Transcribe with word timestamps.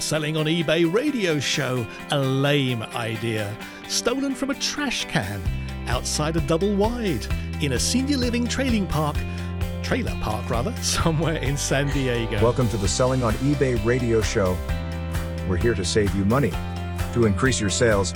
Selling 0.00 0.38
on 0.38 0.46
eBay 0.46 0.90
radio 0.90 1.38
show, 1.38 1.86
a 2.10 2.18
lame 2.18 2.82
idea, 2.94 3.54
stolen 3.86 4.34
from 4.34 4.48
a 4.48 4.54
trash 4.54 5.04
can 5.04 5.42
outside 5.88 6.36
a 6.36 6.40
double 6.40 6.74
wide 6.74 7.26
in 7.60 7.74
a 7.74 7.78
senior 7.78 8.16
living 8.16 8.46
trailing 8.48 8.86
park, 8.86 9.14
trailer 9.82 10.16
park 10.22 10.48
rather, 10.48 10.74
somewhere 10.82 11.36
in 11.36 11.54
San 11.54 11.88
Diego. 11.88 12.42
Welcome 12.42 12.66
to 12.70 12.78
the 12.78 12.88
Selling 12.88 13.22
on 13.22 13.34
eBay 13.34 13.84
radio 13.84 14.22
show. 14.22 14.56
We're 15.46 15.58
here 15.58 15.74
to 15.74 15.84
save 15.84 16.14
you 16.14 16.24
money, 16.24 16.52
to 17.12 17.26
increase 17.26 17.60
your 17.60 17.70
sales, 17.70 18.14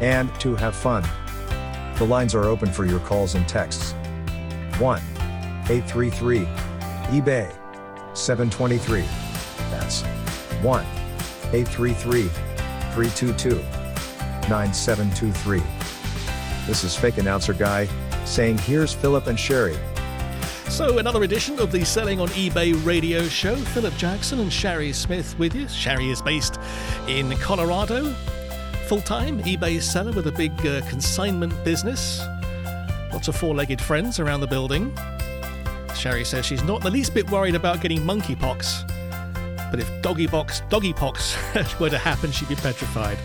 and 0.00 0.34
to 0.40 0.56
have 0.56 0.74
fun. 0.74 1.04
The 1.98 2.06
lines 2.06 2.34
are 2.34 2.44
open 2.44 2.72
for 2.72 2.86
your 2.86 3.00
calls 3.00 3.34
and 3.34 3.46
texts. 3.46 3.92
1 4.78 4.98
833 5.68 6.46
eBay 7.20 7.52
723. 8.16 9.02
That's 9.70 10.02
1 10.62 10.97
833 11.52 12.28
322 12.94 13.56
9723. 14.48 15.62
This 16.66 16.84
is 16.84 16.94
fake 16.94 17.18
announcer 17.18 17.54
guy 17.54 17.88
saying, 18.24 18.58
Here's 18.58 18.92
Philip 18.92 19.26
and 19.26 19.38
Sherry. 19.38 19.76
So, 20.68 20.98
another 20.98 21.24
edition 21.24 21.58
of 21.60 21.72
the 21.72 21.84
Selling 21.84 22.20
on 22.20 22.28
eBay 22.28 22.74
radio 22.84 23.22
show. 23.22 23.56
Philip 23.56 23.96
Jackson 23.96 24.38
and 24.38 24.52
Sherry 24.52 24.92
Smith 24.92 25.38
with 25.38 25.54
you. 25.54 25.66
Sherry 25.68 26.10
is 26.10 26.20
based 26.20 26.60
in 27.08 27.34
Colorado, 27.38 28.12
full 28.86 29.00
time 29.00 29.42
eBay 29.42 29.80
seller 29.80 30.12
with 30.12 30.26
a 30.26 30.32
big 30.32 30.52
uh, 30.66 30.82
consignment 30.88 31.52
business. 31.64 32.20
Lots 33.12 33.28
of 33.28 33.36
four 33.36 33.54
legged 33.54 33.80
friends 33.80 34.20
around 34.20 34.40
the 34.40 34.46
building. 34.46 34.94
Sherry 35.94 36.24
says 36.24 36.44
she's 36.44 36.62
not 36.62 36.82
the 36.82 36.90
least 36.90 37.14
bit 37.14 37.28
worried 37.30 37.54
about 37.54 37.80
getting 37.80 38.00
monkeypox. 38.00 38.97
But 39.70 39.80
if 39.80 40.02
doggy 40.02 40.26
box, 40.26 40.62
doggy 40.68 40.92
pox 40.92 41.36
were 41.80 41.90
to 41.90 41.98
happen, 41.98 42.32
she'd 42.32 42.48
be 42.48 42.54
petrified. 42.56 43.18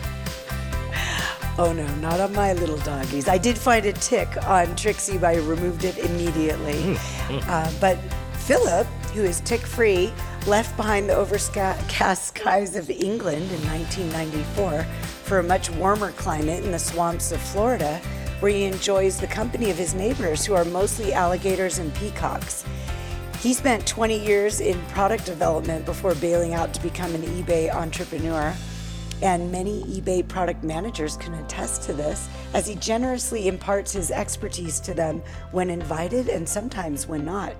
Oh 1.56 1.72
no, 1.72 1.86
not 1.96 2.18
on 2.18 2.32
my 2.32 2.52
little 2.52 2.78
doggies. 2.78 3.28
I 3.28 3.38
did 3.38 3.56
find 3.56 3.86
a 3.86 3.92
tick 3.92 4.28
on 4.48 4.74
Trixie, 4.74 5.18
but 5.18 5.36
I 5.36 5.38
removed 5.38 5.84
it 5.84 5.98
immediately. 5.98 6.96
Uh, 7.30 7.72
but 7.80 7.96
Philip, 8.44 8.86
who 9.14 9.22
is 9.22 9.40
tick 9.40 9.60
free, 9.60 10.12
left 10.46 10.76
behind 10.76 11.08
the 11.08 11.14
overcast 11.14 12.24
skies 12.26 12.76
of 12.76 12.90
England 12.90 13.50
in 13.52 13.60
1994 13.68 14.82
for 15.22 15.38
a 15.38 15.42
much 15.42 15.70
warmer 15.70 16.10
climate 16.12 16.64
in 16.64 16.72
the 16.72 16.78
swamps 16.78 17.32
of 17.32 17.40
Florida, 17.40 17.98
where 18.40 18.50
he 18.50 18.64
enjoys 18.64 19.18
the 19.18 19.26
company 19.26 19.70
of 19.70 19.78
his 19.78 19.94
neighbors, 19.94 20.44
who 20.44 20.54
are 20.54 20.64
mostly 20.66 21.12
alligators 21.12 21.78
and 21.78 21.94
peacocks. 21.94 22.64
He 23.44 23.52
spent 23.52 23.86
20 23.86 24.24
years 24.24 24.60
in 24.60 24.80
product 24.86 25.26
development 25.26 25.84
before 25.84 26.14
bailing 26.14 26.54
out 26.54 26.72
to 26.72 26.82
become 26.82 27.14
an 27.14 27.20
eBay 27.20 27.70
entrepreneur. 27.70 28.54
And 29.20 29.52
many 29.52 29.82
eBay 29.82 30.26
product 30.26 30.64
managers 30.64 31.18
can 31.18 31.34
attest 31.34 31.82
to 31.82 31.92
this 31.92 32.26
as 32.54 32.66
he 32.66 32.74
generously 32.76 33.46
imparts 33.46 33.92
his 33.92 34.10
expertise 34.10 34.80
to 34.80 34.94
them 34.94 35.22
when 35.52 35.68
invited 35.68 36.30
and 36.30 36.48
sometimes 36.48 37.06
when 37.06 37.26
not. 37.26 37.54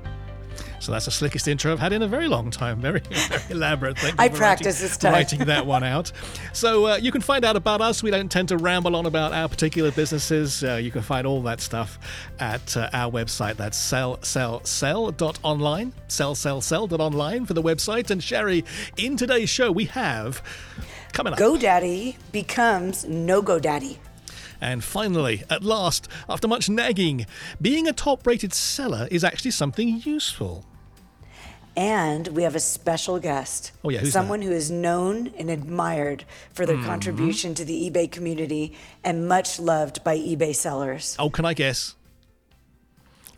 So 0.85 0.93
that's 0.93 1.07
the 1.07 1.11
slickest 1.11 1.49
intro 1.49 1.73
I've 1.73 1.79
had 1.79 1.95
in 1.95 2.03
a 2.03 2.07
very 2.07 2.29
long 2.29 2.51
time. 2.51 2.79
Very, 2.79 3.01
very 3.11 3.43
elaborate. 3.49 3.99
Thank 3.99 4.21
you 4.21 4.25
I 4.25 4.29
for 4.29 4.37
practiced 4.37 4.83
writing, 4.83 4.89
this 4.89 4.97
time. 4.99 5.13
writing 5.15 5.39
that 5.47 5.65
one 5.65 5.83
out. 5.83 6.13
So 6.53 6.89
uh, 6.89 6.97
you 6.97 7.11
can 7.11 7.23
find 7.23 7.43
out 7.43 7.57
about 7.57 7.81
us. 7.81 8.03
We 8.03 8.11
don't 8.11 8.31
tend 8.31 8.49
to 8.49 8.59
ramble 8.59 8.95
on 8.95 9.07
about 9.07 9.33
our 9.33 9.49
particular 9.49 9.91
businesses. 9.93 10.63
Uh, 10.63 10.75
you 10.75 10.91
can 10.91 11.01
find 11.01 11.27
all 11.27 11.41
that 11.45 11.63
stuff 11.63 11.99
at 12.39 12.77
uh, 12.77 12.91
our 12.93 13.11
website. 13.11 13.57
That's 13.57 13.79
sell, 13.79 14.23
sell, 14.23 14.63
sell.online. 14.65 15.95
Sell, 16.09 16.35
sell, 16.35 16.61
sell.online 16.61 17.47
for 17.47 17.55
the 17.55 17.63
website. 17.63 18.11
And 18.11 18.23
Sherry, 18.23 18.63
in 18.99 19.17
today's 19.17 19.49
show, 19.49 19.73
we 19.73 19.87
have 19.87 20.43
coming 21.15 21.33
up. 21.33 21.39
GoDaddy 21.39 22.17
becomes 22.31 23.07
no 23.07 23.43
GoDaddy. 23.43 23.97
And 24.61 24.85
finally, 24.85 25.45
at 25.49 25.63
last, 25.63 26.09
after 26.29 26.47
much 26.47 26.69
nagging, 26.69 27.27
being 27.61 27.89
a 27.89 27.93
top 27.95 28.27
rated 28.27 28.53
seller 28.53 29.09
is 29.11 29.25
actually 29.25 29.51
something 29.53 30.03
useful. 30.05 30.67
And 31.77 32.29
we 32.29 32.45
have 32.45 32.55
a 32.55 32.61
special 32.61 33.19
guest. 33.19 33.73
Oh, 33.83 33.89
yeah, 33.91 33.99
who's 33.99 34.13
Someone 34.13 34.43
who 34.43 34.53
is 34.53 34.71
known 34.71 35.29
and 35.39 35.51
admired 35.51 36.25
for 36.53 36.65
Mm-hmm. 36.65 36.77
their 36.81 36.87
contribution 36.87 37.55
to 37.55 37.65
the 37.65 37.91
eBay 37.91 38.11
community 38.11 38.75
and 39.03 39.27
much 39.27 39.59
loved 39.59 40.05
by 40.05 40.17
eBay 40.17 40.55
sellers. 40.55 41.17
Oh, 41.19 41.31
can 41.31 41.45
I 41.45 41.53
guess? 41.55 41.97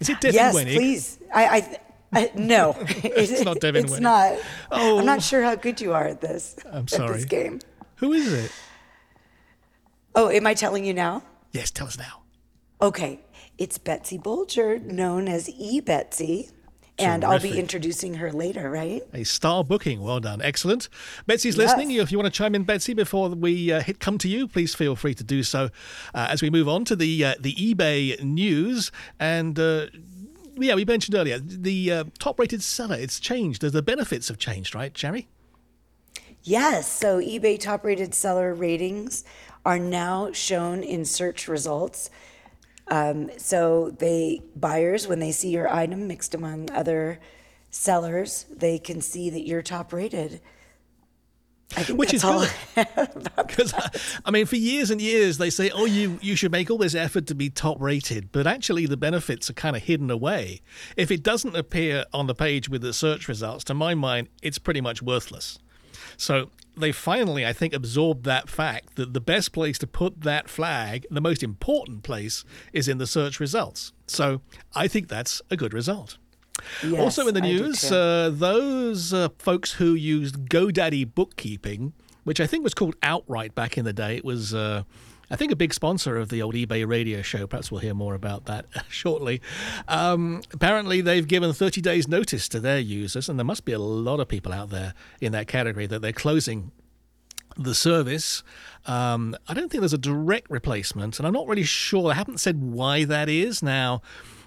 Is 0.00 0.10
it 0.10 0.20
Devin 0.20 0.34
yes, 0.34 0.54
Wenig? 0.54 0.74
please. 0.76 1.18
I, 1.34 1.46
I, 1.56 1.78
I 2.20 2.30
no, 2.34 2.76
it's 2.78 3.42
not 3.42 3.60
Devin 3.60 3.84
It's 3.86 3.98
not. 4.00 4.34
Oh. 4.70 4.98
I'm 4.98 5.06
not 5.06 5.22
sure 5.22 5.42
how 5.42 5.54
good 5.54 5.80
you 5.80 5.94
are 5.94 6.04
at 6.06 6.20
this. 6.20 6.56
I'm 6.70 6.82
At 6.82 6.90
sorry. 6.90 7.14
this 7.14 7.24
game. 7.24 7.60
Who 7.96 8.12
is 8.12 8.30
it? 8.30 8.52
Oh, 10.14 10.28
am 10.30 10.46
I 10.46 10.52
telling 10.54 10.84
you 10.84 10.92
now? 10.92 11.22
Yes, 11.52 11.70
tell 11.70 11.86
us 11.86 11.96
now. 11.98 12.22
Okay, 12.82 13.20
it's 13.56 13.78
Betsy 13.78 14.18
Bolger, 14.18 14.82
known 14.82 15.28
as 15.28 15.48
E 15.48 15.80
Betsy, 15.80 16.50
and 16.98 17.24
I'll 17.24 17.40
be 17.40 17.58
introducing 17.58 18.14
her 18.14 18.32
later, 18.32 18.70
right? 18.70 19.02
A 19.12 19.24
star 19.24 19.64
booking. 19.64 20.00
Well 20.00 20.20
done. 20.20 20.40
Excellent. 20.42 20.88
Betsy's 21.26 21.56
Yes. 21.56 21.68
listening. 21.68 21.90
If 21.92 22.10
you 22.10 22.18
want 22.18 22.32
to 22.32 22.36
chime 22.36 22.54
in, 22.54 22.64
Betsy, 22.64 22.94
before 22.94 23.28
we 23.30 23.72
uh, 23.72 23.80
hit 23.80 24.00
come 24.00 24.18
to 24.18 24.28
you, 24.28 24.48
please 24.48 24.74
feel 24.74 24.96
free 24.96 25.14
to 25.14 25.24
do 25.24 25.42
so 25.42 25.70
uh, 26.14 26.26
as 26.30 26.42
we 26.42 26.50
move 26.50 26.68
on 26.68 26.84
to 26.86 26.96
the 26.96 27.24
uh, 27.24 27.34
the 27.40 27.54
eBay 27.54 28.22
news. 28.22 28.90
And 29.20 29.58
uh, 29.58 29.86
yeah, 30.56 30.74
we 30.74 30.84
mentioned 30.84 31.14
earlier 31.14 31.38
the 31.38 31.92
uh, 31.92 32.04
top 32.18 32.38
rated 32.38 32.62
seller. 32.62 32.96
It's 32.96 33.20
changed. 33.20 33.60
The, 33.62 33.70
the 33.70 33.82
benefits 33.82 34.28
have 34.28 34.38
changed, 34.38 34.74
right, 34.74 34.96
Sherry? 34.96 35.28
Yes, 36.42 36.86
so 36.90 37.20
eBay 37.20 37.58
top 37.58 37.84
rated 37.84 38.14
seller 38.14 38.54
ratings 38.54 39.24
are 39.64 39.78
now 39.80 40.30
shown 40.32 40.82
in 40.82 41.04
search 41.04 41.48
results. 41.48 42.08
Um, 42.88 43.30
so 43.36 43.90
they 43.90 44.42
buyers, 44.54 45.08
when 45.08 45.18
they 45.18 45.32
see 45.32 45.50
your 45.50 45.68
item 45.68 46.06
mixed 46.06 46.34
among 46.34 46.70
other 46.70 47.18
sellers, 47.70 48.46
they 48.50 48.78
can 48.78 49.00
see 49.00 49.30
that 49.30 49.46
you're 49.46 49.62
top 49.62 49.92
rated. 49.92 50.40
Which 51.90 52.14
is 52.14 52.22
good. 52.22 52.48
I 52.76 53.16
Because 53.46 53.74
I 54.24 54.30
mean, 54.30 54.46
for 54.46 54.56
years 54.56 54.90
and 54.90 55.00
years, 55.00 55.38
they 55.38 55.50
say, 55.50 55.68
"Oh, 55.70 55.84
you 55.84 56.18
you 56.22 56.36
should 56.36 56.52
make 56.52 56.70
all 56.70 56.78
this 56.78 56.94
effort 56.94 57.26
to 57.26 57.34
be 57.34 57.50
top 57.50 57.78
rated," 57.80 58.30
but 58.30 58.46
actually, 58.46 58.86
the 58.86 58.96
benefits 58.96 59.50
are 59.50 59.52
kind 59.52 59.74
of 59.74 59.82
hidden 59.82 60.08
away. 60.08 60.62
If 60.96 61.10
it 61.10 61.24
doesn't 61.24 61.56
appear 61.56 62.04
on 62.12 62.28
the 62.28 62.36
page 62.36 62.68
with 62.68 62.82
the 62.82 62.92
search 62.92 63.26
results, 63.26 63.64
to 63.64 63.74
my 63.74 63.94
mind, 63.94 64.28
it's 64.42 64.58
pretty 64.58 64.80
much 64.80 65.02
worthless. 65.02 65.58
So 66.16 66.50
they 66.76 66.92
finally, 66.92 67.46
I 67.46 67.52
think, 67.52 67.72
absorbed 67.72 68.24
that 68.24 68.48
fact 68.48 68.96
that 68.96 69.14
the 69.14 69.20
best 69.20 69.52
place 69.52 69.78
to 69.78 69.86
put 69.86 70.22
that 70.22 70.48
flag, 70.48 71.06
the 71.10 71.20
most 71.20 71.42
important 71.42 72.02
place, 72.02 72.44
is 72.72 72.88
in 72.88 72.98
the 72.98 73.06
search 73.06 73.40
results. 73.40 73.92
So 74.06 74.40
I 74.74 74.88
think 74.88 75.08
that's 75.08 75.40
a 75.50 75.56
good 75.56 75.72
result. 75.72 76.18
Yes, 76.82 76.98
also 76.98 77.28
in 77.28 77.34
the 77.34 77.40
news, 77.40 77.90
uh, 77.92 78.30
those 78.32 79.12
uh, 79.12 79.28
folks 79.38 79.72
who 79.72 79.94
used 79.94 80.48
GoDaddy 80.48 81.14
bookkeeping, 81.14 81.92
which 82.24 82.40
I 82.40 82.46
think 82.46 82.64
was 82.64 82.74
called 82.74 82.96
Outright 83.02 83.54
back 83.54 83.76
in 83.76 83.84
the 83.84 83.92
day, 83.92 84.16
it 84.16 84.24
was. 84.24 84.54
Uh, 84.54 84.84
I 85.30 85.36
think 85.36 85.50
a 85.50 85.56
big 85.56 85.74
sponsor 85.74 86.16
of 86.16 86.28
the 86.28 86.40
old 86.40 86.54
eBay 86.54 86.86
radio 86.86 87.22
show. 87.22 87.46
Perhaps 87.46 87.70
we'll 87.70 87.80
hear 87.80 87.94
more 87.94 88.14
about 88.14 88.46
that 88.46 88.66
shortly. 88.88 89.40
Um, 89.88 90.42
apparently, 90.52 91.00
they've 91.00 91.26
given 91.26 91.52
30 91.52 91.80
days' 91.80 92.06
notice 92.06 92.48
to 92.50 92.60
their 92.60 92.78
users, 92.78 93.28
and 93.28 93.38
there 93.38 93.44
must 93.44 93.64
be 93.64 93.72
a 93.72 93.78
lot 93.78 94.20
of 94.20 94.28
people 94.28 94.52
out 94.52 94.70
there 94.70 94.94
in 95.20 95.32
that 95.32 95.48
category 95.48 95.86
that 95.86 96.00
they're 96.00 96.12
closing 96.12 96.70
the 97.56 97.74
service. 97.74 98.42
Um, 98.84 99.34
I 99.48 99.54
don't 99.54 99.70
think 99.70 99.80
there's 99.80 99.92
a 99.92 99.98
direct 99.98 100.50
replacement, 100.50 101.18
and 101.18 101.26
I'm 101.26 101.32
not 101.32 101.48
really 101.48 101.64
sure. 101.64 102.10
I 102.10 102.14
haven't 102.14 102.38
said 102.38 102.62
why 102.62 103.04
that 103.04 103.28
is. 103.28 103.62
Now, 103.62 104.02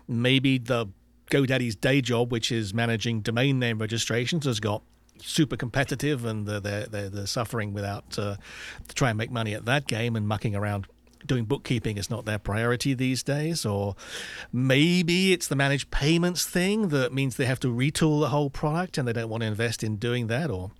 maybe 0.07 0.57
the 0.57 0.87
GoDaddy's 1.29 1.75
day 1.75 2.01
job, 2.01 2.31
which 2.31 2.51
is 2.51 2.73
managing 2.73 3.21
domain 3.21 3.59
name 3.59 3.79
registrations, 3.79 4.45
has 4.45 4.59
got 4.59 4.83
super 5.21 5.55
competitive, 5.55 6.25
and 6.25 6.47
they're 6.47 6.59
they're, 6.59 7.09
they're, 7.09 7.27
suffering 7.27 7.73
without 7.73 8.17
uh, 8.17 8.35
to 8.87 8.95
try 8.95 9.09
and 9.09 9.17
make 9.17 9.31
money 9.31 9.53
at 9.53 9.65
that 9.65 9.87
game 9.87 10.15
and 10.15 10.27
mucking 10.27 10.55
around. 10.55 10.87
Doing 11.25 11.43
bookkeeping 11.43 11.97
is 11.97 12.09
not 12.09 12.23
their 12.23 12.39
priority 12.39 12.93
these 12.93 13.23
days, 13.23 13.65
or 13.65 13.95
maybe 14.53 15.33
it's 15.33 15.47
the 15.47 15.55
managed 15.55 15.91
payments 15.91 16.45
thing 16.45 16.87
that 16.89 17.13
means 17.13 17.35
they 17.35 17.45
have 17.45 17.59
to 17.59 17.67
retool 17.67 18.21
the 18.21 18.29
whole 18.29 18.49
product 18.49 18.97
and 18.97 19.05
they 19.05 19.11
don't 19.11 19.27
want 19.27 19.41
to 19.41 19.47
invest 19.47 19.83
in 19.83 19.97
doing 19.97 20.27
that, 20.27 20.49
or 20.49 20.71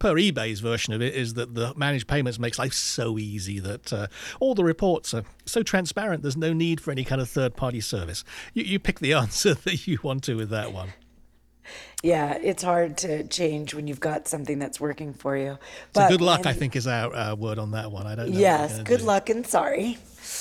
per 0.00 0.14
eBay's 0.14 0.60
version 0.60 0.92
of 0.92 1.00
it 1.00 1.14
is 1.14 1.34
that 1.34 1.54
the 1.54 1.72
managed 1.76 2.08
payments 2.08 2.38
makes 2.38 2.58
life 2.58 2.72
so 2.72 3.18
easy 3.18 3.60
that 3.60 3.92
uh, 3.92 4.06
all 4.40 4.54
the 4.54 4.64
reports 4.64 5.14
are 5.14 5.24
so 5.44 5.62
transparent. 5.62 6.22
There's 6.22 6.36
no 6.36 6.52
need 6.52 6.80
for 6.80 6.90
any 6.90 7.04
kind 7.04 7.20
of 7.20 7.28
third-party 7.28 7.82
service. 7.82 8.24
You, 8.54 8.64
you 8.64 8.78
pick 8.80 8.98
the 8.98 9.12
answer 9.22 9.54
that 9.54 9.86
you 9.86 9.98
want 10.02 10.24
to 10.24 10.34
with 10.34 10.50
that 10.50 10.72
one. 10.72 10.94
Yeah, 12.02 12.38
it's 12.42 12.62
hard 12.62 12.96
to 12.98 13.24
change 13.24 13.74
when 13.74 13.86
you've 13.86 14.00
got 14.00 14.26
something 14.28 14.58
that's 14.58 14.80
working 14.80 15.12
for 15.12 15.36
you. 15.36 15.58
So 15.94 16.08
good 16.08 16.20
luck, 16.20 16.40
when- 16.44 16.48
I 16.48 16.52
think, 16.54 16.76
is 16.76 16.86
our, 16.86 17.14
our 17.14 17.34
word 17.34 17.58
on 17.58 17.72
that 17.72 17.92
one. 17.92 18.06
I 18.06 18.14
don't 18.14 18.30
know. 18.30 18.38
Yes, 18.38 18.78
good 18.82 19.00
do. 19.00 19.06
luck 19.06 19.28
and 19.28 19.46
sorry. 19.46 19.98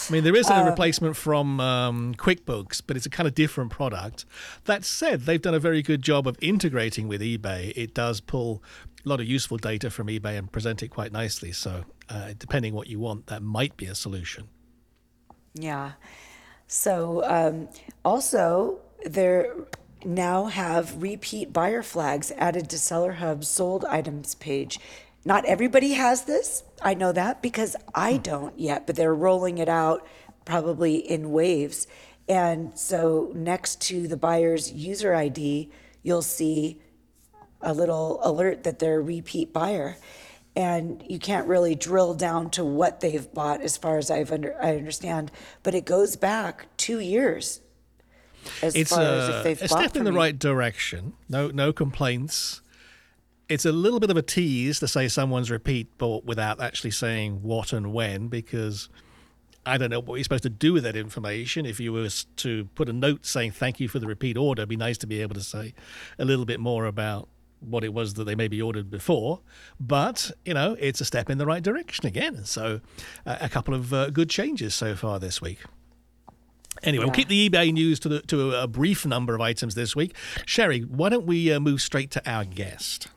I 0.09 0.11
mean, 0.11 0.23
there 0.23 0.35
is 0.35 0.49
a 0.49 0.55
Um, 0.55 0.65
replacement 0.67 1.15
from 1.15 1.59
um, 1.59 2.13
QuickBooks, 2.15 2.81
but 2.85 2.95
it's 2.97 3.05
a 3.05 3.09
kind 3.09 3.27
of 3.27 3.33
different 3.33 3.71
product. 3.71 4.25
That 4.65 4.85
said, 4.85 5.21
they've 5.21 5.41
done 5.41 5.53
a 5.55 5.59
very 5.59 5.81
good 5.81 6.01
job 6.01 6.27
of 6.27 6.37
integrating 6.41 7.07
with 7.07 7.21
eBay. 7.21 7.73
It 7.75 7.93
does 7.93 8.19
pull 8.21 8.61
a 9.05 9.09
lot 9.09 9.19
of 9.19 9.25
useful 9.27 9.57
data 9.57 9.89
from 9.89 10.07
eBay 10.07 10.37
and 10.37 10.51
present 10.51 10.83
it 10.83 10.89
quite 10.89 11.11
nicely. 11.11 11.51
So, 11.51 11.85
uh, 12.09 12.33
depending 12.37 12.73
what 12.73 12.87
you 12.87 12.99
want, 12.99 13.27
that 13.27 13.41
might 13.41 13.77
be 13.77 13.85
a 13.85 13.95
solution. 13.95 14.49
Yeah. 15.53 15.93
So 16.67 17.23
um, 17.25 17.69
also 18.05 18.79
there 19.05 19.55
now 20.05 20.45
have 20.45 21.01
repeat 21.01 21.51
buyer 21.51 21.83
flags 21.83 22.31
added 22.37 22.69
to 22.69 22.79
Seller 22.79 23.13
Hub's 23.13 23.47
sold 23.47 23.85
items 23.85 24.35
page. 24.35 24.79
Not 25.25 25.45
everybody 25.45 25.93
has 25.93 26.23
this. 26.23 26.63
I 26.81 26.93
know 26.93 27.11
that 27.11 27.41
because 27.41 27.75
I 27.93 28.13
hmm. 28.13 28.21
don't 28.21 28.59
yet, 28.59 28.87
but 28.87 28.95
they're 28.95 29.13
rolling 29.13 29.57
it 29.57 29.69
out 29.69 30.07
probably 30.45 30.95
in 30.95 31.31
waves. 31.31 31.87
And 32.27 32.77
so 32.77 33.31
next 33.35 33.81
to 33.81 34.07
the 34.07 34.17
buyer's 34.17 34.71
user 34.71 35.13
ID, 35.13 35.69
you'll 36.03 36.21
see 36.21 36.79
a 37.61 37.73
little 37.73 38.19
alert 38.23 38.63
that 38.63 38.79
they're 38.79 38.99
a 38.99 39.03
repeat 39.03 39.51
buyer. 39.51 39.97
And 40.55 41.03
you 41.07 41.19
can't 41.19 41.47
really 41.47 41.75
drill 41.75 42.13
down 42.13 42.49
to 42.51 42.63
what 42.63 43.01
they've 43.01 43.31
bought 43.33 43.61
as 43.61 43.77
far 43.77 43.97
as 43.97 44.09
I've 44.09 44.31
under, 44.31 44.55
I 44.61 44.75
understand, 44.75 45.31
but 45.63 45.75
it 45.75 45.85
goes 45.85 46.15
back 46.15 46.67
two 46.77 46.99
years 46.99 47.61
as 48.61 48.75
It's 48.75 48.91
far 48.91 49.01
as 49.01 49.29
a, 49.29 49.49
if 49.49 49.61
a 49.61 49.67
step 49.67 49.95
in 49.95 50.03
the 50.03 50.13
right 50.13 50.37
direction. 50.37 51.13
No, 51.27 51.49
no 51.49 51.73
complaints. 51.73 52.61
It's 53.47 53.65
a 53.65 53.71
little 53.71 53.99
bit 53.99 54.11
of 54.11 54.17
a 54.17 54.21
tease 54.21 54.79
to 54.79 54.87
say 54.87 55.07
someone's 55.07 55.49
repeat 55.49 55.97
bought 55.97 56.23
without 56.23 56.61
actually 56.61 56.91
saying 56.91 57.41
what 57.41 57.73
and 57.73 57.91
when, 57.93 58.27
because 58.27 58.89
I 59.65 59.77
don't 59.77 59.89
know 59.89 59.99
what 59.99 60.15
you're 60.15 60.23
supposed 60.23 60.43
to 60.43 60.49
do 60.49 60.73
with 60.73 60.83
that 60.83 60.95
information. 60.95 61.65
If 61.65 61.79
you 61.79 61.91
were 61.91 62.09
to 62.37 62.65
put 62.75 62.89
a 62.89 62.93
note 62.93 63.25
saying 63.25 63.51
thank 63.51 63.79
you 63.79 63.87
for 63.87 63.99
the 63.99 64.07
repeat 64.07 64.37
order, 64.37 64.61
it'd 64.61 64.69
be 64.69 64.75
nice 64.75 64.97
to 64.99 65.07
be 65.07 65.21
able 65.21 65.35
to 65.35 65.41
say 65.41 65.73
a 66.17 66.25
little 66.25 66.45
bit 66.45 66.59
more 66.59 66.85
about 66.85 67.27
what 67.59 67.83
it 67.83 67.93
was 67.93 68.13
that 68.13 68.23
they 68.23 68.35
maybe 68.35 68.61
ordered 68.61 68.89
before. 68.89 69.41
But, 69.79 70.31
you 70.45 70.53
know, 70.53 70.77
it's 70.79 71.01
a 71.01 71.05
step 71.05 71.29
in 71.29 71.37
the 71.37 71.45
right 71.45 71.61
direction 71.61 72.05
again. 72.05 72.45
So, 72.45 72.81
uh, 73.25 73.37
a 73.41 73.49
couple 73.49 73.73
of 73.73 73.93
uh, 73.93 74.09
good 74.11 74.29
changes 74.29 74.73
so 74.75 74.95
far 74.95 75.19
this 75.19 75.41
week. 75.41 75.59
Anyway, 76.83 77.03
we'll 77.03 77.13
keep 77.13 77.27
the 77.27 77.49
eBay 77.49 77.71
news 77.73 77.99
to, 78.01 78.09
the, 78.09 78.21
to 78.21 78.55
a 78.55 78.67
brief 78.67 79.05
number 79.05 79.35
of 79.35 79.41
items 79.41 79.75
this 79.75 79.95
week. 79.95 80.15
Sherry, 80.45 80.81
why 80.81 81.09
don't 81.09 81.25
we 81.25 81.51
uh, 81.51 81.59
move 81.59 81.81
straight 81.81 82.11
to 82.11 82.29
our 82.29 82.45
guest? 82.45 83.09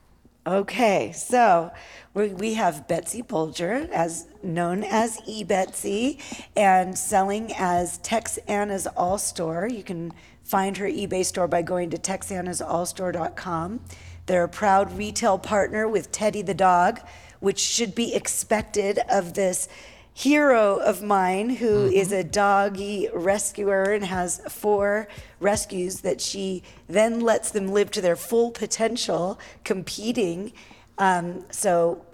Okay, 0.45 1.13
so 1.13 1.71
we, 2.15 2.29
we 2.29 2.55
have 2.55 2.89
Betsy 2.89 3.23
Bulger, 3.23 3.89
as 3.93 4.27
known 4.43 4.83
as 4.83 5.21
eBetsy, 5.21 6.21
and 6.57 6.99
selling 6.99 7.53
as 7.57 7.99
Tex 7.99 8.39
Anna's 8.49 8.89
All 8.89 9.19
Store. 9.19 9.69
You 9.69 9.85
can 9.85 10.13
find 10.43 10.77
her 10.79 10.87
eBay 10.87 11.25
store 11.25 11.47
by 11.47 11.63
going 11.63 11.91
to 11.91 11.97
texannasallstore.com. 11.97 13.81
They're 14.27 14.45
a 14.45 14.49
proud 14.49 14.97
retail 14.99 15.39
partner 15.39 15.87
with 15.89 16.11
Teddy 16.11 16.43
the 16.43 16.55
dog, 16.55 17.01
which 17.39 17.61
should 17.61 17.95
be 17.95 18.13
expected 18.13 18.99
of 19.09 19.35
this 19.35 19.69
hero 20.15 20.77
of 20.77 21.03
mine 21.03 21.51
who 21.51 21.87
is 21.87 22.13
a 22.13 22.23
doggy 22.23 23.09
rescuer 23.15 23.85
and 23.93 24.05
has 24.05 24.41
four 24.49 25.09
rescues 25.41 26.01
that 26.01 26.21
she 26.21 26.63
then 26.89 27.21
lets 27.21 27.51
them 27.51 27.69
live 27.69 27.91
to 27.91 28.01
their 28.01 28.17
full 28.17 28.51
potential 28.51 29.39
competing. 29.65 30.53
Um, 30.99 31.45
so 31.51 32.05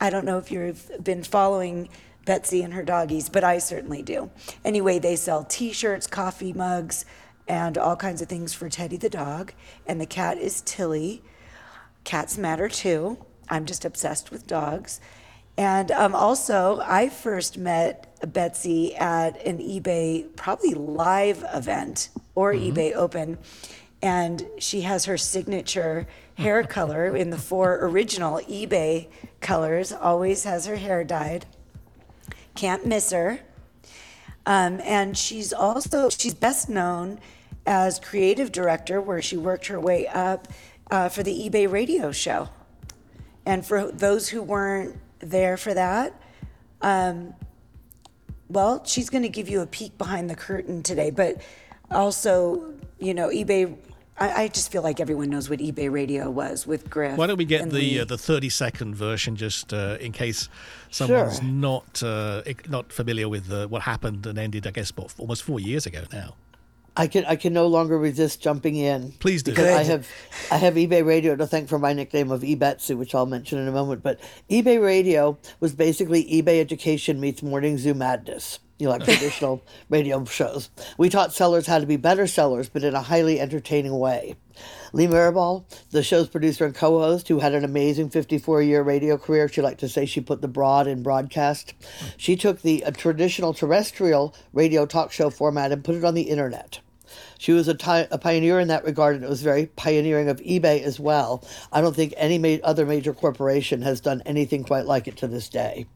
i 0.00 0.08
don't 0.08 0.24
know 0.24 0.38
if 0.38 0.50
you've 0.50 0.90
been 1.04 1.22
following 1.22 1.88
betsy 2.24 2.62
and 2.62 2.72
her 2.72 2.82
doggies 2.82 3.28
but 3.28 3.44
i 3.44 3.58
certainly 3.58 4.02
do. 4.02 4.30
Anyway 4.64 4.98
they 4.98 5.16
sell 5.16 5.44
t-shirts 5.44 6.06
coffee 6.06 6.52
mugs 6.52 7.04
and 7.48 7.76
all 7.76 7.96
kinds 7.96 8.22
of 8.22 8.28
things 8.28 8.54
for 8.54 8.68
teddy 8.68 8.96
the 8.96 9.10
dog. 9.10 9.52
And 9.86 10.00
the 10.00 10.06
cat 10.06 10.38
is 10.38 10.60
tilly. 10.62 11.22
Cats 12.04 12.38
matter 12.38 12.68
too. 12.68 13.18
I'm 13.48 13.66
just 13.66 13.84
obsessed 13.84 14.30
with 14.30 14.46
dogs. 14.46 15.00
And 15.56 15.90
um, 15.90 16.14
also, 16.14 16.80
I 16.82 17.08
first 17.08 17.58
met 17.58 18.14
Betsy 18.32 18.94
at 18.96 19.44
an 19.46 19.58
eBay, 19.58 20.34
probably 20.36 20.74
live 20.74 21.44
event 21.52 22.10
or 22.34 22.52
eBay 22.54 22.94
Open. 22.94 23.38
And 24.00 24.46
she 24.58 24.80
has 24.82 25.04
her 25.04 25.18
signature 25.18 26.06
hair 26.34 26.62
color 26.64 27.14
in 27.14 27.30
the 27.30 27.38
four 27.38 27.78
original 27.82 28.38
eBay 28.48 29.08
colors, 29.40 29.92
always 29.92 30.44
has 30.44 30.66
her 30.66 30.76
hair 30.76 31.04
dyed. 31.04 31.46
Can't 32.54 32.86
miss 32.86 33.10
her. 33.10 33.40
Um, 34.44 34.80
and 34.82 35.16
she's 35.16 35.52
also 35.52 36.08
she's 36.10 36.34
best 36.34 36.68
known 36.68 37.20
as 37.64 38.00
creative 38.00 38.50
director, 38.50 39.00
where 39.00 39.22
she 39.22 39.36
worked 39.36 39.68
her 39.68 39.78
way 39.78 40.08
up 40.08 40.48
uh, 40.90 41.08
for 41.08 41.22
the 41.22 41.48
eBay 41.48 41.70
radio 41.70 42.10
show. 42.10 42.48
And 43.46 43.64
for 43.64 43.90
those 43.90 44.28
who 44.28 44.42
weren't 44.42 44.96
there 45.22 45.56
for 45.56 45.72
that, 45.74 46.20
um, 46.82 47.34
well, 48.48 48.84
she's 48.84 49.08
going 49.08 49.22
to 49.22 49.28
give 49.28 49.48
you 49.48 49.60
a 49.62 49.66
peek 49.66 49.96
behind 49.96 50.28
the 50.28 50.34
curtain 50.34 50.82
today. 50.82 51.10
But 51.10 51.40
also, 51.90 52.74
you 52.98 53.14
know, 53.14 53.28
eBay. 53.28 53.76
I, 54.18 54.42
I 54.42 54.48
just 54.48 54.70
feel 54.70 54.82
like 54.82 55.00
everyone 55.00 55.30
knows 55.30 55.48
what 55.48 55.58
eBay 55.58 55.90
radio 55.90 56.30
was 56.30 56.66
with 56.66 56.90
Griff. 56.90 57.16
Why 57.16 57.26
don't 57.26 57.38
we 57.38 57.46
get 57.46 57.62
and 57.62 57.72
the 57.72 58.00
uh, 58.00 58.04
the 58.04 58.18
30 58.18 58.50
second 58.50 58.94
version 58.94 59.36
just 59.36 59.72
uh, 59.72 59.96
in 60.00 60.12
case 60.12 60.50
someone's 60.90 61.38
Sure. 61.38 61.44
not 61.44 62.02
uh, 62.02 62.42
not 62.68 62.92
familiar 62.92 63.26
with 63.28 63.50
uh, 63.50 63.66
what 63.68 63.82
happened 63.82 64.26
and 64.26 64.38
ended, 64.38 64.66
I 64.66 64.70
guess, 64.70 64.92
what, 64.94 65.14
almost 65.18 65.42
four 65.42 65.58
years 65.60 65.86
ago 65.86 66.02
now. 66.12 66.34
I 66.96 67.06
can 67.06 67.24
I 67.24 67.36
can 67.36 67.52
no 67.52 67.66
longer 67.66 67.98
resist 67.98 68.42
jumping 68.42 68.76
in. 68.76 69.12
Please 69.12 69.42
do. 69.42 69.52
Because 69.52 69.70
I 69.70 69.82
have 69.84 70.08
I 70.50 70.56
have 70.56 70.74
eBay 70.74 71.04
Radio 71.04 71.34
to 71.36 71.46
thank 71.46 71.68
for 71.68 71.78
my 71.78 71.92
nickname 71.92 72.30
of 72.30 72.42
eBetsy, 72.42 72.96
which 72.96 73.14
I'll 73.14 73.26
mention 73.26 73.58
in 73.58 73.66
a 73.68 73.72
moment. 73.72 74.02
But 74.02 74.20
eBay 74.50 74.82
Radio 74.82 75.38
was 75.60 75.74
basically 75.74 76.24
eBay 76.24 76.60
education 76.60 77.18
meets 77.18 77.42
morning 77.42 77.78
zoo 77.78 77.94
madness. 77.94 78.58
You 78.78 78.86
know, 78.86 78.92
like 78.92 79.04
traditional 79.04 79.62
radio 79.88 80.24
shows. 80.24 80.70
We 80.98 81.08
taught 81.08 81.32
sellers 81.32 81.66
how 81.66 81.78
to 81.78 81.86
be 81.86 81.96
better 81.96 82.26
sellers, 82.26 82.68
but 82.68 82.84
in 82.84 82.94
a 82.94 83.02
highly 83.02 83.40
entertaining 83.40 83.98
way. 83.98 84.36
Lee 84.94 85.06
Mirabal, 85.06 85.64
the 85.90 86.02
show's 86.02 86.28
producer 86.28 86.66
and 86.66 86.74
co-host, 86.74 87.28
who 87.28 87.38
had 87.38 87.54
an 87.54 87.64
amazing 87.64 88.10
54-year 88.10 88.82
radio 88.82 89.16
career, 89.16 89.48
she 89.48 89.62
liked 89.62 89.80
to 89.80 89.88
say 89.88 90.04
she 90.04 90.20
put 90.20 90.42
the 90.42 90.48
broad 90.48 90.86
in 90.86 91.02
broadcast. 91.02 91.72
She 92.18 92.36
took 92.36 92.60
the 92.60 92.82
a 92.82 92.92
traditional 92.92 93.54
terrestrial 93.54 94.34
radio 94.52 94.84
talk 94.84 95.10
show 95.10 95.30
format 95.30 95.72
and 95.72 95.82
put 95.82 95.94
it 95.94 96.04
on 96.04 96.12
the 96.12 96.22
internet. 96.22 96.80
She 97.38 97.52
was 97.52 97.68
a, 97.68 97.74
ti- 97.74 98.06
a 98.10 98.18
pioneer 98.18 98.60
in 98.60 98.68
that 98.68 98.84
regard, 98.84 99.16
and 99.16 99.24
it 99.24 99.30
was 99.30 99.42
very 99.42 99.66
pioneering 99.66 100.28
of 100.28 100.40
eBay 100.40 100.82
as 100.82 101.00
well. 101.00 101.42
I 101.72 101.80
don't 101.80 101.96
think 101.96 102.12
any 102.18 102.38
ma- 102.38 102.62
other 102.62 102.84
major 102.84 103.14
corporation 103.14 103.80
has 103.82 104.00
done 104.00 104.22
anything 104.26 104.62
quite 104.62 104.84
like 104.84 105.08
it 105.08 105.16
to 105.18 105.26
this 105.26 105.48
day. 105.48 105.86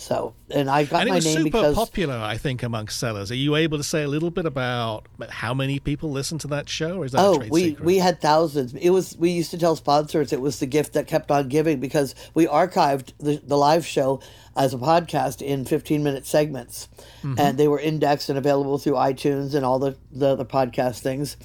So, 0.00 0.34
and 0.48 0.70
I 0.70 0.84
got 0.84 1.00
and 1.00 1.08
it 1.08 1.10
my 1.10 1.16
was 1.16 1.24
name 1.24 1.36
super 1.38 1.44
because 1.50 1.74
popular, 1.74 2.14
I 2.16 2.36
think, 2.36 2.62
amongst 2.62 3.00
sellers. 3.00 3.32
Are 3.32 3.34
you 3.36 3.56
able 3.56 3.78
to 3.78 3.82
say 3.84 4.04
a 4.04 4.08
little 4.08 4.30
bit 4.30 4.46
about 4.46 5.06
how 5.28 5.52
many 5.54 5.80
people 5.80 6.12
listen 6.12 6.38
to 6.38 6.46
that 6.48 6.68
show, 6.68 6.98
or 6.98 7.04
is 7.04 7.12
that 7.12 7.18
a 7.18 7.24
Oh, 7.26 7.36
trade 7.38 7.50
we 7.50 7.64
secret? 7.70 7.84
we 7.84 7.96
had 7.98 8.20
thousands. 8.20 8.74
It 8.74 8.90
was 8.90 9.16
we 9.18 9.30
used 9.30 9.50
to 9.50 9.58
tell 9.58 9.74
sponsors 9.74 10.32
it 10.32 10.40
was 10.40 10.60
the 10.60 10.66
gift 10.66 10.92
that 10.92 11.08
kept 11.08 11.32
on 11.32 11.48
giving 11.48 11.80
because 11.80 12.14
we 12.32 12.46
archived 12.46 13.12
the, 13.18 13.42
the 13.44 13.56
live 13.58 13.84
show 13.84 14.20
as 14.56 14.72
a 14.72 14.78
podcast 14.78 15.42
in 15.42 15.64
15 15.64 16.02
minute 16.04 16.26
segments, 16.26 16.88
and 17.36 17.58
they 17.58 17.66
were 17.66 17.80
indexed 17.80 18.28
and 18.28 18.38
available 18.38 18.78
through 18.78 18.94
iTunes 18.94 19.52
and 19.54 19.64
all 19.66 19.80
the 19.80 19.96
the, 20.12 20.36
the 20.36 20.46
podcast 20.46 21.00
things, 21.00 21.36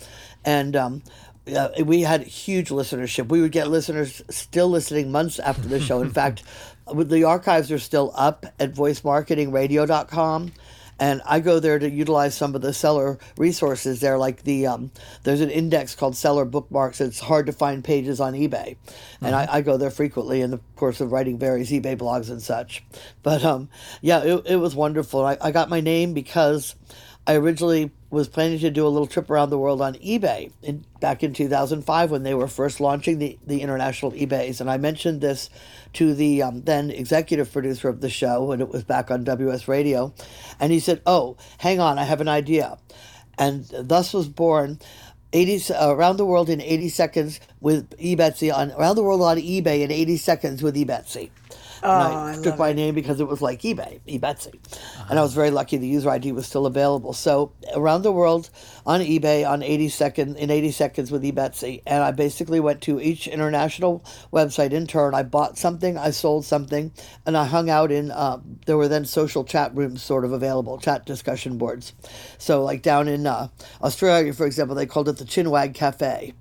and 0.45 0.75
um, 0.75 1.01
uh, 1.53 1.69
we 1.83 2.01
had 2.03 2.22
huge 2.22 2.69
listenership. 2.69 3.27
We 3.29 3.41
would 3.41 3.51
get 3.51 3.67
listeners 3.67 4.22
still 4.29 4.69
listening 4.69 5.12
months 5.12 5.39
after 5.39 5.67
the 5.67 5.79
show. 5.79 6.01
In 6.01 6.10
fact, 6.22 6.43
the 6.92 7.24
archives 7.24 7.72
are 7.72 7.80
still 7.80 8.12
up 8.16 8.46
at 8.60 8.74
voicemarketingradio.com 8.74 10.52
and 11.00 11.22
I 11.25 11.40
go 11.40 11.60
there 11.60 11.80
to 11.80 11.90
utilize 11.90 12.36
some 12.36 12.56
of 12.56 12.62
the 12.62 12.74
seller 12.74 13.18
resources 13.38 14.00
there. 14.00 14.18
Like 14.18 14.44
the 14.44 14.68
um, 14.68 14.92
there's 15.24 15.42
an 15.42 15.50
index 15.50 15.96
called 15.96 16.16
Seller 16.16 16.46
Bookmarks. 16.46 17.02
It's 17.02 17.20
hard 17.20 17.48
to 17.48 17.52
find 17.52 17.84
pages 17.84 18.20
on 18.20 18.34
eBay, 18.34 18.78
and 19.22 19.36
I, 19.36 19.48
I 19.56 19.62
go 19.62 19.78
there 19.78 19.92
frequently 19.92 20.42
in 20.42 20.52
the 20.52 20.60
course 20.75 21.02
of 21.02 21.12
writing 21.12 21.38
various 21.38 21.72
eBay 21.72 21.98
blogs 21.98 22.30
and 22.30 22.42
such. 22.42 22.84
But 23.22 23.44
um, 23.44 23.70
yeah, 24.02 24.24
it, 24.24 24.44
it 24.46 24.56
was 24.58 24.75
wonderful. 24.75 25.25
I, 25.25 25.38
I 25.42 25.52
got 25.52 25.70
my 25.70 25.82
name 25.82 26.13
because 26.13 26.75
I 27.25 27.36
originally 27.36 27.92
was 28.10 28.27
planning 28.27 28.60
to 28.60 28.70
do 28.70 28.86
a 28.86 28.89
little 28.89 29.08
trip 29.08 29.30
around 29.30 29.50
the 29.50 29.58
world 29.58 29.82
on 29.82 29.96
eBay 29.96 30.51
in, 30.62 30.86
back 31.00 31.24
in 31.24 31.34
2005 31.34 32.12
when 32.12 32.24
they 32.24 32.34
were 32.34 32.48
first 32.48 32.82
launching 32.82 33.18
the, 33.18 33.39
the 33.48 33.62
international 33.62 34.12
eBays. 34.12 34.60
And 34.60 34.70
I 34.70 34.77
mentioned 34.77 35.22
this 35.22 35.50
to 35.94 36.13
the 36.13 36.44
um, 36.44 36.63
then 36.63 36.92
executive 36.92 37.51
producer 37.51 37.88
of 37.88 38.01
the 38.01 38.10
show 38.10 38.44
when 38.44 38.60
it 38.60 38.70
was 38.70 38.84
back 38.84 39.10
on 39.10 39.24
WS 39.24 39.68
Radio. 39.68 40.13
And 40.60 40.74
he 40.74 40.80
said, 40.80 41.01
Oh, 41.06 41.38
hang 41.60 41.80
on, 41.80 41.98
I 41.98 42.03
have 42.03 42.22
an 42.22 42.27
idea. 42.27 42.77
And 43.38 43.65
thus 43.65 44.13
was 44.13 44.27
born 44.27 44.80
80 45.32 45.74
uh, 45.74 45.96
around 45.96 46.18
the 46.18 46.25
world 46.25 46.50
in 46.50 46.62
80 46.62 46.89
seconds 46.89 47.39
with 47.60 47.89
eBetsy 47.98 48.53
on 48.53 48.72
around 48.74 48.96
the 48.96 49.03
world 49.03 49.22
on 49.22 49.38
eBay 49.38 49.82
in 49.82 49.92
80 49.92 50.18
seconds 50.18 50.62
with 50.62 50.75
eBetsy. 50.75 51.32
Oh, 51.86 51.90
I 51.90 52.40
took 52.42 52.58
my 52.58 52.72
name 52.72 52.96
because 52.96 53.20
it 53.20 53.28
was 53.28 53.42
like 53.42 53.62
eBay, 53.62 54.00
eBetsy. 54.08 54.54
And 55.10 55.20
I 55.20 55.22
was 55.22 55.34
very 55.34 55.52
lucky 55.52 55.75
the 55.75 55.88
user 55.88 56.10
ID 56.10 56.32
was 56.32 56.48
still 56.48 56.66
available. 56.66 57.12
So 57.12 57.52
around 57.75 58.04
the 58.04 58.12
world 58.12 58.50
on 58.86 59.02
eBay 59.02 59.48
on 59.48 59.62
80 59.62 59.90
second 59.90 60.38
in 60.38 60.50
80 60.50 60.72
seconds 60.72 61.12
with 61.12 61.24
eBetsy. 61.24 61.82
And 61.86 62.02
I 62.02 62.12
basically 62.12 62.62
went 62.62 62.82
to 62.84 63.02
each 63.02 63.28
international 63.28 64.06
website 64.32 64.72
in 64.72 64.88
turn. 64.88 65.13
I 65.13 65.24
bought 65.24 65.58
something, 65.58 65.98
I 65.98 66.12
sold 66.12 66.46
something, 66.46 66.92
and 67.25 67.36
I 67.36 67.46
hung 67.46 67.70
out 67.70 67.92
in, 67.92 68.12
uh, 68.12 68.40
there 68.66 68.78
were 68.78 68.88
then 68.88 69.04
social 69.04 69.44
chat 69.44 69.75
rooms 69.75 70.02
sort 70.02 70.24
of 70.24 70.32
available, 70.32 70.78
chat 70.78 71.06
discussion 71.06 71.58
boards. 71.58 71.94
So 72.38 72.63
like 72.63 72.82
down 72.82 73.10
in 73.10 73.28
uh, 73.28 73.50
Australia, 73.82 74.32
for 74.34 74.46
example, 74.46 74.75
they 74.75 74.86
called 74.86 75.10
it 75.10 75.18
the 75.18 75.25
Chinwag 75.25 75.74
Cafe 75.74 76.34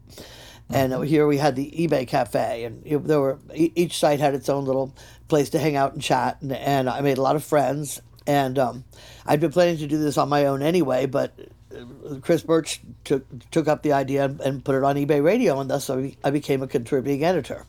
and 0.73 1.05
here 1.05 1.27
we 1.27 1.39
had 1.39 1.57
the 1.57 1.71
eBay 1.71 2.07
cafe, 2.07 2.65
and 2.65 2.83
there 3.07 3.21
were 3.21 3.39
each 3.55 3.99
site 3.99 4.21
had 4.21 4.35
its 4.35 4.49
own 4.49 4.65
little 4.65 4.95
place 5.33 5.49
to 5.49 5.59
hang 5.59 5.77
out 5.77 5.95
and 5.95 6.03
chat, 6.03 6.37
and, 6.43 6.53
and 6.53 6.91
I 6.91 7.01
made 7.01 7.17
a 7.17 7.23
lot 7.23 7.37
of 7.37 7.43
friends. 7.43 8.03
And 8.27 8.59
um, 8.59 8.85
I'd 9.25 9.41
been 9.41 9.51
planning 9.51 9.79
to 9.79 9.87
do 9.87 9.97
this 9.97 10.19
on 10.19 10.29
my 10.29 10.45
own 10.45 10.61
anyway, 10.61 11.07
but 11.07 11.33
uh, 11.75 12.17
Chris 12.21 12.43
Birch 12.43 12.83
took 13.03 13.25
took 13.51 13.67
up 13.67 13.83
the 13.83 13.95
idea 13.95 14.27
and, 14.27 14.39
and 14.43 14.63
put 14.63 14.75
it 14.75 14.85
on 14.85 14.97
eBay 14.97 15.25
Radio, 15.25 15.59
and 15.59 15.71
thus 15.71 15.89
I, 15.89 16.15
I 16.23 16.31
became 16.31 16.63
a 16.63 16.67
contributing 16.67 17.25
editor, 17.25 17.65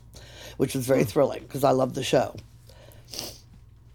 which 0.58 0.74
was 0.74 0.86
very 0.86 1.04
thrilling 1.04 1.40
because 1.40 1.64
I 1.64 1.70
loved 1.70 1.94
the 1.94 2.04
show. 2.04 2.36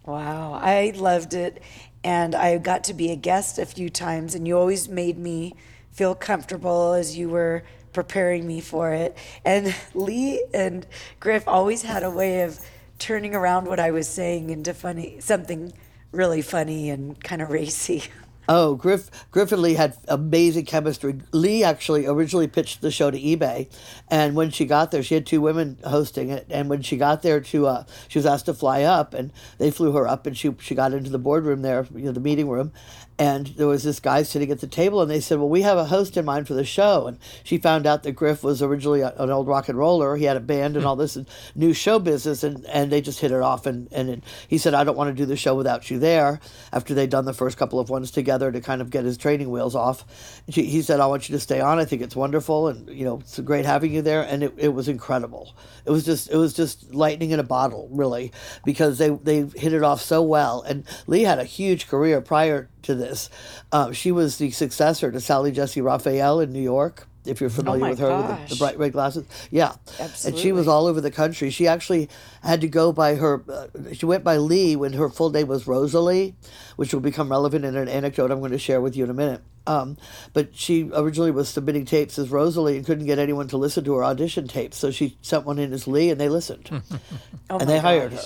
Wow, 0.04 0.58
I 0.60 0.92
loved 0.96 1.32
it. 1.34 1.62
And 2.02 2.34
I 2.34 2.58
got 2.58 2.82
to 2.84 2.94
be 2.94 3.12
a 3.12 3.16
guest 3.16 3.60
a 3.60 3.66
few 3.66 3.88
times, 3.88 4.34
and 4.34 4.48
you 4.48 4.58
always 4.58 4.88
made 4.88 5.16
me 5.16 5.54
feel 5.92 6.16
comfortable 6.16 6.94
as 6.94 7.16
you 7.16 7.28
were 7.28 7.62
preparing 7.92 8.48
me 8.48 8.60
for 8.60 8.92
it. 8.92 9.16
And 9.44 9.72
Lee 9.94 10.44
and 10.52 10.86
Griff 11.20 11.46
always 11.46 11.82
had 11.82 12.02
a 12.02 12.10
way 12.10 12.42
of 12.42 12.58
turning 13.00 13.34
around 13.34 13.66
what 13.66 13.80
I 13.80 13.90
was 13.90 14.06
saying 14.06 14.50
into 14.50 14.74
funny, 14.74 15.18
something 15.20 15.72
really 16.12 16.42
funny 16.42 16.90
and 16.90 17.22
kind 17.22 17.42
of 17.42 17.50
racy. 17.50 18.04
Oh, 18.52 18.74
Griff 18.74 19.10
Griffin 19.30 19.62
Lee 19.62 19.74
had 19.74 19.96
amazing 20.08 20.64
chemistry. 20.64 21.20
Lee 21.30 21.62
actually 21.62 22.06
originally 22.06 22.48
pitched 22.48 22.80
the 22.80 22.90
show 22.90 23.08
to 23.08 23.16
eBay, 23.16 23.68
and 24.08 24.34
when 24.34 24.50
she 24.50 24.64
got 24.64 24.90
there, 24.90 25.04
she 25.04 25.14
had 25.14 25.24
two 25.24 25.40
women 25.40 25.78
hosting 25.84 26.30
it. 26.30 26.46
And 26.50 26.68
when 26.68 26.82
she 26.82 26.96
got 26.96 27.22
there, 27.22 27.40
to 27.40 27.66
uh, 27.68 27.84
she 28.08 28.18
was 28.18 28.26
asked 28.26 28.46
to 28.46 28.54
fly 28.54 28.82
up, 28.82 29.14
and 29.14 29.32
they 29.58 29.70
flew 29.70 29.92
her 29.92 30.08
up, 30.08 30.26
and 30.26 30.36
she 30.36 30.52
she 30.58 30.74
got 30.74 30.92
into 30.92 31.10
the 31.10 31.18
boardroom 31.18 31.62
there, 31.62 31.86
you 31.94 32.06
know, 32.06 32.12
the 32.12 32.18
meeting 32.18 32.48
room, 32.48 32.72
and 33.20 33.48
there 33.48 33.66
was 33.66 33.82
this 33.82 34.00
guy 34.00 34.22
sitting 34.22 34.50
at 34.50 34.60
the 34.60 34.66
table, 34.66 35.02
and 35.02 35.10
they 35.10 35.20
said, 35.20 35.38
"Well, 35.38 35.50
we 35.50 35.60
have 35.60 35.76
a 35.76 35.84
host 35.84 36.16
in 36.16 36.24
mind 36.24 36.48
for 36.48 36.54
the 36.54 36.64
show." 36.64 37.06
And 37.06 37.18
she 37.44 37.58
found 37.58 37.86
out 37.86 38.02
that 38.02 38.12
Griff 38.12 38.42
was 38.42 38.62
originally 38.62 39.02
a- 39.02 39.12
an 39.18 39.28
old 39.28 39.46
rock 39.46 39.68
and 39.68 39.76
roller. 39.76 40.16
He 40.16 40.24
had 40.24 40.38
a 40.38 40.40
band 40.40 40.74
and 40.74 40.84
hmm. 40.84 40.88
all 40.88 40.96
this 40.96 41.16
and 41.16 41.28
new 41.54 41.74
show 41.74 41.98
business, 41.98 42.42
and, 42.42 42.64
and 42.64 42.90
they 42.90 43.02
just 43.02 43.20
hit 43.20 43.30
it 43.30 43.42
off. 43.42 43.66
And 43.66 43.88
and 43.92 44.08
it, 44.08 44.24
he 44.48 44.56
said, 44.56 44.72
"I 44.72 44.84
don't 44.84 44.96
want 44.96 45.14
to 45.14 45.22
do 45.22 45.26
the 45.26 45.36
show 45.36 45.54
without 45.54 45.90
you 45.90 45.98
there." 45.98 46.40
After 46.72 46.94
they'd 46.94 47.10
done 47.10 47.26
the 47.26 47.34
first 47.34 47.58
couple 47.58 47.78
of 47.78 47.90
ones 47.90 48.10
together 48.10 48.50
to 48.50 48.60
kind 48.62 48.80
of 48.80 48.88
get 48.88 49.04
his 49.04 49.18
training 49.18 49.50
wheels 49.50 49.74
off, 49.74 50.06
she, 50.48 50.64
he 50.64 50.80
said, 50.80 50.98
"I 50.98 51.06
want 51.06 51.28
you 51.28 51.34
to 51.34 51.40
stay 51.40 51.60
on. 51.60 51.78
I 51.78 51.84
think 51.84 52.00
it's 52.00 52.16
wonderful, 52.16 52.68
and 52.68 52.88
you 52.88 53.04
know, 53.04 53.18
it's 53.20 53.38
great 53.40 53.66
having 53.66 53.92
you 53.92 54.00
there." 54.00 54.22
And 54.22 54.44
it, 54.44 54.54
it 54.56 54.68
was 54.68 54.88
incredible. 54.88 55.54
It 55.84 55.90
was 55.90 56.06
just 56.06 56.30
it 56.30 56.38
was 56.38 56.54
just 56.54 56.94
lightning 56.94 57.32
in 57.32 57.38
a 57.38 57.44
bottle, 57.44 57.86
really, 57.92 58.32
because 58.64 58.96
they 58.96 59.10
they 59.10 59.40
hit 59.56 59.74
it 59.74 59.82
off 59.82 60.00
so 60.00 60.22
well. 60.22 60.62
And 60.62 60.84
Lee 61.06 61.24
had 61.24 61.38
a 61.38 61.44
huge 61.44 61.86
career 61.86 62.22
prior 62.22 62.70
to 62.84 62.94
this. 62.94 63.30
Uh, 63.72 63.92
she 63.92 64.12
was 64.12 64.38
the 64.38 64.50
successor 64.50 65.10
to 65.10 65.20
Sally 65.20 65.52
Jessy 65.52 65.80
Raphael 65.80 66.40
in 66.40 66.52
New 66.52 66.62
York. 66.62 67.06
If 67.26 67.42
you're 67.42 67.50
familiar 67.50 67.84
Oh 67.84 67.90
with 67.90 67.98
her 67.98 68.16
with 68.16 68.48
the, 68.48 68.54
the 68.54 68.58
bright 68.58 68.78
red 68.78 68.92
glasses, 68.92 69.26
yeah, 69.50 69.74
Absolutely. 69.98 70.30
and 70.30 70.38
she 70.38 70.52
was 70.52 70.66
all 70.66 70.86
over 70.86 71.02
the 71.02 71.10
country. 71.10 71.50
She 71.50 71.68
actually 71.68 72.08
had 72.42 72.62
to 72.62 72.68
go 72.68 72.92
by 72.92 73.16
her. 73.16 73.44
Uh, 73.46 73.66
she 73.92 74.06
went 74.06 74.24
by 74.24 74.38
Lee 74.38 74.74
when 74.74 74.94
her 74.94 75.10
full 75.10 75.28
name 75.28 75.46
was 75.46 75.66
Rosalie, 75.66 76.34
which 76.76 76.94
will 76.94 77.02
become 77.02 77.30
relevant 77.30 77.66
in 77.66 77.76
an 77.76 77.88
anecdote 77.88 78.30
I'm 78.30 78.38
going 78.40 78.52
to 78.52 78.58
share 78.58 78.80
with 78.80 78.96
you 78.96 79.04
in 79.04 79.10
a 79.10 79.14
minute. 79.14 79.42
Um, 79.66 79.98
but 80.32 80.56
she 80.56 80.90
originally 80.94 81.30
was 81.30 81.50
submitting 81.50 81.84
tapes 81.84 82.18
as 82.18 82.30
Rosalie 82.30 82.78
and 82.78 82.86
couldn't 82.86 83.04
get 83.04 83.18
anyone 83.18 83.48
to 83.48 83.58
listen 83.58 83.84
to 83.84 83.94
her 83.96 84.04
audition 84.04 84.48
tapes, 84.48 84.78
so 84.78 84.90
she 84.90 85.18
sent 85.20 85.44
one 85.44 85.58
in 85.58 85.74
as 85.74 85.86
Lee, 85.86 86.08
and 86.10 86.18
they 86.18 86.30
listened, 86.30 86.70
Oh 87.50 87.58
and 87.58 87.68
they 87.68 87.78
hired 87.78 88.14
her. 88.14 88.22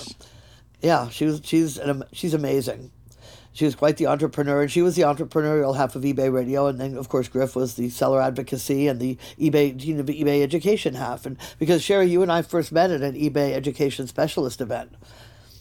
Yeah, 0.81 1.09
she 1.09 1.25
was. 1.25 1.41
She's 1.43 1.77
an, 1.77 2.03
she's 2.13 2.33
amazing. 2.33 2.91
She 3.55 3.63
was 3.63 3.73
quite 3.73 3.95
the 3.95 4.07
entrepreneur, 4.07 4.61
and 4.63 4.69
she 4.69 4.81
was 4.81 4.97
the 4.97 5.03
entrepreneurial 5.03 5.77
half 5.77 5.95
of 5.95 6.01
eBay 6.03 6.29
Radio, 6.31 6.67
and 6.67 6.77
then 6.77 6.97
of 6.97 7.07
course 7.07 7.29
Griff 7.29 7.55
was 7.55 7.75
the 7.75 7.87
seller 7.89 8.21
advocacy 8.21 8.85
and 8.89 8.99
the 8.99 9.17
eBay 9.39 9.81
you 9.81 9.93
know, 9.95 10.01
the 10.03 10.21
eBay 10.21 10.43
education 10.43 10.93
half. 10.95 11.25
And 11.25 11.37
because 11.57 11.81
Sherry, 11.81 12.07
you 12.07 12.21
and 12.21 12.29
I 12.29 12.41
first 12.41 12.73
met 12.73 12.91
at 12.91 13.01
an 13.01 13.15
eBay 13.15 13.53
education 13.53 14.07
specialist 14.07 14.59
event, 14.59 14.91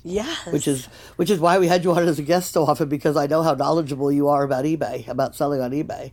Yes. 0.02 0.44
which 0.46 0.66
is 0.66 0.86
which 1.14 1.30
is 1.30 1.38
why 1.38 1.60
we 1.60 1.68
had 1.68 1.84
you 1.84 1.92
on 1.92 2.02
as 2.08 2.18
a 2.18 2.22
guest 2.22 2.52
so 2.52 2.64
often 2.66 2.88
because 2.88 3.16
I 3.16 3.28
know 3.28 3.44
how 3.44 3.54
knowledgeable 3.54 4.10
you 4.10 4.26
are 4.26 4.42
about 4.42 4.64
eBay, 4.64 5.06
about 5.06 5.36
selling 5.36 5.60
on 5.60 5.70
eBay, 5.70 6.10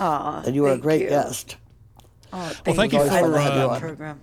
Aw, 0.00 0.42
and 0.44 0.54
you 0.54 0.62
were 0.64 0.72
a 0.72 0.78
great 0.78 1.00
you. 1.00 1.08
guest. 1.08 1.56
Oh, 2.30 2.48
thank 2.64 2.92
you 2.92 3.00
I 3.00 3.20
for, 3.20 3.28
love 3.28 3.46
uh, 3.46 3.68
that 3.68 3.80
program. 3.80 4.20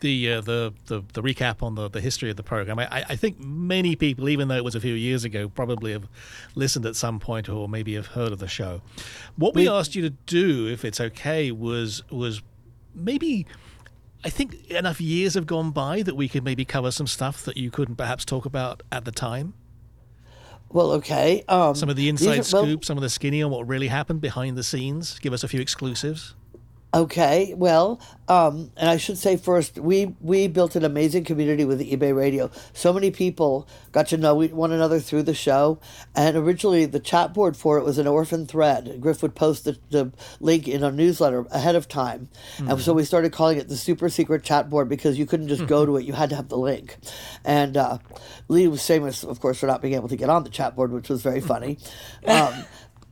The 0.00 0.32
uh, 0.34 0.40
the 0.40 0.72
the 0.86 1.02
the 1.12 1.22
recap 1.22 1.62
on 1.62 1.74
the, 1.74 1.88
the 1.88 2.00
history 2.00 2.30
of 2.30 2.36
the 2.36 2.42
program. 2.42 2.78
I, 2.78 3.04
I- 3.08 3.16
think 3.16 3.38
many 3.40 3.96
people, 3.96 4.28
even 4.28 4.48
though 4.48 4.56
it 4.56 4.64
was 4.64 4.74
a 4.74 4.80
few 4.80 4.94
years 4.94 5.24
ago, 5.24 5.48
probably 5.48 5.92
have 5.92 6.08
listened 6.54 6.84
at 6.86 6.96
some 6.96 7.18
point 7.20 7.48
or 7.48 7.68
maybe 7.68 7.94
have 7.94 8.08
heard 8.08 8.32
of 8.32 8.38
the 8.38 8.48
show. 8.48 8.82
What 9.36 9.54
we 9.54 9.68
asked 9.68 9.94
you 9.94 10.02
to 10.02 10.10
do, 10.10 10.66
if 10.68 10.84
it's 10.84 11.00
okay, 11.00 11.50
was 11.50 12.02
was 12.10 12.42
maybe. 12.94 13.46
I 14.26 14.30
think 14.30 14.70
enough 14.70 15.02
years 15.02 15.34
have 15.34 15.46
gone 15.46 15.70
by 15.70 16.00
that 16.00 16.14
we 16.16 16.28
could 16.30 16.44
maybe 16.44 16.64
cover 16.64 16.90
some 16.90 17.06
stuff 17.06 17.44
that 17.44 17.58
you 17.58 17.70
couldn't 17.70 17.96
perhaps 17.96 18.24
talk 18.24 18.46
about 18.46 18.82
at 18.90 19.04
the 19.04 19.12
time. 19.12 19.52
Well, 20.70 20.92
okay. 20.92 21.44
Um, 21.46 21.74
Some 21.74 21.90
of 21.90 21.96
the 21.96 22.08
inside 22.08 22.30
are- 22.32 22.36
well, 22.52 22.64
scoop, 22.64 22.84
some 22.86 22.96
of 22.96 23.02
the 23.02 23.10
skinny 23.10 23.42
on 23.42 23.50
what 23.50 23.68
really 23.68 23.88
happened 23.88 24.22
behind 24.22 24.56
the 24.56 24.62
scenes. 24.64 25.18
Give 25.18 25.32
us 25.34 25.44
a 25.44 25.48
few 25.48 25.60
exclusives. 25.60 26.34
Okay, 26.94 27.54
well, 27.56 28.00
um, 28.28 28.70
and 28.76 28.88
I 28.88 28.98
should 28.98 29.18
say 29.18 29.36
first, 29.36 29.80
we 29.80 30.14
we 30.20 30.46
built 30.46 30.76
an 30.76 30.84
amazing 30.84 31.24
community 31.24 31.64
with 31.64 31.80
eBay 31.80 32.14
Radio. 32.14 32.52
So 32.72 32.92
many 32.92 33.10
people 33.10 33.66
got 33.90 34.06
to 34.08 34.16
know 34.16 34.36
one 34.36 34.70
another 34.70 35.00
through 35.00 35.24
the 35.24 35.34
show, 35.34 35.80
and 36.14 36.36
originally 36.36 36.86
the 36.86 37.00
chat 37.00 37.34
board 37.34 37.56
for 37.56 37.78
it 37.78 37.84
was 37.84 37.98
an 37.98 38.06
orphan 38.06 38.46
thread. 38.46 38.98
Griff 39.00 39.22
would 39.22 39.34
post 39.34 39.64
the, 39.64 39.76
the 39.90 40.12
link 40.38 40.68
in 40.68 40.84
a 40.84 40.92
newsletter 40.92 41.44
ahead 41.50 41.74
of 41.74 41.88
time, 41.88 42.28
and 42.58 42.80
so 42.80 42.92
we 42.92 43.02
started 43.02 43.32
calling 43.32 43.58
it 43.58 43.68
the 43.68 43.76
super 43.76 44.08
secret 44.08 44.44
chat 44.44 44.70
board 44.70 44.88
because 44.88 45.18
you 45.18 45.26
couldn't 45.26 45.48
just 45.48 45.66
go 45.66 45.84
to 45.84 45.96
it; 45.96 46.04
you 46.04 46.12
had 46.12 46.30
to 46.30 46.36
have 46.36 46.48
the 46.48 46.56
link. 46.56 46.96
And 47.44 47.76
uh, 47.76 47.98
Lee 48.46 48.68
was 48.68 48.86
famous, 48.86 49.24
of 49.24 49.40
course, 49.40 49.58
for 49.58 49.66
not 49.66 49.82
being 49.82 49.94
able 49.94 50.08
to 50.10 50.16
get 50.16 50.30
on 50.30 50.44
the 50.44 50.50
chat 50.50 50.76
board, 50.76 50.92
which 50.92 51.08
was 51.08 51.22
very 51.22 51.40
funny. 51.40 51.78
Um, 52.26 52.64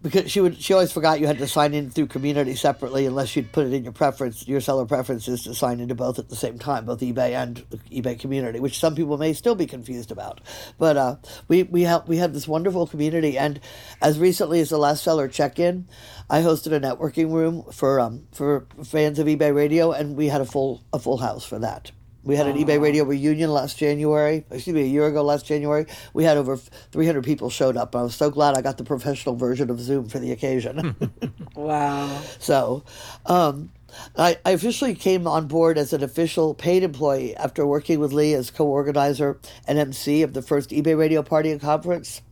because 0.03 0.31
she 0.31 0.41
would 0.41 0.61
she 0.61 0.73
always 0.73 0.93
forgot 0.93 1.21
you 1.21 1.27
had 1.27 1.39
to 1.39 1.47
sign 1.47 1.75
in 1.75 1.91
through 1.91 2.07
community 2.07 2.55
separately 2.55 3.07
unless 3.07 3.35
you'd 3.37 3.53
put 3.53 3.67
it 3.67 3.73
in 3.73 3.85
your 3.85 3.93
preference 3.93 4.47
your 4.49 4.61
seller 4.61 4.85
preferences 4.85 5.45
to 5.45 5.55
sign 5.55 5.81
into 5.81 5.95
both 5.95 6.19
at 6.19 6.29
the 6.29 6.37
same 6.37 6.59
time 6.59 6.85
both 6.85 7.01
ebay 7.01 7.31
and 7.31 7.65
ebay 7.91 8.19
community 8.19 8.61
which 8.61 8.79
some 8.79 8.95
people 8.95 9.17
may 9.17 9.33
still 9.33 9.55
be 9.55 9.67
confused 9.67 10.11
about. 10.11 10.41
But 10.79 10.97
uh, 10.97 11.17
we 11.49 11.63
we 11.65 11.83
have 11.83 12.09
we 12.09 12.17
had 12.17 12.35
this 12.35 12.49
wonderful 12.49 12.87
community 12.87 13.39
and 13.39 13.61
as 14.01 14.19
recently 14.19 14.61
as 14.61 14.71
the 14.71 14.79
last 14.79 15.03
seller 15.05 15.29
check-in 15.29 15.87
i 16.29 16.41
hosted 16.41 16.73
a 16.73 16.81
networking 16.81 17.33
room 17.33 17.65
for 17.73 18.01
um 18.01 18.27
for 18.33 18.67
fans 18.85 19.19
of 19.19 19.27
ebay 19.27 19.55
radio 19.55 19.93
and 19.93 20.17
we 20.17 20.29
had 20.29 20.41
a 20.41 20.45
full 20.47 20.83
a 20.93 20.99
full 20.99 21.19
house 21.19 21.45
for 21.45 21.59
that 21.59 21.93
we 22.25 22.37
had 22.37 22.47
an 22.47 22.57
eBay 22.57 22.81
radio 22.81 23.05
reunion 23.05 23.50
last 23.50 23.79
January, 23.79 24.45
excuse 24.50 24.75
me, 24.75 24.83
a 24.83 24.87
year 24.87 25.07
ago 25.07 25.23
last 25.23 25.47
January. 25.47 25.87
We 26.14 26.25
had 26.25 26.37
over 26.37 26.57
300 26.57 27.25
people 27.25 27.50
showed 27.50 27.76
up. 27.76 27.97
I 27.97 28.02
was 28.02 28.14
so 28.14 28.31
glad 28.31 28.57
I 28.57 28.62
got 28.62 28.79
the 28.79 28.85
professional 28.85 29.35
version 29.35 29.71
of 29.71 29.81
Zoom 29.81 30.09
for 30.09 30.19
the 30.19 30.33
occasion. 30.33 30.97
Wow. 31.55 32.23
so, 32.38 32.83
um, 33.26 33.71
I, 34.17 34.38
I 34.45 34.52
officially 34.52 34.95
came 34.95 35.26
on 35.26 35.49
board 35.49 35.76
as 35.76 35.93
an 35.93 36.02
official 36.02 36.55
paid 36.55 36.83
employee 36.83 37.37
after 37.37 37.67
working 37.67 38.00
with 38.00 38.12
Lee 38.12 38.33
as 38.33 38.50
co 38.50 38.67
organizer 38.67 39.38
and 39.67 39.79
MC 39.79 40.23
of 40.23 40.33
the 40.33 40.41
first 40.41 40.71
eBay 40.71 40.97
radio 40.97 41.23
party 41.23 41.50
and 41.50 41.61
conference. 41.61 42.23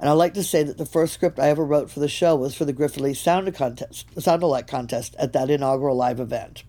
And 0.00 0.08
I'd 0.08 0.12
like 0.12 0.34
to 0.34 0.44
say 0.44 0.62
that 0.62 0.78
the 0.78 0.86
first 0.86 1.12
script 1.12 1.40
I 1.40 1.48
ever 1.48 1.64
wrote 1.64 1.90
for 1.90 1.98
the 1.98 2.08
show 2.08 2.36
was 2.36 2.54
for 2.54 2.64
the 2.64 2.72
Griffin 2.72 3.02
Lee 3.02 3.14
Sound 3.14 3.52
Contest, 3.54 4.06
Sound 4.20 4.42
Alike 4.42 4.68
contest 4.68 5.16
at 5.18 5.32
that 5.32 5.50
inaugural 5.50 5.96
live 5.96 6.20
event. 6.20 6.62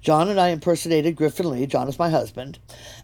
John 0.00 0.28
and 0.28 0.40
I 0.40 0.48
impersonated 0.48 1.16
Griffin 1.16 1.50
Lee. 1.50 1.66
John 1.66 1.88
is 1.88 1.98
my 1.98 2.10
husband, 2.10 2.58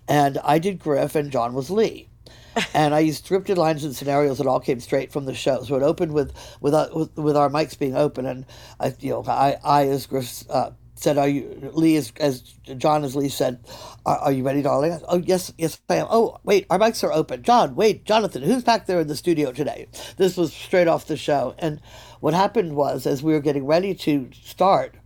and 0.09 0.39
I 0.45 0.59
did 0.59 0.79
Griff, 0.79 1.15
and 1.15 1.31
John 1.31 1.55
was 1.55 1.71
Lee. 1.71 2.09
and 2.75 2.95
I 2.95 3.01
used 3.01 3.27
scripted 3.27 3.57
lines 3.57 3.85
and 3.85 3.95
scenarios 3.95 4.39
that 4.39 4.47
all 4.47 4.61
came 4.61 4.81
straight 4.81 5.13
from 5.13 5.25
the 5.25 5.35
show. 5.35 5.63
So 5.63 5.77
it 5.77 5.83
opened 5.83 6.13
with 6.13 6.33
with 6.61 6.75
uh, 6.75 6.89
with, 6.93 7.17
with 7.17 7.37
our 7.37 7.49
mics 7.49 7.79
being 7.79 7.97
open, 7.97 8.27
and 8.27 8.47
I 8.79 8.95
you 9.01 9.11
know 9.11 9.25
I 9.27 9.57
I 9.65 9.89
as 9.89 10.07
Griff 10.07 10.45
uh, 10.51 10.71
said, 10.95 11.19
"Are 11.19 11.29
you 11.29 11.71
Lee?" 11.73 11.97
As 11.97 12.13
as 12.19 12.41
John 12.77 13.05
as 13.05 13.17
Lee 13.17 13.29
said, 13.29 13.65
"Are, 14.05 14.19
are 14.19 14.33
you 14.33 14.45
ready, 14.45 14.63
darling?" 14.63 14.99
Oh 15.09 15.19
yes, 15.19 15.53
yes 15.57 15.81
I 15.89 15.97
am. 15.97 16.07
Oh 16.11 16.39
wait, 16.45 16.67
our 16.71 16.79
mics 16.79 17.03
are 17.05 17.13
open. 17.13 17.43
John, 17.43 17.75
wait, 17.75 18.05
Jonathan, 18.05 18.43
who's 18.43 18.65
back 18.65 18.87
there 18.87 19.01
in 19.01 19.09
the 19.09 19.17
studio 19.17 19.53
today? 19.53 19.89
This 20.17 20.37
was 20.37 20.53
straight 20.53 20.89
off 20.89 21.07
the 21.07 21.17
show, 21.17 21.55
and 21.59 21.81
what 22.21 22.35
happened 22.35 22.77
was 22.77 23.07
as 23.07 23.23
we 23.23 23.33
were 23.33 23.41
getting 23.41 23.67
ready 23.67 23.95
to 23.95 24.31
start. 24.33 24.97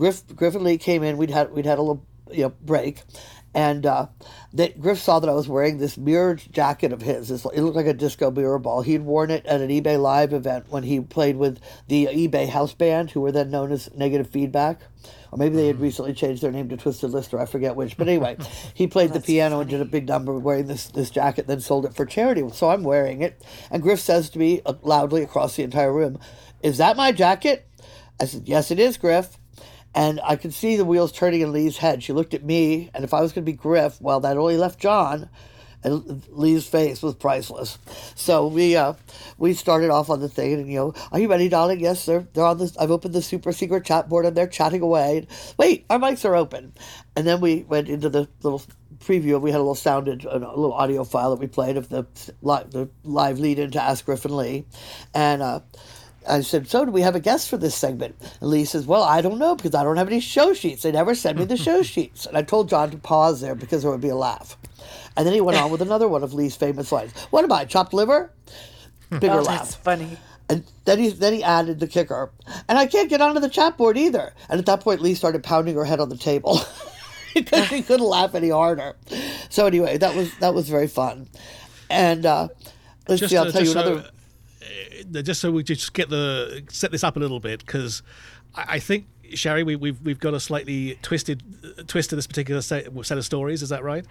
Griff, 0.00 0.26
Griffin 0.34 0.64
Lee 0.64 0.78
came 0.78 1.02
in. 1.02 1.18
We'd 1.18 1.28
had 1.28 1.52
we'd 1.52 1.66
had 1.66 1.78
a 1.78 1.82
little 1.82 2.06
you 2.32 2.44
know 2.44 2.54
break, 2.62 3.02
And 3.54 3.84
uh, 3.84 4.06
that 4.54 4.80
Griff 4.80 4.98
saw 4.98 5.20
that 5.20 5.28
I 5.28 5.34
was 5.34 5.46
wearing 5.46 5.76
this 5.76 5.98
mirrored 5.98 6.42
jacket 6.50 6.90
of 6.90 7.02
his. 7.02 7.30
It 7.30 7.60
looked 7.60 7.76
like 7.76 7.84
a 7.84 7.92
disco 7.92 8.30
mirror 8.30 8.58
ball. 8.58 8.80
He'd 8.80 9.02
worn 9.02 9.30
it 9.30 9.44
at 9.44 9.60
an 9.60 9.68
eBay 9.68 10.00
Live 10.00 10.32
event 10.32 10.66
when 10.70 10.84
he 10.84 11.00
played 11.00 11.36
with 11.36 11.60
the 11.88 12.06
eBay 12.06 12.48
house 12.48 12.72
band, 12.72 13.10
who 13.10 13.20
were 13.20 13.30
then 13.30 13.50
known 13.50 13.72
as 13.72 13.92
Negative 13.94 14.26
Feedback. 14.26 14.80
Or 15.32 15.38
maybe 15.38 15.56
they 15.56 15.66
had 15.66 15.80
recently 15.80 16.14
changed 16.14 16.42
their 16.42 16.50
name 16.50 16.70
to 16.70 16.78
Twisted 16.78 17.10
Lister. 17.10 17.38
I 17.38 17.44
forget 17.44 17.76
which. 17.76 17.98
But 17.98 18.08
anyway, 18.08 18.38
he 18.72 18.86
played 18.86 19.12
the 19.12 19.20
piano 19.20 19.60
and 19.60 19.68
did 19.68 19.82
a 19.82 19.84
big 19.84 20.08
number 20.08 20.32
wearing 20.38 20.66
this, 20.66 20.86
this 20.86 21.10
jacket, 21.10 21.46
then 21.46 21.60
sold 21.60 21.84
it 21.84 21.94
for 21.94 22.06
charity. 22.06 22.48
So 22.52 22.70
I'm 22.70 22.84
wearing 22.84 23.20
it. 23.20 23.44
And 23.70 23.82
Griff 23.82 24.00
says 24.00 24.30
to 24.30 24.38
me 24.38 24.62
uh, 24.64 24.74
loudly 24.80 25.22
across 25.22 25.56
the 25.56 25.62
entire 25.62 25.92
room, 25.92 26.18
Is 26.62 26.78
that 26.78 26.96
my 26.96 27.12
jacket? 27.12 27.68
I 28.18 28.24
said, 28.24 28.48
Yes, 28.48 28.70
it 28.70 28.78
is, 28.78 28.96
Griff. 28.96 29.36
And 29.94 30.20
I 30.22 30.36
could 30.36 30.54
see 30.54 30.76
the 30.76 30.84
wheels 30.84 31.12
turning 31.12 31.40
in 31.40 31.52
Lee's 31.52 31.78
head. 31.78 32.02
She 32.02 32.12
looked 32.12 32.34
at 32.34 32.44
me, 32.44 32.90
and 32.94 33.04
if 33.04 33.12
I 33.12 33.20
was 33.20 33.32
going 33.32 33.44
to 33.44 33.50
be 33.50 33.56
Griff, 33.56 34.00
well, 34.00 34.20
that 34.20 34.36
only 34.36 34.56
left 34.56 34.78
John. 34.78 35.28
And 35.82 36.22
Lee's 36.28 36.66
face 36.66 37.02
was 37.02 37.14
priceless. 37.14 37.78
So 38.14 38.46
we 38.46 38.76
uh, 38.76 38.92
we 39.38 39.54
started 39.54 39.88
off 39.88 40.10
on 40.10 40.20
the 40.20 40.28
thing, 40.28 40.52
and 40.52 40.68
you 40.68 40.78
know, 40.78 40.94
are 41.10 41.18
you 41.18 41.26
ready, 41.26 41.48
darling? 41.48 41.80
Yes, 41.80 42.04
sir. 42.04 42.28
They're 42.34 42.44
on 42.44 42.58
this. 42.58 42.76
I've 42.76 42.90
opened 42.90 43.14
the 43.14 43.22
super 43.22 43.50
secret 43.50 43.86
chat 43.86 44.08
board, 44.08 44.26
and 44.26 44.36
they're 44.36 44.46
chatting 44.46 44.82
away. 44.82 45.26
Wait, 45.56 45.86
our 45.88 45.98
mics 45.98 46.26
are 46.26 46.36
open. 46.36 46.74
And 47.16 47.26
then 47.26 47.40
we 47.40 47.62
went 47.62 47.88
into 47.88 48.10
the 48.10 48.28
little 48.42 48.62
preview. 48.98 49.40
We 49.40 49.52
had 49.52 49.56
a 49.56 49.64
little 49.64 49.74
sounded, 49.74 50.26
a 50.26 50.38
little 50.38 50.74
audio 50.74 51.02
file 51.02 51.30
that 51.30 51.40
we 51.40 51.46
played 51.46 51.78
of 51.78 51.88
the 51.88 52.06
live, 52.42 52.70
the 52.72 52.90
live 53.02 53.38
lead 53.38 53.58
into 53.58 53.82
Ask 53.82 54.04
Griff 54.04 54.26
and 54.26 54.36
Lee, 54.36 54.66
and. 55.14 55.40
Uh, 55.40 55.60
I 56.28 56.40
said, 56.42 56.68
So 56.68 56.84
do 56.84 56.90
we 56.90 57.00
have 57.02 57.14
a 57.14 57.20
guest 57.20 57.48
for 57.48 57.56
this 57.56 57.74
segment? 57.74 58.16
And 58.40 58.50
Lee 58.50 58.64
says, 58.64 58.86
Well, 58.86 59.02
I 59.02 59.20
don't 59.20 59.38
know 59.38 59.54
because 59.56 59.74
I 59.74 59.82
don't 59.82 59.96
have 59.96 60.08
any 60.08 60.20
show 60.20 60.52
sheets. 60.54 60.82
They 60.82 60.92
never 60.92 61.14
send 61.14 61.38
me 61.38 61.44
the 61.44 61.56
show 61.56 61.82
sheets. 61.94 62.26
And 62.26 62.36
I 62.36 62.42
told 62.42 62.68
John 62.68 62.90
to 62.90 62.98
pause 62.98 63.40
there 63.40 63.54
because 63.54 63.82
there 63.82 63.90
would 63.90 64.00
be 64.00 64.08
a 64.10 64.16
laugh. 64.16 64.56
And 65.16 65.26
then 65.26 65.34
he 65.34 65.40
went 65.40 65.58
on 65.58 65.70
with 65.70 65.82
another 65.82 66.08
one 66.08 66.22
of 66.22 66.34
Lee's 66.34 66.56
famous 66.56 66.92
lines. 66.92 67.12
What 67.30 67.44
am 67.44 67.52
I, 67.52 67.64
chopped 67.64 67.92
liver? 67.92 68.32
Bigger 69.10 69.30
Oh, 69.34 69.42
laugh. 69.42 69.58
that's 69.62 69.74
funny. 69.74 70.18
And 70.48 70.64
then 70.84 70.98
he 70.98 71.10
then 71.10 71.32
he 71.32 71.42
added 71.44 71.80
the 71.80 71.86
kicker. 71.86 72.30
And 72.68 72.76
I 72.78 72.86
can't 72.86 73.08
get 73.08 73.20
onto 73.20 73.40
the 73.40 73.48
chat 73.48 73.76
board 73.76 73.96
either. 73.96 74.34
And 74.48 74.58
at 74.58 74.66
that 74.66 74.80
point 74.80 75.00
Lee 75.00 75.14
started 75.14 75.42
pounding 75.42 75.74
her 75.76 75.84
head 75.84 76.00
on 76.00 76.08
the 76.08 76.16
table. 76.16 76.60
because 77.34 77.66
she 77.68 77.82
couldn't 77.82 78.06
laugh 78.06 78.34
any 78.34 78.50
harder. 78.50 78.96
So 79.48 79.66
anyway, 79.66 79.98
that 79.98 80.14
was 80.16 80.34
that 80.38 80.52
was 80.54 80.68
very 80.68 80.88
fun. 80.88 81.28
And 81.88 82.26
uh 82.26 82.48
let's 83.08 83.20
Just, 83.20 83.30
see, 83.30 83.36
I'll 83.36 83.50
tell 83.50 83.64
you 83.64 83.72
another 83.72 84.02
so, 84.02 84.06
uh, 84.08 84.10
just 85.22 85.40
so 85.40 85.50
we 85.50 85.62
just 85.62 85.92
get 85.92 86.08
the 86.10 86.62
set 86.68 86.90
this 86.90 87.04
up 87.04 87.16
a 87.16 87.20
little 87.20 87.40
bit 87.40 87.60
because 87.60 88.02
I, 88.54 88.64
I 88.68 88.78
think 88.78 89.06
Sherry, 89.34 89.62
we, 89.62 89.76
we've 89.76 90.00
we've 90.02 90.18
got 90.18 90.34
a 90.34 90.40
slightly 90.40 90.98
twisted 91.02 91.42
twist 91.86 92.10
to 92.10 92.16
this 92.16 92.26
particular 92.26 92.60
set, 92.60 92.88
set 93.02 93.18
of 93.18 93.24
stories. 93.24 93.62
Is 93.62 93.68
that 93.68 93.82
right? 93.82 94.04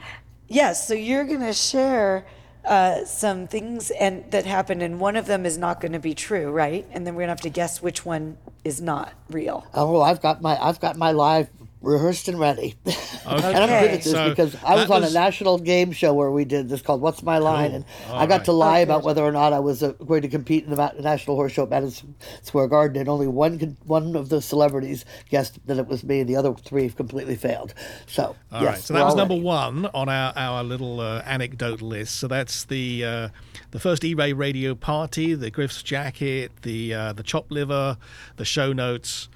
Yes, 0.47 0.87
so 0.87 0.93
you're 0.93 1.25
going 1.25 1.41
to 1.41 1.53
share 1.53 2.25
uh, 2.65 3.05
some 3.05 3.47
things 3.47 3.91
and 3.91 4.29
that 4.31 4.45
happened, 4.45 4.81
and 4.81 4.99
one 4.99 5.15
of 5.15 5.25
them 5.25 5.45
is 5.45 5.57
not 5.57 5.79
going 5.81 5.91
to 5.91 5.99
be 5.99 6.13
true, 6.13 6.51
right? 6.51 6.87
And 6.91 7.05
then 7.05 7.15
we're 7.15 7.21
going 7.21 7.27
to 7.27 7.33
have 7.33 7.41
to 7.41 7.49
guess 7.49 7.81
which 7.81 8.05
one 8.05 8.37
is 8.63 8.81
not 8.81 9.13
real. 9.29 9.65
Oh, 9.73 10.01
I've 10.01 10.21
got 10.21 10.41
my 10.41 10.61
I've 10.61 10.79
got 10.79 10.97
my 10.97 11.11
live 11.11 11.49
rehearsed 11.81 12.27
and 12.27 12.37
ready. 12.39 12.75
and 12.85 12.95
I'm 13.25 13.39
good 13.41 13.55
Okay. 13.63 13.89
at 13.89 14.03
this 14.03 14.11
So 14.11 14.29
because 14.29 14.55
I 14.65 14.75
was 14.75 14.89
on 14.91 15.01
was- 15.01 15.11
a 15.11 15.13
national 15.13 15.57
game 15.59 15.91
show 15.91 16.13
where 16.13 16.29
we 16.31 16.43
did 16.45 16.67
this 16.69 16.81
called 16.81 16.99
"What's 17.01 17.23
My 17.23 17.37
Line," 17.37 17.71
and 17.71 17.85
All 18.09 18.15
I 18.17 18.25
got 18.25 18.39
right. 18.39 18.45
to 18.45 18.51
lie 18.51 18.79
Oh, 18.81 18.83
about 18.83 19.03
whether 19.03 19.23
or 19.23 19.31
not 19.31 19.53
I 19.53 19.59
was 19.59 19.81
uh, 19.81 19.89
going 19.93 20.21
to 20.23 20.27
compete 20.27 20.65
in 20.65 20.71
the 20.71 20.75
Ma- 20.75 20.91
National 20.99 21.35
Horse 21.37 21.53
Show 21.53 21.63
at 21.63 21.69
Madison 21.69 22.15
Square 22.41 22.67
Garden, 22.67 22.99
and 22.99 23.07
only 23.07 23.27
one 23.27 23.57
con- 23.59 23.77
one 23.85 24.15
of 24.15 24.29
the 24.29 24.41
celebrities 24.41 25.05
guessed 25.29 25.59
that 25.67 25.77
it 25.77 25.87
was 25.87 26.03
me, 26.03 26.19
and 26.19 26.29
the 26.29 26.35
other 26.35 26.53
three 26.53 26.89
completely 26.89 27.35
failed. 27.35 27.73
So, 28.07 28.35
All 28.51 28.61
yes, 28.61 28.65
right. 28.65 28.77
So 28.79 28.93
that 28.95 29.05
was 29.05 29.15
number 29.15 29.35
ready. 29.35 29.43
one 29.45 29.85
on 29.93 30.09
our, 30.09 30.33
our 30.35 30.63
little 30.63 30.99
uh, 30.99 31.21
anecdote 31.25 31.81
list. 31.81 32.15
So 32.15 32.27
that's 32.27 32.65
the 32.65 33.05
uh, 33.05 33.29
the 33.71 33.79
first 33.79 34.03
eBay 34.03 34.37
radio 34.37 34.75
party, 34.75 35.33
the 35.33 35.49
Griff's 35.49 35.81
jacket, 35.83 36.51
the 36.63 36.93
uh, 36.93 37.13
the 37.13 37.23
chop 37.23 37.49
liver, 37.51 37.97
the 38.35 38.45
show 38.45 38.73
notes. 38.73 39.29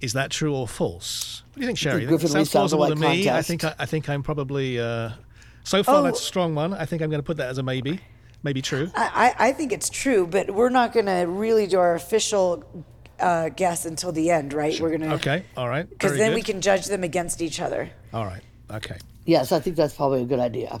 Is 0.00 0.12
that 0.12 0.30
true 0.30 0.54
or 0.54 0.68
false? 0.68 1.42
What 1.48 1.54
do 1.56 1.60
you 1.62 1.66
think, 1.66 1.78
Sherry? 1.78 2.06
Griff 2.06 2.22
and 2.22 2.30
Lee 2.30 2.44
sounds 2.44 2.50
sounds 2.50 2.72
plausible 2.72 2.86
to 2.86 2.92
alike 2.92 3.18
me. 3.18 3.30
I 3.30 3.42
think 3.42 3.64
I, 3.64 3.74
I 3.78 3.86
think 3.86 4.08
I'm 4.08 4.22
probably 4.22 4.78
uh, 4.78 5.10
so 5.64 5.82
far 5.82 5.96
Oh. 5.96 6.02
that's 6.02 6.20
a 6.20 6.24
strong 6.24 6.54
one. 6.54 6.72
I 6.72 6.84
think 6.86 7.02
I'm 7.02 7.10
going 7.10 7.18
to 7.20 7.26
put 7.26 7.36
that 7.38 7.48
as 7.48 7.58
a 7.58 7.62
maybe, 7.62 8.00
maybe 8.44 8.62
true. 8.62 8.90
I, 8.94 9.34
I 9.38 9.48
I 9.48 9.52
think 9.52 9.72
it's 9.72 9.90
true, 9.90 10.26
but 10.26 10.50
we're 10.52 10.68
not 10.68 10.92
going 10.92 11.06
to 11.06 11.26
really 11.26 11.66
do 11.66 11.78
our 11.80 11.94
official 11.96 12.62
uh, 13.18 13.48
guess 13.48 13.84
until 13.86 14.12
the 14.12 14.30
end, 14.30 14.52
right? 14.52 14.78
We're 14.80 14.96
going 14.96 15.00
to. 15.00 15.14
Okay. 15.14 15.44
All 15.56 15.68
right. 15.68 15.88
Because 15.88 16.16
then 16.16 16.30
good. 16.30 16.36
we 16.36 16.42
can 16.42 16.60
judge 16.60 16.86
them 16.86 17.02
against 17.02 17.42
each 17.42 17.60
other. 17.60 17.90
All 18.12 18.24
right. 18.24 18.42
Okay. 18.70 18.98
Yes, 19.26 19.50
I 19.50 19.58
think 19.60 19.74
that's 19.76 19.94
probably 19.94 20.22
a 20.22 20.26
good 20.26 20.38
idea. 20.38 20.80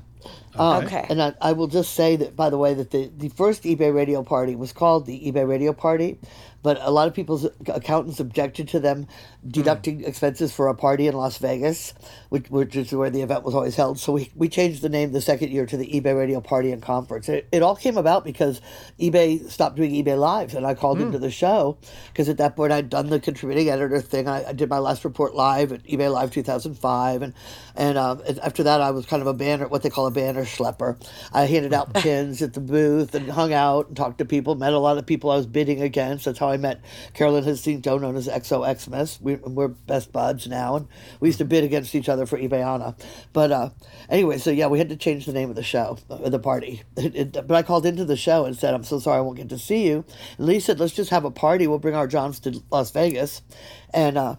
Um, 0.54 0.86
Okay. 0.86 1.06
And 1.08 1.22
I, 1.22 1.34
I 1.40 1.52
will 1.52 1.66
just 1.66 1.94
say 1.94 2.16
that, 2.16 2.34
by 2.36 2.50
the 2.50 2.58
way, 2.58 2.74
that 2.74 2.90
the, 2.90 3.10
the 3.16 3.28
first 3.28 3.62
eBay 3.64 3.94
radio 3.94 4.22
party 4.22 4.56
was 4.56 4.72
called 4.72 5.06
the 5.06 5.30
eBay 5.30 5.46
radio 5.46 5.72
party, 5.72 6.18
but 6.62 6.78
a 6.80 6.90
lot 6.90 7.06
of 7.06 7.14
people's 7.14 7.46
accountants 7.66 8.18
objected 8.18 8.68
to 8.68 8.80
them 8.80 9.06
deducting 9.46 10.04
expenses 10.04 10.52
for 10.52 10.68
a 10.68 10.74
party 10.74 11.06
in 11.06 11.14
Las 11.14 11.38
Vegas, 11.38 11.94
which, 12.30 12.50
which 12.50 12.74
is 12.74 12.92
where 12.92 13.10
the 13.10 13.22
event 13.22 13.44
was 13.44 13.54
always 13.54 13.76
held. 13.76 13.98
So 13.98 14.12
we, 14.12 14.30
we 14.34 14.48
changed 14.48 14.82
the 14.82 14.88
name 14.88 15.12
the 15.12 15.20
second 15.20 15.50
year 15.50 15.66
to 15.66 15.76
the 15.76 15.86
eBay 15.86 16.16
radio 16.16 16.40
party 16.40 16.72
and 16.72 16.82
conference. 16.82 17.28
It, 17.28 17.48
it 17.52 17.62
all 17.62 17.76
came 17.76 17.96
about 17.96 18.24
because 18.24 18.60
eBay 18.98 19.48
stopped 19.48 19.76
doing 19.76 19.92
eBay 19.92 20.18
lives, 20.18 20.54
and 20.54 20.66
I 20.66 20.74
called 20.74 21.00
into 21.00 21.18
the 21.18 21.30
show 21.30 21.78
because 22.12 22.28
at 22.28 22.38
that 22.38 22.56
point 22.56 22.72
I'd 22.72 22.88
done 22.88 23.08
the 23.08 23.20
contributing 23.20 23.68
editor 23.70 24.00
thing. 24.00 24.28
I, 24.28 24.48
I 24.48 24.52
did 24.52 24.68
my 24.68 24.78
last 24.78 25.04
report 25.04 25.34
live 25.34 25.72
at 25.72 25.84
eBay 25.84 26.12
Live 26.12 26.32
2005, 26.32 27.22
and 27.22 27.34
and, 27.76 27.96
um, 27.96 28.20
and 28.26 28.38
after 28.40 28.64
that 28.64 28.80
I 28.80 28.90
was 28.90 29.06
kind 29.06 29.22
of 29.22 29.28
a 29.28 29.34
banner, 29.34 29.68
what 29.68 29.82
they 29.82 29.90
call 29.90 30.06
a 30.06 30.10
banner 30.18 30.44
schlepper. 30.44 31.00
I 31.32 31.44
handed 31.44 31.72
out 31.72 31.94
pins 32.02 32.42
at 32.42 32.52
the 32.52 32.60
booth 32.60 33.14
and 33.14 33.30
hung 33.30 33.52
out 33.52 33.86
and 33.86 33.96
talked 33.96 34.18
to 34.18 34.24
people, 34.24 34.56
met 34.56 34.72
a 34.72 34.78
lot 34.78 34.98
of 34.98 35.06
people 35.06 35.30
I 35.30 35.36
was 35.36 35.46
bidding 35.46 35.80
against. 35.80 36.24
That's 36.24 36.40
how 36.40 36.48
I 36.48 36.56
met 36.56 36.80
Carolyn 37.14 37.44
Joe, 37.80 37.98
known 37.98 38.16
as 38.16 38.26
XO 38.26 38.66
Xmas. 38.76 39.20
We, 39.20 39.36
we're 39.36 39.68
best 39.68 40.10
buds 40.10 40.48
now, 40.48 40.74
and 40.74 40.88
we 41.20 41.28
used 41.28 41.38
to 41.38 41.44
bid 41.44 41.62
against 41.62 41.94
each 41.94 42.08
other 42.08 42.26
for 42.26 42.36
eBayana. 42.36 42.98
But 43.32 43.52
uh, 43.52 43.70
anyway, 44.08 44.38
so 44.38 44.50
yeah, 44.50 44.66
we 44.66 44.78
had 44.78 44.88
to 44.88 44.96
change 44.96 45.24
the 45.24 45.32
name 45.32 45.50
of 45.50 45.56
the 45.56 45.62
show, 45.62 45.98
uh, 46.10 46.28
the 46.28 46.40
party. 46.40 46.82
It, 46.98 47.14
it, 47.14 47.32
but 47.46 47.52
I 47.52 47.62
called 47.62 47.86
into 47.86 48.04
the 48.04 48.16
show 48.16 48.44
and 48.44 48.56
said, 48.56 48.74
"I'm 48.74 48.82
so 48.82 48.98
sorry, 48.98 49.18
I 49.18 49.20
won't 49.20 49.36
get 49.36 49.48
to 49.50 49.58
see 49.58 49.86
you." 49.86 50.04
And 50.36 50.46
Lee 50.46 50.58
said, 50.58 50.80
"Let's 50.80 50.92
just 50.92 51.10
have 51.10 51.24
a 51.24 51.30
party. 51.30 51.68
We'll 51.68 51.78
bring 51.78 51.94
our 51.94 52.08
Johns 52.08 52.40
to 52.40 52.60
Las 52.70 52.90
Vegas." 52.90 53.40
And 53.94 54.18
uh, 54.18 54.36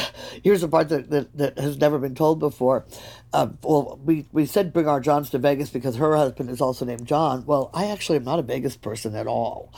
here's 0.42 0.60
the 0.60 0.68
part 0.68 0.88
that, 0.88 1.10
that, 1.10 1.36
that 1.36 1.58
has 1.58 1.76
never 1.78 1.98
been 1.98 2.14
told 2.14 2.38
before. 2.38 2.86
Uh, 3.32 3.48
well, 3.62 3.98
we, 4.04 4.26
we 4.30 4.44
said 4.44 4.74
bring 4.74 4.86
our 4.86 5.00
Johns 5.00 5.30
to 5.30 5.38
Vegas 5.38 5.70
because 5.70 5.96
her 5.96 6.14
husband 6.16 6.50
is 6.50 6.60
also 6.60 6.84
named 6.84 7.06
John. 7.06 7.46
Well, 7.46 7.70
I 7.72 7.86
actually 7.86 8.16
am 8.16 8.24
not 8.24 8.38
a 8.38 8.42
Vegas 8.42 8.76
person 8.76 9.14
at 9.14 9.26
all. 9.26 9.72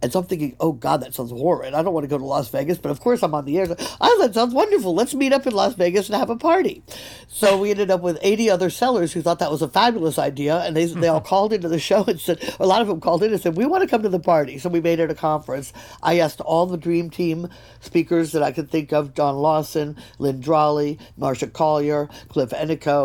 And 0.00 0.12
so 0.12 0.20
I'm 0.20 0.26
thinking, 0.26 0.56
oh 0.60 0.72
God, 0.72 0.98
that 1.02 1.14
sounds 1.14 1.32
horrid. 1.32 1.74
I 1.74 1.82
don't 1.82 1.92
want 1.92 2.04
to 2.04 2.08
go 2.08 2.18
to 2.18 2.24
Las 2.24 2.48
Vegas, 2.50 2.78
but 2.78 2.90
of 2.90 3.00
course 3.00 3.22
I'm 3.24 3.34
on 3.34 3.46
the 3.46 3.58
air. 3.58 3.66
Oh, 4.00 4.18
that 4.20 4.34
sounds 4.34 4.54
wonderful. 4.54 4.94
Let's 4.94 5.14
meet 5.14 5.32
up 5.32 5.44
in 5.46 5.54
Las 5.54 5.74
Vegas 5.74 6.08
and 6.08 6.16
have 6.16 6.30
a 6.30 6.36
party. 6.36 6.84
So 7.26 7.58
we 7.58 7.70
ended 7.72 7.90
up 7.90 8.00
with 8.00 8.18
80 8.22 8.48
other 8.48 8.70
sellers 8.70 9.12
who 9.12 9.22
thought 9.22 9.40
that 9.40 9.50
was 9.50 9.62
a 9.62 9.68
fabulous 9.68 10.18
idea. 10.18 10.58
And 10.58 10.76
they, 10.76 10.84
they 10.86 11.08
all 11.08 11.20
called 11.30 11.52
into 11.52 11.68
the 11.68 11.80
show 11.80 12.04
and 12.04 12.20
said, 12.20 12.54
a 12.60 12.66
lot 12.66 12.80
of 12.80 12.86
them 12.86 13.00
called 13.00 13.24
in 13.24 13.32
and 13.32 13.40
said, 13.40 13.56
we 13.56 13.66
want 13.66 13.82
to 13.82 13.88
come 13.88 14.02
to 14.02 14.08
the 14.08 14.20
party. 14.20 14.58
So 14.58 14.68
we 14.68 14.80
made 14.80 15.00
it 15.00 15.10
a 15.10 15.16
conference. 15.16 15.72
I 16.00 16.20
asked 16.20 16.40
all 16.40 16.66
the 16.66 16.78
dream 16.78 17.10
team 17.10 17.48
speakers 17.80 18.30
that 18.32 18.42
I 18.44 18.52
could 18.52 18.70
think 18.70 18.92
of, 18.92 19.14
John 19.14 19.36
Lawson, 19.36 19.96
Lynn 20.18 20.40
Dralle, 20.40 20.98
Marsha 21.18 21.52
Collier, 21.52 22.08
Cliff 22.28 22.50
Ennico, 22.50 22.99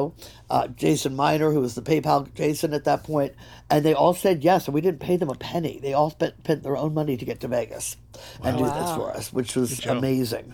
uh, 0.50 0.68
Jason 0.68 1.16
Miner, 1.16 1.52
who 1.52 1.62
was 1.62 1.76
the 1.76 1.82
PayPal 1.82 2.34
Jason 2.34 2.74
at 2.74 2.84
that 2.86 3.04
point, 3.04 3.34
and 3.70 3.84
they 3.84 3.94
all 3.94 4.14
said 4.14 4.44
yes, 4.44 4.68
and 4.68 4.74
we 4.74 4.82
didn't 4.82 5.00
pay 5.00 5.18
them 5.18 5.30
a 5.30 5.36
penny. 5.36 5.80
They 5.82 5.94
all 5.94 6.10
spent, 6.10 6.36
spent 6.40 6.64
their 6.64 6.78
own 6.78 6.94
money 6.94 7.18
to 7.18 7.26
get 7.26 7.40
to 7.42 7.48
Vegas 7.48 7.98
and 8.44 8.58
do 8.58 8.66
this 8.66 8.96
for 8.96 9.12
us, 9.12 9.34
which 9.34 9.56
was 9.56 9.78
job. 9.78 9.98
amazing. 9.98 10.54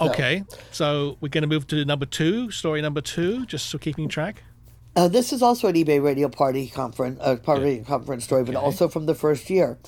Okay. 0.00 0.44
So 0.70 1.16
we're 1.20 1.28
going 1.28 1.42
to 1.42 1.48
move 1.48 1.66
to 1.68 1.84
number 1.84 2.06
two, 2.06 2.50
story 2.50 2.80
number 2.80 3.00
two, 3.00 3.46
just 3.46 3.66
so 3.66 3.78
keeping 3.78 4.08
track. 4.08 4.42
Uh, 4.96 5.08
this 5.08 5.32
is 5.32 5.42
also 5.42 5.68
an 5.68 5.74
eBay 5.74 6.02
Radio 6.02 6.28
Party 6.28 6.68
conference, 6.68 7.18
uh, 7.20 7.36
party 7.36 7.84
conference 7.86 8.24
story, 8.24 8.44
but 8.44 8.56
also 8.56 8.88
from 8.88 9.06
the 9.06 9.14
first 9.14 9.48
year. 9.50 9.78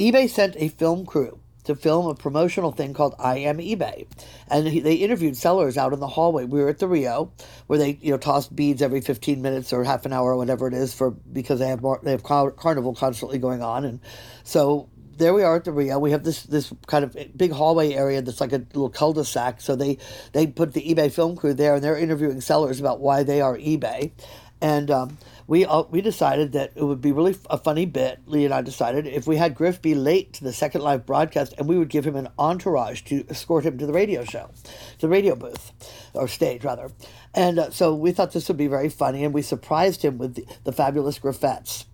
eBay 0.00 0.28
sent 0.28 0.56
a 0.58 0.68
film 0.68 1.06
crew 1.06 1.38
to 1.68 1.76
film 1.76 2.06
a 2.06 2.14
promotional 2.14 2.72
thing 2.72 2.94
called 2.94 3.14
I 3.18 3.38
Am 3.38 3.58
eBay, 3.58 4.06
and 4.50 4.66
he, 4.66 4.80
they 4.80 4.94
interviewed 4.94 5.36
sellers 5.36 5.78
out 5.78 5.92
in 5.92 6.00
the 6.00 6.08
hallway. 6.08 6.44
We 6.44 6.60
were 6.60 6.68
at 6.68 6.78
the 6.78 6.88
Rio, 6.88 7.32
where 7.66 7.78
they 7.78 7.98
you 8.00 8.10
know 8.10 8.18
toss 8.18 8.48
beads 8.48 8.82
every 8.82 9.00
fifteen 9.00 9.42
minutes 9.42 9.72
or 9.72 9.84
half 9.84 10.04
an 10.06 10.12
hour 10.12 10.32
or 10.32 10.36
whatever 10.36 10.66
it 10.66 10.74
is 10.74 10.92
for 10.92 11.10
because 11.10 11.60
they 11.60 11.68
have 11.68 11.82
more 11.82 12.00
they 12.02 12.10
have 12.10 12.22
car- 12.22 12.50
carnival 12.50 12.94
constantly 12.94 13.38
going 13.38 13.62
on, 13.62 13.84
and 13.84 14.00
so 14.44 14.88
there 15.18 15.34
we 15.34 15.42
are 15.42 15.56
at 15.56 15.64
the 15.64 15.72
Rio. 15.72 15.98
We 15.98 16.12
have 16.12 16.24
this 16.24 16.44
this 16.44 16.72
kind 16.86 17.04
of 17.04 17.16
big 17.36 17.52
hallway 17.52 17.92
area 17.92 18.22
that's 18.22 18.40
like 18.40 18.52
a 18.52 18.58
little 18.58 18.88
cul-de-sac. 18.88 19.60
So 19.60 19.76
they 19.76 19.98
they 20.32 20.46
put 20.46 20.72
the 20.72 20.82
eBay 20.82 21.12
film 21.12 21.36
crew 21.36 21.54
there, 21.54 21.74
and 21.74 21.84
they're 21.84 21.98
interviewing 21.98 22.40
sellers 22.40 22.80
about 22.80 23.00
why 23.00 23.24
they 23.24 23.40
are 23.40 23.56
eBay. 23.56 24.12
And 24.60 24.90
um, 24.90 25.18
we 25.48 25.64
all, 25.64 25.88
we 25.90 26.02
decided 26.02 26.52
that 26.52 26.72
it 26.76 26.84
would 26.84 27.00
be 27.00 27.10
really 27.10 27.34
a 27.48 27.56
funny 27.56 27.86
bit. 27.86 28.20
Lee 28.26 28.44
and 28.44 28.52
I 28.52 28.60
decided 28.60 29.06
if 29.06 29.26
we 29.26 29.38
had 29.38 29.54
Griff 29.54 29.80
be 29.80 29.94
late 29.94 30.34
to 30.34 30.44
the 30.44 30.52
second 30.52 30.82
live 30.82 31.06
broadcast, 31.06 31.54
and 31.56 31.66
we 31.66 31.78
would 31.78 31.88
give 31.88 32.06
him 32.06 32.16
an 32.16 32.28
entourage 32.38 33.00
to 33.04 33.24
escort 33.30 33.64
him 33.64 33.78
to 33.78 33.86
the 33.86 33.92
radio 33.92 34.24
show, 34.24 34.50
to 34.98 35.00
the 35.00 35.08
radio 35.08 35.34
booth, 35.34 35.72
or 36.12 36.28
stage 36.28 36.64
rather. 36.64 36.90
And 37.34 37.58
uh, 37.58 37.70
so 37.70 37.94
we 37.94 38.12
thought 38.12 38.32
this 38.32 38.46
would 38.48 38.58
be 38.58 38.66
very 38.66 38.90
funny, 38.90 39.24
and 39.24 39.32
we 39.32 39.40
surprised 39.40 40.02
him 40.02 40.18
with 40.18 40.34
the, 40.34 40.46
the 40.64 40.72
fabulous 40.72 41.18
Griffettes 41.18 41.86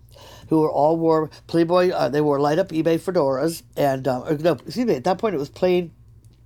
who 0.49 0.59
were 0.59 0.71
all 0.71 0.97
wore 0.97 1.29
Playboy. 1.47 1.91
Uh, 1.91 2.09
they 2.09 2.21
wore 2.21 2.39
light 2.39 2.59
up 2.59 2.69
eBay 2.69 2.99
fedoras, 2.99 3.63
and 3.77 4.05
uh, 4.05 4.35
no, 4.39 4.53
excuse 4.65 4.85
me. 4.85 4.95
At 4.95 5.05
that 5.05 5.17
point, 5.17 5.33
it 5.33 5.39
was 5.39 5.49
plain, 5.49 5.91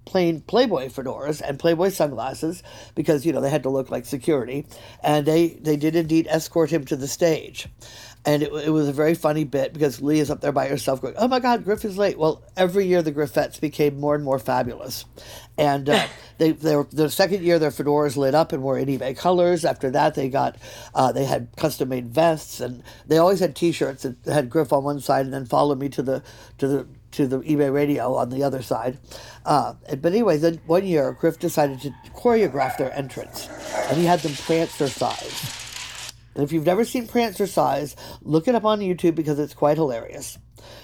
plain 0.10 0.42
Playboy 0.42 0.88
fedoras 0.88 1.40
and 1.40 1.60
Playboy 1.60 1.90
sunglasses 1.90 2.64
because 2.96 3.26
you 3.26 3.32
know 3.32 3.42
they 3.42 3.50
had 3.50 3.64
to 3.64 3.70
look 3.70 3.92
like 3.92 4.06
security, 4.06 4.66
and 5.04 5.26
they 5.26 5.50
they 5.50 5.78
did 5.78 5.96
indeed 5.96 6.28
escort 6.30 6.72
him 6.72 6.84
to 6.86 6.96
the 6.96 7.08
stage. 7.08 7.70
And 8.26 8.44
it, 8.44 8.52
it 8.52 8.70
was 8.70 8.90
a 8.90 8.94
very 8.94 9.16
funny 9.16 9.46
bit 9.46 9.72
because 9.72 10.02
Lee 10.02 10.20
is 10.20 10.30
up 10.30 10.42
there 10.42 10.52
by 10.52 10.68
herself 10.68 11.02
going, 11.02 11.14
Oh 11.18 11.30
my 11.30 11.40
God, 11.40 11.64
Griff 11.64 11.86
is 11.86 11.98
late. 11.98 12.18
Well, 12.18 12.44
every 12.58 12.86
year 12.86 13.02
the 13.02 13.14
Griffettes 13.14 13.62
became 13.62 13.98
more 13.98 14.14
and 14.14 14.24
more 14.26 14.40
fabulous. 14.40 15.06
And 15.58 15.90
uh, 15.90 16.06
they, 16.38 16.52
they 16.52 16.76
were, 16.76 16.88
the 16.92 17.10
second 17.10 17.44
year 17.44 17.60
their 17.60 17.70
fedoras 17.70 18.18
lit 18.18 18.36
up 18.36 18.52
and 18.52 18.62
were 18.62 18.78
in 18.78 18.90
eBay 18.90 19.18
colors. 19.18 19.64
After 19.64 19.90
that, 19.92 20.16
they 20.16 20.28
got, 20.28 20.58
uh, 20.94 21.14
they 21.14 21.24
had 21.24 21.48
custom 21.56 21.90
made 21.90 22.10
vests 22.10 22.60
and 22.60 22.84
they 23.08 23.18
always 23.18 23.40
had 23.40 23.56
t 23.56 23.72
shirts 23.72 24.04
that 24.04 24.18
had 24.26 24.50
Griff 24.50 24.74
on 24.74 24.84
one 24.84 25.00
side 25.00 25.24
and 25.24 25.34
then 25.34 25.46
followed 25.46 25.80
me 25.80 25.88
to 25.88 26.02
the, 26.02 26.22
to 26.58 26.68
the, 26.68 26.88
to 27.12 27.28
the 27.28 27.40
eBay 27.40 27.74
radio 27.74 28.16
on 28.16 28.30
the 28.30 28.44
other 28.44 28.62
side. 28.62 29.00
Uh, 29.46 29.74
but 30.02 30.12
anyway, 30.12 30.38
then 30.38 30.60
one 30.66 30.86
year 30.86 31.12
Griff 31.14 31.40
decided 31.40 31.82
to 31.82 31.92
choreograph 32.16 32.78
their 32.78 32.94
entrance 32.94 33.48
and 33.90 33.98
he 33.98 34.06
had 34.06 34.20
them 34.20 34.34
prancercise. 34.34 35.66
And 36.36 36.44
if 36.44 36.54
you've 36.54 36.66
never 36.66 36.86
seen 36.86 37.06
Prancercise, 37.06 37.96
look 38.22 38.48
it 38.48 38.56
up 38.56 38.64
on 38.64 38.80
YouTube 38.80 39.16
because 39.16 39.40
it's 39.40 39.54
quite 39.54 39.78
hilarious. 39.78 40.38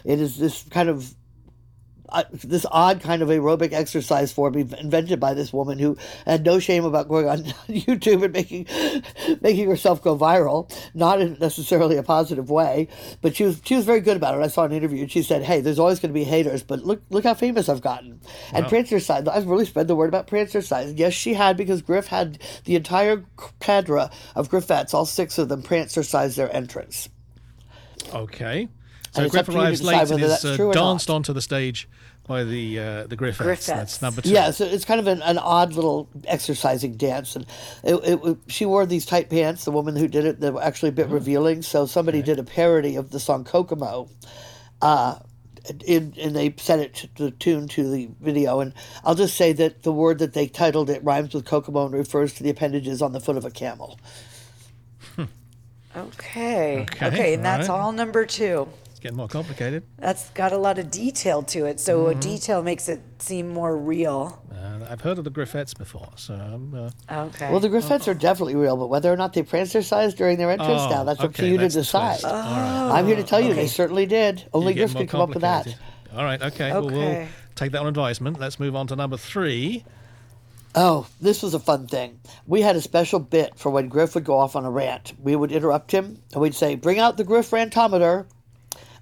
It 0.03 0.19
is 0.19 0.37
this 0.37 0.63
kind 0.69 0.89
of 0.89 1.15
uh, 2.09 2.23
this 2.31 2.65
odd 2.71 3.01
kind 3.01 3.21
of 3.21 3.29
aerobic 3.29 3.73
exercise 3.73 4.31
form 4.31 4.55
invented 4.55 5.19
by 5.19 5.33
this 5.33 5.51
woman 5.51 5.79
who 5.79 5.97
had 6.25 6.45
no 6.45 6.59
shame 6.59 6.85
about 6.85 7.07
going 7.07 7.27
on 7.27 7.37
YouTube 7.67 8.23
and 8.23 8.33
making 8.33 8.67
making 9.41 9.67
herself 9.67 10.01
go 10.01 10.17
viral, 10.17 10.71
not 10.93 11.21
in 11.21 11.37
necessarily 11.39 11.97
a 11.97 12.03
positive 12.03 12.49
way, 12.49 12.87
but 13.21 13.35
she 13.35 13.43
was 13.43 13.61
she 13.63 13.75
was 13.75 13.85
very 13.85 14.01
good 14.01 14.17
about 14.17 14.37
it. 14.37 14.43
I 14.43 14.47
saw 14.47 14.63
an 14.63 14.71
interview 14.71 15.01
and 15.01 15.11
she 15.11 15.23
said, 15.23 15.43
"Hey, 15.43 15.61
there's 15.61 15.79
always 15.79 15.99
going 15.99 16.11
to 16.11 16.13
be 16.13 16.23
haters, 16.23 16.63
but 16.63 16.83
look 16.83 17.01
look 17.09 17.23
how 17.23 17.33
famous 17.33 17.69
I've 17.69 17.81
gotten." 17.81 18.19
And 18.53 18.65
Prancercise, 18.65 19.27
I've 19.27 19.47
really 19.47 19.65
spread 19.65 19.87
the 19.87 19.95
word 19.95 20.09
about 20.09 20.27
Prancercise. 20.27 20.97
Yes, 20.97 21.13
she 21.13 21.33
had 21.33 21.57
because 21.57 21.81
Griff 21.81 22.07
had 22.07 22.39
the 22.65 22.75
entire 22.75 23.25
cadre 23.59 24.09
of 24.35 24.49
Griffettes, 24.49 24.93
all 24.93 25.05
six 25.05 25.37
of 25.37 25.49
them, 25.49 25.63
Prancercise 25.63 26.35
their 26.35 26.53
entrance. 26.55 27.09
Okay. 28.13 28.67
So 29.15 29.21
And 29.21 29.27
it's 29.27 29.35
up 29.35 29.45
Griff 29.45 29.45
to 29.45 29.51
you 29.53 29.57
to 29.57 29.63
arrives 29.63 29.81
late 29.81 30.01
and 30.01 30.09
whether 30.09 30.23
is 30.23 30.29
that's 30.29 30.45
uh, 30.45 30.55
true 30.57 30.67
or 30.69 30.73
danced 30.73 31.07
not. 31.09 31.15
onto 31.15 31.31
the 31.33 31.41
stage 31.41 31.87
by 32.27 32.43
the 32.43 32.79
uh, 32.79 33.07
the 33.07 33.15
Griffettes. 33.15 33.37
Griffettes. 33.45 33.65
That's 33.67 34.01
number 34.01 34.21
two. 34.21 34.29
Yeah, 34.29 34.51
so 34.51 34.65
it's 34.65 34.83
kind 34.83 34.99
of 34.99 35.07
an, 35.07 35.21
an 35.21 35.37
odd 35.37 35.73
little 35.73 36.09
exercising 36.25 36.97
dance, 36.97 37.35
and 37.35 37.45
it, 37.83 37.95
it, 37.95 38.19
it- 38.25 38.37
she 38.47 38.65
wore 38.65 38.85
these 38.85 39.05
tight 39.05 39.29
pants. 39.29 39.63
The 39.63 39.71
woman 39.71 39.95
who 39.95 40.07
did 40.07 40.25
it, 40.25 40.39
they 40.41 40.49
were 40.49 40.61
actually 40.61 40.89
a 40.89 40.91
bit 40.93 41.07
revealing. 41.07 41.61
So 41.61 41.85
somebody 41.85 42.21
did 42.21 42.39
a 42.39 42.43
parody 42.43 42.95
of 42.97 43.11
the 43.11 43.19
song 43.19 43.43
Kokomo, 43.45 44.09
uh, 44.81 45.19
in, 45.85 46.13
and 46.19 46.35
they 46.35 46.53
set 46.57 46.79
it 46.79 46.93
to 46.95 47.09
the 47.15 47.31
tune 47.31 47.67
to 47.69 47.89
the 47.89 48.09
video. 48.19 48.59
And 48.59 48.73
I'll 49.05 49.15
just 49.15 49.35
say 49.37 49.53
that 49.53 49.83
the 49.83 49.91
word 49.93 50.19
that 50.19 50.33
they 50.33 50.47
titled 50.47 50.89
it 50.89 51.03
rhymes 51.03 51.33
with 51.33 51.45
Kokomo 51.45 51.85
and 51.85 51.93
refers 51.93 52.33
to 52.33 52.43
the 52.43 52.49
appendages 52.49 53.01
on 53.01 53.13
the 53.13 53.19
foot 53.21 53.37
of 53.37 53.45
a 53.45 53.51
camel. 53.51 53.97
Okay. 55.97 56.81
Okay, 56.81 57.05
Okay, 57.07 57.33
and 57.35 57.45
that's 57.45 57.69
all 57.69 57.77
right. 57.77 57.83
all 57.85 57.91
number 57.93 58.25
two. 58.25 58.67
It's 59.05 59.11
getting 59.11 59.17
more 59.17 59.27
complicated. 59.27 59.83
That's 59.99 60.31
got 60.31 60.51
a 60.51 60.57
lot 60.57 60.79
of 60.79 60.89
detail 60.89 61.43
to 61.43 61.65
it. 61.65 61.79
So 61.79 62.05
Mm-hmm. 62.05 62.19
detail 62.21 62.63
makes 62.63 62.89
it 62.89 63.03
seem 63.19 63.49
more 63.49 63.77
real. 63.77 64.41
Uh, 64.51 64.79
I've 64.89 65.01
heard 65.01 65.19
of 65.19 65.23
the 65.23 65.29
Griffettes 65.29 65.77
before, 65.77 66.09
so 66.15 66.33
um, 66.33 66.73
uh, 66.73 67.25
Okay. 67.27 67.51
Well, 67.51 67.59
the 67.59 67.69
Griffettes 67.69 68.07
are 68.07 68.15
definitely 68.15 68.55
real, 68.55 68.75
but 68.77 68.87
whether 68.87 69.13
or 69.13 69.15
not 69.15 69.33
they 69.33 69.43
prancercise 69.43 70.15
during 70.15 70.39
their 70.39 70.49
entrance 70.49 70.81
Oh, 70.81 70.89
now, 70.89 71.03
that's 71.03 71.19
up 71.19 71.35
to 71.35 71.45
you 71.47 71.59
to 71.59 71.69
decide. 71.69 72.13
twist. 72.21 72.25
All 72.25 72.33
right. 72.33 72.89
I'm 72.97 73.05
here 73.05 73.15
to 73.15 73.23
tell 73.23 73.39
you 73.39 73.53
they 73.53 73.67
certainly 73.67 74.07
did. 74.07 74.43
Only 74.53 74.73
you're 74.73 74.87
Griff 74.87 74.97
could 74.97 75.09
come 75.09 75.21
up 75.21 75.29
with 75.29 75.41
that. 75.41 75.67
All 76.15 76.23
right, 76.23 76.41
okay. 76.41 76.71
Well, 76.71 76.89
we'll 76.89 77.01
Okay. 77.03 77.27
take 77.53 77.73
that 77.73 77.81
on 77.81 77.87
advisement. 77.87 78.39
Let's 78.39 78.59
move 78.59 78.75
on 78.75 78.87
to 78.87 78.95
number 78.95 79.17
three. 79.17 79.85
Oh, 80.73 81.05
this 81.21 81.43
was 81.43 81.53
a 81.53 81.59
fun 81.59 81.85
thing. 81.87 82.19
We 82.47 82.61
had 82.61 82.75
a 82.75 82.81
special 82.81 83.19
bit 83.19 83.55
for 83.55 83.69
when 83.69 83.87
Griff 83.87 84.15
would 84.15 84.25
go 84.25 84.37
off 84.39 84.55
on 84.55 84.65
a 84.65 84.71
rant. 84.71 85.13
We 85.21 85.35
would 85.35 85.51
interrupt 85.51 85.91
him 85.91 86.21
and 86.33 86.41
we'd 86.41 86.55
say, 86.55 86.73
Bring 86.75 86.97
out 86.99 87.17
the 87.17 87.23
Griff 87.23 87.51
rantometer. 87.51 88.25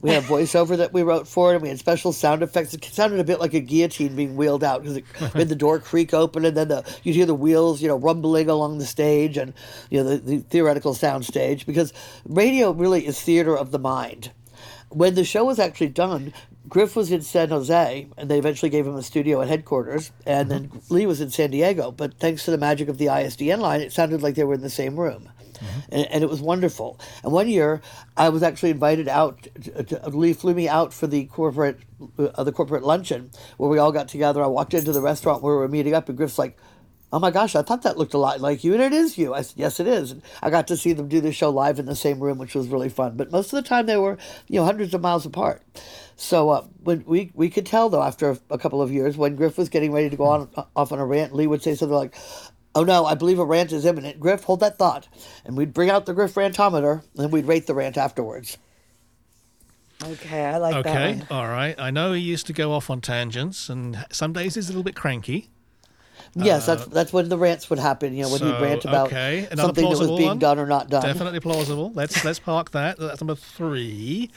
We 0.04 0.12
had 0.12 0.24
a 0.26 0.28
voiceover 0.28 0.78
that 0.78 0.92
we 0.92 1.02
wrote 1.02 1.28
for 1.28 1.52
it, 1.52 1.56
and 1.56 1.64
we 1.64 1.70
had 1.70 1.80
special 1.80 2.12
sound 2.12 2.44
effects. 2.44 2.74
It 2.74 2.84
sounded 2.84 3.20
a 3.20 3.24
bit 3.24 3.40
like 3.40 3.54
a 3.54 3.62
guillotine 3.62 4.16
being 4.16 4.36
wheeled 4.36 4.64
out 4.64 4.84
because 4.84 4.98
it 4.98 5.06
made 5.36 5.50
the 5.50 5.56
door 5.56 5.80
creak 5.80 6.14
open, 6.14 6.44
and 6.44 6.56
then 6.56 6.68
the 6.68 6.86
you'd 7.04 7.16
hear 7.16 7.26
the 7.26 7.34
wheels, 7.34 7.82
you 7.82 7.88
know, 7.88 7.96
rumbling 7.96 8.50
along 8.50 8.78
the 8.78 8.86
stage, 8.86 9.38
and 9.38 9.54
you 9.90 10.04
know 10.04 10.10
the, 10.10 10.18
the 10.18 10.38
theoretical 10.40 10.94
sound 10.94 11.26
stage. 11.26 11.66
Because 11.66 11.94
radio 12.26 12.72
really 12.72 13.08
is 13.08 13.20
theater 13.20 13.58
of 13.58 13.72
the 13.72 13.80
mind 13.80 14.32
when 14.94 15.16
the 15.16 15.24
show 15.24 15.46
was 15.46 15.60
actually 15.60 15.90
done, 15.90 16.34
Griff 16.70 16.96
was 16.96 17.12
in 17.12 17.22
San 17.22 17.50
Jose, 17.50 18.08
and 18.18 18.30
they 18.30 18.38
eventually 18.38 18.70
gave 18.70 18.88
him 18.88 18.96
a 18.96 19.04
studio 19.04 19.42
at 19.42 19.48
headquarters, 19.48 20.12
and 20.26 20.50
then 20.50 20.70
mm-hmm. 20.70 20.94
Lee 20.94 21.06
was 21.06 21.20
in 21.20 21.30
San 21.30 21.52
Diego. 21.52 21.92
But 21.92 22.20
thanks 22.20 22.46
to 22.46 22.52
the 22.52 22.58
magic 22.58 22.88
of 22.88 22.98
the 22.98 23.08
ISDN 23.08 23.60
line, 23.60 23.82
it 23.82 23.92
sounded 23.92 24.22
like 24.22 24.36
they 24.36 24.44
were 24.44 24.54
in 24.54 24.62
the 24.62 24.70
same 24.70 25.00
room. 25.00 25.30
And, 25.90 26.06
and 26.08 26.24
it 26.24 26.30
was 26.30 26.42
wonderful. 26.42 27.00
And 27.24 27.32
one 27.32 27.48
year, 27.48 27.82
I 28.18 28.30
was 28.30 28.44
actually 28.44 28.72
invited 28.72 29.08
out. 29.08 29.48
To, 29.64 29.84
to, 29.84 30.10
Lee 30.10 30.34
flew 30.34 30.54
me 30.54 30.68
out 30.68 30.94
for 30.94 31.08
the 31.08 31.26
corporate, 31.26 31.80
uh, 32.18 32.44
the 32.44 32.52
corporate 32.52 32.84
luncheon, 32.84 33.32
where 33.58 33.70
we 33.70 33.78
all 33.78 33.92
got 33.92 34.08
together. 34.08 34.44
I 34.44 34.48
walked 34.48 34.74
into 34.74 34.92
the 34.92 35.02
restaurant 35.02 35.42
where 35.42 35.56
we 35.56 35.60
were 35.60 35.68
meeting 35.68 35.94
up, 35.94 36.10
and 36.10 36.18
Griff's 36.18 36.40
like, 36.40 36.58
oh 37.14 37.20
my 37.20 37.30
gosh, 37.30 37.56
I 37.56 37.62
thought 37.62 37.84
that 37.84 37.98
looked 37.98 38.16
a 38.16 38.18
lot 38.18 38.42
like 38.42 38.64
you, 38.64 38.74
and 38.74 38.82
it 38.82 38.92
is 38.92 39.20
you. 39.20 39.36
I 39.36 39.44
said, 39.44 39.58
yes, 39.58 39.80
it 39.80 39.86
is. 39.86 40.12
And 40.12 40.24
I 40.42 40.50
got 40.50 40.68
to 40.70 40.76
see 40.76 40.94
them 40.94 41.08
do 41.08 41.22
the 41.22 41.32
show 41.32 41.52
live 41.52 41.78
in 41.78 41.86
the 41.86 41.96
same 41.96 42.20
room, 42.20 42.40
which 42.40 42.56
was 42.56 42.68
really 42.70 42.90
fun. 42.90 43.16
But 43.16 43.32
most 43.32 43.54
of 43.54 43.64
the 43.64 43.70
time, 43.70 43.86
they 43.86 43.98
were, 43.98 44.18
you 44.48 44.60
know, 44.60 44.66
hundreds 44.66 44.96
of 44.96 45.02
miles 45.02 45.24
apart. 45.24 45.62
So 46.16 46.50
uh, 46.50 46.66
when 46.84 47.04
we 47.06 47.32
we 47.34 47.50
could 47.50 47.66
tell 47.66 47.90
though 47.90 48.02
after 48.02 48.38
a 48.50 48.58
couple 48.58 48.82
of 48.82 48.92
years 48.92 49.18
when 49.18 49.36
Griff 49.36 49.58
was 49.58 49.70
getting 49.70 49.92
ready 49.92 50.10
to 50.10 50.16
go 50.16 50.26
on 50.26 50.50
off 50.76 50.92
on 50.92 51.00
a 51.00 51.06
rant, 51.06 51.36
Lee 51.36 51.48
would 51.48 51.62
say 51.62 51.76
something 51.76 51.96
like, 51.96 52.16
"Oh 52.76 52.84
no, 52.84 53.06
I 53.06 53.16
believe 53.16 53.40
a 53.40 53.46
rant 53.46 53.72
is 53.72 53.86
imminent." 53.86 54.20
Griff, 54.20 54.44
hold 54.44 54.60
that 54.62 54.78
thought, 54.78 55.08
and 55.46 55.56
we'd 55.58 55.74
bring 55.74 55.90
out 55.90 56.06
the 56.06 56.14
Griff 56.14 56.34
rantometer, 56.36 57.04
and 57.18 57.32
we'd 57.32 57.46
rate 57.46 57.68
the 57.68 57.74
rant 57.76 57.98
afterwards. 57.98 58.58
Okay, 60.04 60.44
I 60.44 60.58
like 60.58 60.84
that 60.84 60.88
Okay, 60.88 61.22
all 61.32 61.48
right. 61.48 61.80
I 61.80 61.90
know 61.92 62.12
he 62.14 62.20
used 62.22 62.46
to 62.48 62.54
go 62.54 62.74
off 62.74 62.90
on 62.90 63.00
tangents, 63.00 63.70
and 63.70 64.06
some 64.12 64.34
days 64.34 64.56
he's 64.56 64.68
a 64.68 64.72
little 64.72 64.84
bit 64.84 64.96
cranky. 64.96 65.50
yes, 66.36 66.66
that's 66.66 66.86
that's 66.88 67.14
when 67.14 67.30
the 67.30 67.38
rants 67.38 67.70
would 67.70 67.80
happen. 67.80 68.14
You 68.14 68.24
know, 68.24 68.30
when 68.30 68.42
Uh, 68.42 68.46
So, 68.46 68.54
he'd 68.58 68.62
rant 68.62 68.86
about 68.86 69.08
okay, 69.08 69.48
another 69.52 69.62
something 69.68 69.90
that 69.90 70.00
was 70.00 70.08
being 70.10 70.28
one. 70.30 70.40
done 70.40 70.60
or 70.60 70.66
not 70.66 70.90
done. 70.90 71.04
Definitely 71.04 71.40
plausible. 71.40 71.92
Let's 71.94 72.26
let's 72.26 72.40
park 72.40 72.72
that. 72.72 72.98
That's 73.00 73.22
number 73.22 73.36
three. 73.36 74.30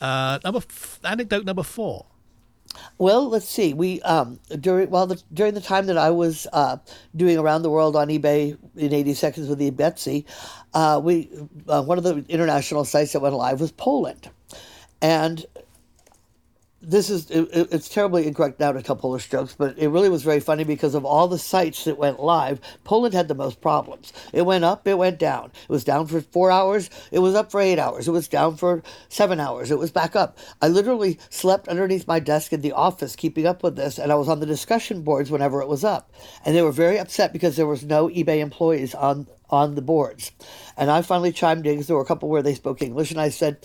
Uh, 0.00 0.38
number 0.42 0.58
f- 0.58 1.00
anecdote 1.04 1.44
number 1.44 1.64
four. 1.64 2.06
Well, 2.98 3.28
let's 3.28 3.48
see. 3.48 3.72
We 3.74 4.00
um 4.02 4.38
during 4.60 4.90
well 4.90 5.06
the, 5.06 5.22
during 5.32 5.54
the 5.54 5.60
time 5.60 5.86
that 5.86 5.98
I 5.98 6.10
was 6.10 6.46
uh, 6.52 6.76
doing 7.16 7.38
around 7.38 7.62
the 7.62 7.70
world 7.70 7.96
on 7.96 8.08
eBay 8.08 8.56
in 8.76 8.92
eighty 8.92 9.14
seconds 9.14 9.48
with 9.48 9.58
eBetsy, 9.58 10.24
uh, 10.74 11.00
we 11.02 11.30
uh, 11.68 11.82
one 11.82 11.98
of 11.98 12.04
the 12.04 12.24
international 12.28 12.84
sites 12.84 13.12
that 13.12 13.20
went 13.20 13.34
live 13.34 13.60
was 13.60 13.72
Poland, 13.72 14.30
and 15.00 15.44
this 16.82 17.10
is 17.10 17.30
it, 17.30 17.48
it- 17.52 17.68
it's 17.72 17.88
terribly 17.88 18.26
incorrect 18.26 18.58
now 18.60 18.72
to 18.72 18.82
tell 18.82 18.96
Polish 18.96 19.28
jokes, 19.28 19.54
but 19.56 19.78
it 19.78 19.88
really 19.88 20.08
was 20.08 20.22
very 20.22 20.40
funny 20.40 20.64
because 20.64 20.94
of 20.94 21.04
all 21.04 21.28
the 21.28 21.38
sites 21.38 21.84
that 21.84 21.98
went 21.98 22.20
live. 22.20 22.60
Poland 22.84 23.14
had 23.14 23.28
the 23.28 23.34
most 23.34 23.60
problems. 23.60 24.12
It 24.32 24.42
went 24.42 24.64
up, 24.64 24.86
it 24.88 24.96
went 24.98 25.18
down. 25.18 25.52
It 25.64 25.68
was 25.68 25.84
down 25.84 26.06
for 26.06 26.20
four 26.20 26.50
hours. 26.50 26.88
It 27.12 27.18
was 27.18 27.34
up 27.34 27.50
for 27.50 27.60
eight 27.60 27.78
hours. 27.78 28.08
It 28.08 28.12
was 28.12 28.28
down 28.28 28.56
for 28.56 28.82
seven 29.08 29.40
hours. 29.40 29.70
It 29.70 29.78
was 29.78 29.90
back 29.90 30.16
up. 30.16 30.38
I 30.62 30.68
literally 30.68 31.18
slept 31.28 31.68
underneath 31.68 32.06
my 32.06 32.18
desk 32.20 32.52
in 32.52 32.62
the 32.62 32.72
office 32.72 33.14
keeping 33.16 33.46
up 33.46 33.62
with 33.62 33.76
this, 33.76 33.98
and 33.98 34.10
I 34.10 34.14
was 34.14 34.28
on 34.28 34.40
the 34.40 34.46
discussion 34.46 35.02
boards 35.02 35.30
whenever 35.30 35.60
it 35.60 35.68
was 35.68 35.84
up, 35.84 36.10
and 36.44 36.56
they 36.56 36.62
were 36.62 36.72
very 36.72 36.98
upset 36.98 37.32
because 37.32 37.56
there 37.56 37.66
was 37.66 37.84
no 37.84 38.08
eBay 38.08 38.38
employees 38.40 38.94
on 38.94 39.26
on 39.50 39.74
the 39.74 39.82
boards. 39.82 40.30
And 40.76 40.90
I 40.90 41.02
finally 41.02 41.32
chimed 41.32 41.66
in 41.66 41.74
because 41.74 41.88
there 41.88 41.96
were 41.96 42.02
a 42.02 42.06
couple 42.06 42.28
where 42.28 42.42
they 42.42 42.54
spoke 42.54 42.80
English, 42.82 43.10
and 43.10 43.20
I 43.20 43.28
said. 43.28 43.58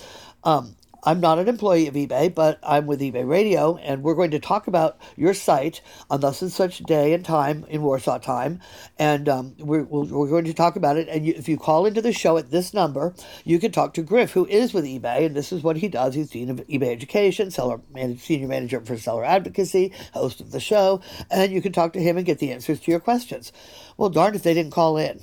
Um, 0.43 0.75
I'm 1.05 1.19
not 1.19 1.37
an 1.37 1.47
employee 1.47 1.85
of 1.85 1.93
eBay, 1.93 2.33
but 2.33 2.57
I'm 2.63 2.87
with 2.87 2.99
eBay 2.99 3.27
Radio, 3.27 3.77
and 3.77 4.01
we're 4.01 4.15
going 4.15 4.31
to 4.31 4.39
talk 4.39 4.65
about 4.65 4.97
your 5.15 5.35
site 5.35 5.81
on 6.09 6.19
thus 6.19 6.41
and 6.41 6.51
such 6.51 6.79
day 6.79 7.13
and 7.13 7.23
time 7.23 7.63
in 7.69 7.83
Warsaw 7.83 8.17
time, 8.17 8.59
and 8.97 9.29
um, 9.29 9.55
we're, 9.59 9.83
we're, 9.83 10.27
going 10.27 10.45
to 10.45 10.53
talk 10.53 10.75
about 10.75 10.97
it. 10.97 11.07
And 11.07 11.23
you, 11.23 11.35
if 11.37 11.47
you 11.47 11.57
call 11.57 11.85
into 11.85 12.01
the 12.01 12.11
show 12.11 12.37
at 12.37 12.49
this 12.49 12.73
number, 12.73 13.13
you 13.43 13.59
can 13.59 13.71
talk 13.71 13.93
to 13.93 14.01
Griff, 14.01 14.31
who 14.31 14.47
is 14.47 14.73
with 14.73 14.83
eBay, 14.83 15.27
and 15.27 15.35
this 15.35 15.51
is 15.51 15.61
what 15.61 15.77
he 15.77 15.87
does. 15.87 16.15
He's 16.15 16.31
dean 16.31 16.49
of 16.49 16.57
eBay 16.67 16.91
education, 16.91 17.51
seller 17.51 17.81
man, 17.93 18.17
senior 18.17 18.47
manager 18.47 18.81
for 18.81 18.97
seller 18.97 19.23
advocacy, 19.23 19.93
host 20.13 20.41
of 20.41 20.51
the 20.51 20.59
show, 20.59 21.01
and 21.29 21.51
you 21.51 21.61
can 21.61 21.71
talk 21.71 21.93
to 21.93 22.01
him 22.01 22.17
and 22.17 22.25
get 22.25 22.39
the 22.39 22.51
answers 22.51 22.79
to 22.79 22.89
your 22.89 22.99
questions. 22.99 23.51
Well, 23.95 24.09
darn 24.09 24.33
if 24.33 24.41
they 24.41 24.55
didn't 24.55 24.73
call 24.73 24.97
in. 24.97 25.21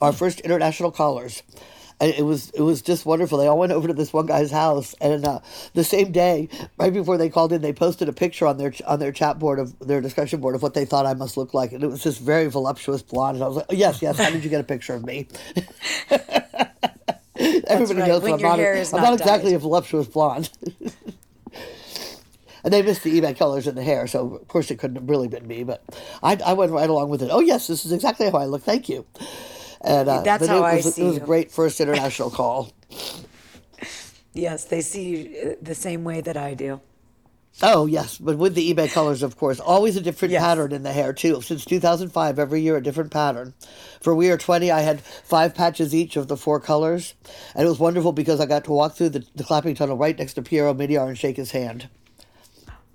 our 0.00 0.12
first 0.12 0.40
international 0.40 0.90
callers. 0.90 1.44
And 2.00 2.12
it 2.14 2.22
was 2.24 2.50
it 2.50 2.62
was 2.62 2.82
just 2.82 3.06
wonderful. 3.06 3.38
They 3.38 3.46
all 3.46 3.58
went 3.58 3.72
over 3.72 3.88
to 3.88 3.94
this 3.94 4.12
one 4.12 4.26
guy's 4.26 4.50
house, 4.50 4.94
and 5.00 5.24
uh, 5.24 5.40
the 5.74 5.84
same 5.84 6.12
day, 6.12 6.48
right 6.78 6.92
before 6.92 7.18
they 7.18 7.30
called 7.30 7.52
in, 7.52 7.62
they 7.62 7.72
posted 7.72 8.08
a 8.08 8.12
picture 8.12 8.46
on 8.46 8.58
their 8.58 8.72
on 8.86 8.98
their 9.00 9.12
chat 9.12 9.38
board 9.38 9.58
of 9.58 9.78
their 9.80 10.00
discussion 10.00 10.40
board 10.40 10.54
of 10.54 10.62
what 10.62 10.74
they 10.74 10.84
thought 10.84 11.06
I 11.06 11.14
must 11.14 11.36
look 11.36 11.54
like, 11.54 11.72
and 11.72 11.84
it 11.84 11.88
was 11.88 12.02
this 12.04 12.18
very 12.18 12.48
voluptuous 12.48 13.02
blonde. 13.02 13.36
And 13.36 13.44
I 13.44 13.48
was 13.48 13.56
like, 13.58 13.66
oh, 13.70 13.74
"Yes, 13.74 14.02
yes. 14.02 14.18
How 14.18 14.30
did 14.30 14.44
you 14.44 14.50
get 14.50 14.60
a 14.60 14.64
picture 14.64 14.94
of 14.94 15.04
me?" 15.04 15.28
Everybody 17.66 18.00
right, 18.00 18.08
knows 18.08 18.22
when 18.22 18.32
I'm 18.34 18.42
not. 18.42 18.58
hair 18.58 18.74
a- 18.74 18.80
is 18.80 18.92
I'm 18.92 19.02
not 19.02 19.10
not 19.10 19.20
exactly 19.20 19.54
a 19.54 19.58
voluptuous 19.58 20.06
blonde. 20.08 20.50
And 22.64 22.72
they 22.72 22.82
missed 22.82 23.04
the 23.04 23.20
eBay 23.20 23.36
colors 23.36 23.66
in 23.66 23.74
the 23.74 23.82
hair, 23.82 24.06
so 24.06 24.36
of 24.36 24.48
course 24.48 24.70
it 24.70 24.78
couldn't 24.78 24.96
have 24.96 25.10
really 25.10 25.28
been 25.28 25.46
me. 25.46 25.64
But 25.64 25.84
I, 26.22 26.38
I 26.46 26.54
went 26.54 26.72
right 26.72 26.88
along 26.88 27.10
with 27.10 27.22
it. 27.22 27.28
Oh 27.30 27.40
yes, 27.40 27.66
this 27.66 27.84
is 27.84 27.92
exactly 27.92 28.30
how 28.30 28.38
I 28.38 28.46
look. 28.46 28.62
Thank 28.62 28.88
you. 28.88 29.06
And 29.84 30.08
uh, 30.08 30.22
That's 30.22 30.46
how 30.46 30.58
it 30.58 30.62
I 30.64 30.76
was, 30.76 30.86
see 30.94 31.02
It 31.02 31.04
It 31.04 31.06
was 31.06 31.16
you. 31.16 31.22
a 31.22 31.26
great 31.26 31.52
first 31.52 31.80
international 31.80 32.30
call. 32.40 32.72
Yes, 34.34 34.64
they 34.64 34.80
see 34.80 35.10
you 35.16 35.50
uh, 35.52 35.54
the 35.62 35.74
same 35.74 36.04
way 36.04 36.20
that 36.22 36.36
I 36.36 36.54
do. 36.54 36.80
Oh 37.62 37.86
yes, 37.86 38.18
but 38.18 38.38
with 38.38 38.54
the 38.56 38.74
eBay 38.74 38.90
colors, 38.92 39.22
of 39.22 39.36
course, 39.36 39.60
always 39.60 39.96
a 39.96 40.00
different 40.00 40.32
Yes. 40.32 40.42
pattern 40.42 40.72
in 40.72 40.82
the 40.82 40.92
hair 40.92 41.12
too. 41.12 41.40
Since 41.42 41.64
2005, 41.66 42.38
every 42.38 42.60
year 42.62 42.76
a 42.76 42.82
different 42.82 43.12
pattern. 43.12 43.54
For 44.00 44.14
We 44.14 44.30
Are 44.30 44.38
20, 44.38 44.70
I 44.72 44.80
had 44.80 45.00
five 45.02 45.54
patches 45.54 45.94
each 45.94 46.16
of 46.16 46.28
the 46.28 46.36
four 46.36 46.60
colors, 46.60 47.14
and 47.54 47.64
it 47.66 47.68
was 47.68 47.78
wonderful 47.78 48.12
because 48.12 48.40
I 48.40 48.46
got 48.46 48.64
to 48.64 48.72
walk 48.72 48.96
through 48.96 49.10
the, 49.10 49.24
the 49.36 49.44
clapping 49.44 49.74
tunnel 49.76 49.96
right 49.96 50.18
next 50.18 50.34
to 50.34 50.42
Pierre 50.42 50.66
Omidyar 50.66 51.08
and 51.08 51.18
shake 51.18 51.36
his 51.36 51.52
hand. 51.52 51.88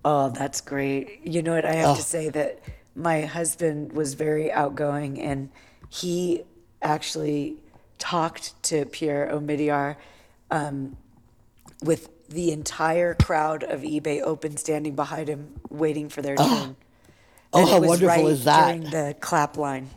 Oh, 0.05 0.29
that's 0.29 0.61
great. 0.61 1.21
You 1.25 1.41
know 1.41 1.53
what? 1.55 1.65
I 1.65 1.73
have 1.73 1.95
to 1.97 2.03
say 2.03 2.29
that 2.29 2.59
my 2.95 3.21
husband 3.21 3.93
was 3.93 4.13
very 4.15 4.51
outgoing 4.51 5.19
and 5.21 5.49
he 5.89 6.43
actually 6.81 7.57
talked 7.97 8.61
to 8.63 8.85
Pierre 8.85 9.29
Omidyar 9.31 9.95
um, 10.51 10.97
with 11.83 12.09
the 12.29 12.51
entire 12.51 13.15
crowd 13.15 13.63
of 13.63 13.81
eBay 13.81 14.21
Open 14.21 14.57
standing 14.57 14.95
behind 14.95 15.27
him, 15.27 15.59
waiting 15.69 16.09
for 16.09 16.21
their 16.21 16.35
turn. 16.35 16.75
Oh, 17.51 17.63
it 17.63 17.69
how 17.69 17.79
wonderful 17.81 18.07
right 18.07 18.25
is 18.25 18.43
that? 18.45 18.65
During 18.67 18.83
the 18.91 19.15
clap 19.19 19.57
line. 19.57 19.89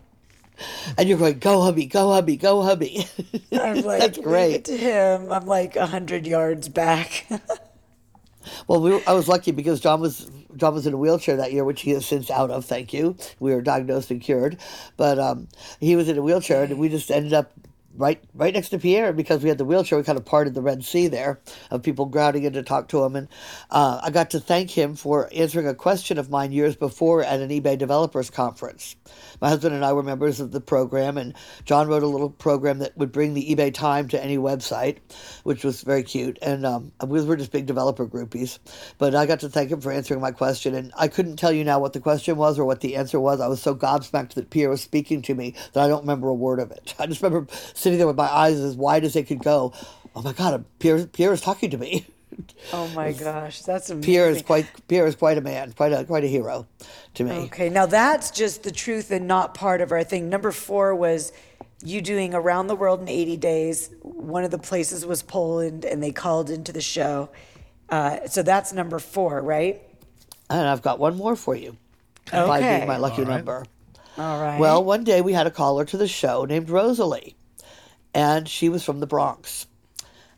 And 0.96 1.08
you're 1.08 1.18
going, 1.18 1.38
go 1.38 1.62
hubby, 1.62 1.86
go 1.86 2.12
hubby, 2.12 2.36
go 2.36 2.62
hubby. 2.62 3.06
I'm 3.52 3.80
like, 3.82 4.00
That's 4.00 4.18
great. 4.18 4.64
to 4.66 4.76
him. 4.76 5.32
I'm 5.32 5.46
like 5.46 5.76
a 5.76 5.86
hundred 5.86 6.26
yards 6.26 6.68
back. 6.68 7.26
Well, 8.66 8.80
we 8.80 8.90
were, 8.90 9.00
I 9.06 9.12
was 9.12 9.28
lucky 9.28 9.52
because 9.52 9.80
John 9.80 10.00
was 10.00 10.28
John 10.56 10.74
was 10.74 10.86
in 10.86 10.94
a 10.94 10.98
wheelchair 10.98 11.36
that 11.36 11.52
year, 11.52 11.64
which 11.64 11.82
he 11.82 11.92
is 11.92 12.06
since 12.06 12.30
out 12.30 12.50
of. 12.50 12.64
Thank 12.64 12.92
you. 12.92 13.16
We 13.40 13.54
were 13.54 13.62
diagnosed 13.62 14.10
and 14.10 14.20
cured, 14.20 14.58
but 14.96 15.18
um, 15.18 15.48
he 15.80 15.96
was 15.96 16.08
in 16.08 16.18
a 16.18 16.22
wheelchair, 16.22 16.64
and 16.64 16.78
we 16.78 16.88
just 16.88 17.10
ended 17.10 17.32
up 17.32 17.52
right 17.96 18.22
right 18.34 18.54
next 18.54 18.70
to 18.70 18.78
Pierre 18.78 19.12
because 19.12 19.42
we 19.42 19.48
had 19.48 19.58
the 19.58 19.64
wheelchair. 19.64 19.98
We 19.98 20.04
kind 20.04 20.18
of 20.18 20.24
parted 20.24 20.54
the 20.54 20.62
Red 20.62 20.84
Sea 20.84 21.08
there 21.08 21.40
of 21.70 21.82
people 21.82 22.08
crowding 22.08 22.44
in 22.44 22.52
to 22.54 22.62
talk 22.62 22.88
to 22.88 23.04
him, 23.04 23.16
and 23.16 23.28
uh, 23.70 24.00
I 24.02 24.10
got 24.10 24.30
to 24.30 24.40
thank 24.40 24.70
him 24.70 24.94
for 24.94 25.28
answering 25.32 25.66
a 25.66 25.74
question 25.74 26.18
of 26.18 26.30
mine 26.30 26.52
years 26.52 26.76
before 26.76 27.22
at 27.22 27.40
an 27.40 27.50
eBay 27.50 27.78
developers 27.78 28.30
conference. 28.30 28.96
My 29.40 29.48
husband 29.48 29.74
and 29.74 29.84
I 29.84 29.92
were 29.92 30.02
members 30.02 30.40
of 30.40 30.52
the 30.52 30.60
program, 30.60 31.18
and 31.18 31.34
John 31.64 31.88
wrote 31.88 32.02
a 32.02 32.06
little 32.06 32.30
program 32.30 32.78
that 32.78 32.96
would 32.96 33.12
bring 33.12 33.34
the 33.34 33.54
eBay 33.54 33.72
time 33.74 34.08
to 34.08 34.22
any 34.22 34.38
website, 34.38 34.98
which 35.42 35.64
was 35.64 35.82
very 35.82 36.02
cute. 36.02 36.38
And 36.42 36.64
um, 36.64 36.92
we 37.06 37.22
were 37.24 37.36
just 37.36 37.52
big 37.52 37.66
developer 37.66 38.06
groupies. 38.06 38.58
But 38.98 39.14
I 39.14 39.26
got 39.26 39.40
to 39.40 39.48
thank 39.48 39.70
him 39.70 39.80
for 39.80 39.92
answering 39.92 40.20
my 40.20 40.30
question, 40.30 40.74
and 40.74 40.92
I 40.96 41.08
couldn't 41.08 41.36
tell 41.36 41.52
you 41.52 41.64
now 41.64 41.80
what 41.80 41.92
the 41.92 42.00
question 42.00 42.36
was 42.36 42.58
or 42.58 42.64
what 42.64 42.80
the 42.80 42.96
answer 42.96 43.20
was. 43.20 43.40
I 43.40 43.48
was 43.48 43.60
so 43.60 43.74
gobsmacked 43.74 44.34
that 44.34 44.50
Pierre 44.50 44.70
was 44.70 44.82
speaking 44.82 45.22
to 45.22 45.34
me 45.34 45.54
that 45.72 45.84
I 45.84 45.88
don't 45.88 46.02
remember 46.02 46.28
a 46.28 46.34
word 46.34 46.60
of 46.60 46.70
it. 46.70 46.94
I 47.00 47.06
just 47.06 47.22
remember 47.22 47.52
sitting 47.82 47.98
there 47.98 48.06
with 48.06 48.16
my 48.16 48.32
eyes 48.32 48.58
as 48.58 48.76
wide 48.76 49.04
as 49.04 49.12
they 49.14 49.22
could 49.22 49.40
go. 49.40 49.72
Oh 50.14 50.22
my 50.22 50.32
God, 50.32 50.64
Pierre, 50.78 51.06
Pierre 51.06 51.32
is 51.32 51.40
talking 51.40 51.70
to 51.70 51.78
me. 51.78 52.06
oh 52.72 52.88
my 52.88 53.12
gosh, 53.12 53.62
that's 53.62 53.90
amazing. 53.90 54.04
Pierre 54.10 54.30
is 54.30 54.42
quite 54.42 54.66
Pierre 54.88 55.06
is 55.06 55.16
quite 55.16 55.36
a 55.38 55.40
man, 55.40 55.72
quite 55.72 55.92
a 55.92 56.04
quite 56.04 56.24
a 56.24 56.28
hero 56.28 56.66
to 57.14 57.24
me. 57.24 57.32
Okay, 57.46 57.68
now 57.68 57.86
that's 57.86 58.30
just 58.30 58.62
the 58.62 58.70
truth 58.72 59.10
and 59.10 59.26
not 59.26 59.54
part 59.54 59.80
of 59.80 59.92
our 59.92 60.04
thing. 60.04 60.28
Number 60.28 60.50
four 60.52 60.94
was 60.94 61.32
you 61.84 62.00
doing 62.00 62.32
around 62.34 62.68
the 62.68 62.76
world 62.76 63.00
in 63.00 63.08
80 63.08 63.36
days. 63.38 63.90
One 64.02 64.44
of 64.44 64.50
the 64.50 64.58
places 64.58 65.04
was 65.04 65.22
Poland, 65.22 65.84
and 65.84 66.02
they 66.02 66.12
called 66.12 66.48
into 66.48 66.72
the 66.72 66.80
show. 66.80 67.28
Uh, 67.88 68.18
so 68.26 68.42
that's 68.42 68.72
number 68.72 68.98
four, 69.00 69.40
right? 69.42 69.82
And 70.48 70.68
I've 70.68 70.80
got 70.82 70.98
one 71.00 71.16
more 71.16 71.34
for 71.36 71.54
you. 71.56 71.76
Five 72.26 72.62
Okay. 72.62 72.76
being 72.76 72.86
my 72.86 72.98
lucky 72.98 73.22
All 73.22 73.28
right. 73.28 73.36
number. 73.36 73.64
All 74.16 74.40
right. 74.40 74.60
Well, 74.60 74.84
one 74.84 75.04
day 75.04 75.20
we 75.22 75.32
had 75.32 75.46
a 75.46 75.50
caller 75.50 75.84
to 75.86 75.96
the 75.96 76.06
show 76.06 76.44
named 76.44 76.70
Rosalie, 76.70 77.34
and 78.14 78.48
she 78.48 78.68
was 78.68 78.84
from 78.84 79.00
the 79.00 79.06
Bronx. 79.06 79.66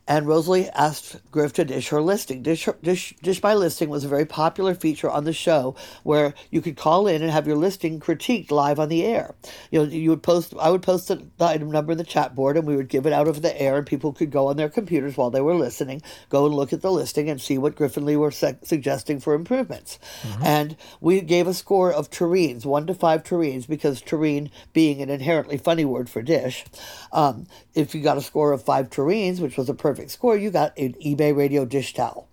And 0.07 0.27
Rosalie 0.27 0.69
asked 0.71 1.17
Griff 1.31 1.55
to 1.55 1.65
dish 1.65 1.89
her 1.89 2.03
listing. 2.03 2.43
Dish, 2.43 2.65
her, 2.65 2.77
dish, 2.83 3.15
dish 3.23 3.43
My 3.43 3.55
Listing 3.55 3.89
was 3.89 4.05
a 4.05 4.09
very 4.09 4.27
popular 4.27 4.75
feature 4.75 5.09
on 5.11 5.25
the 5.25 5.33
show 5.33 5.77
where 6.03 6.35
you 6.51 6.61
could 6.61 6.77
call 6.77 7.07
in 7.07 7.23
and 7.23 7.31
have 7.31 7.47
your 7.47 7.57
listing 7.57 8.01
critiqued 8.01 8.51
live 8.51 8.79
on 8.79 8.89
the 8.91 9.05
air. 9.05 9.35
You 9.71 9.81
know, 9.81 9.91
you 9.91 10.11
would 10.11 10.23
post, 10.23 10.55
I 10.61 10.71
would 10.71 10.83
post 10.83 11.09
the, 11.09 11.27
the 11.39 11.47
item 11.47 11.71
number 11.71 11.93
in 11.93 11.99
the 11.99 12.05
chat 12.05 12.35
board 12.35 12.57
and 12.57 12.67
we 12.67 12.77
would 12.77 12.89
give 12.89 13.07
it 13.07 13.13
out 13.15 13.29
over 13.29 13.41
the 13.41 13.61
air 13.61 13.79
and 13.79 13.87
people 13.87 14.13
could 14.13 14.31
go 14.31 14.49
on 14.49 14.57
their 14.57 14.69
computers 14.69 15.17
while 15.17 15.31
they 15.31 15.41
were 15.41 15.55
listening, 15.55 16.03
go 16.29 16.47
and 16.47 16.55
look 16.55 16.73
at 16.73 16.83
the 16.83 16.93
listing 16.93 17.31
and 17.31 17.41
see 17.41 17.57
what 17.59 17.77
Griff 17.77 17.97
and 17.97 18.07
Lee 18.07 18.17
were 18.17 18.31
su- 18.31 18.59
suggesting 18.63 19.21
for 19.21 19.35
improvements. 19.35 19.99
And 20.43 20.77
we 21.01 21.21
gave 21.23 21.47
a 21.47 21.55
score 21.55 21.93
of 21.93 22.11
tureens, 22.11 22.67
one 22.67 22.87
to 22.89 22.95
five 22.95 23.23
tureens, 23.25 23.67
because 23.67 24.03
tureen 24.03 24.51
being 24.75 25.01
an 25.03 25.11
inherently 25.11 25.57
funny 25.59 25.85
word 25.87 26.11
for 26.11 26.23
dish. 26.23 26.65
Um, 27.13 27.47
if 27.75 27.95
you 27.95 28.03
got 28.03 28.19
a 28.19 28.23
score 28.23 28.53
of 28.53 28.63
five 28.63 28.91
tureens, 28.91 29.41
which 29.41 29.57
was 29.57 29.69
a 29.69 29.75
perfect 29.75 29.94
score, 30.11 30.37
you 30.37 30.51
got 30.51 30.77
an 30.79 30.95
eBay 30.95 31.35
radio 31.37 31.65
dish 31.65 31.95
towel. 31.95 32.29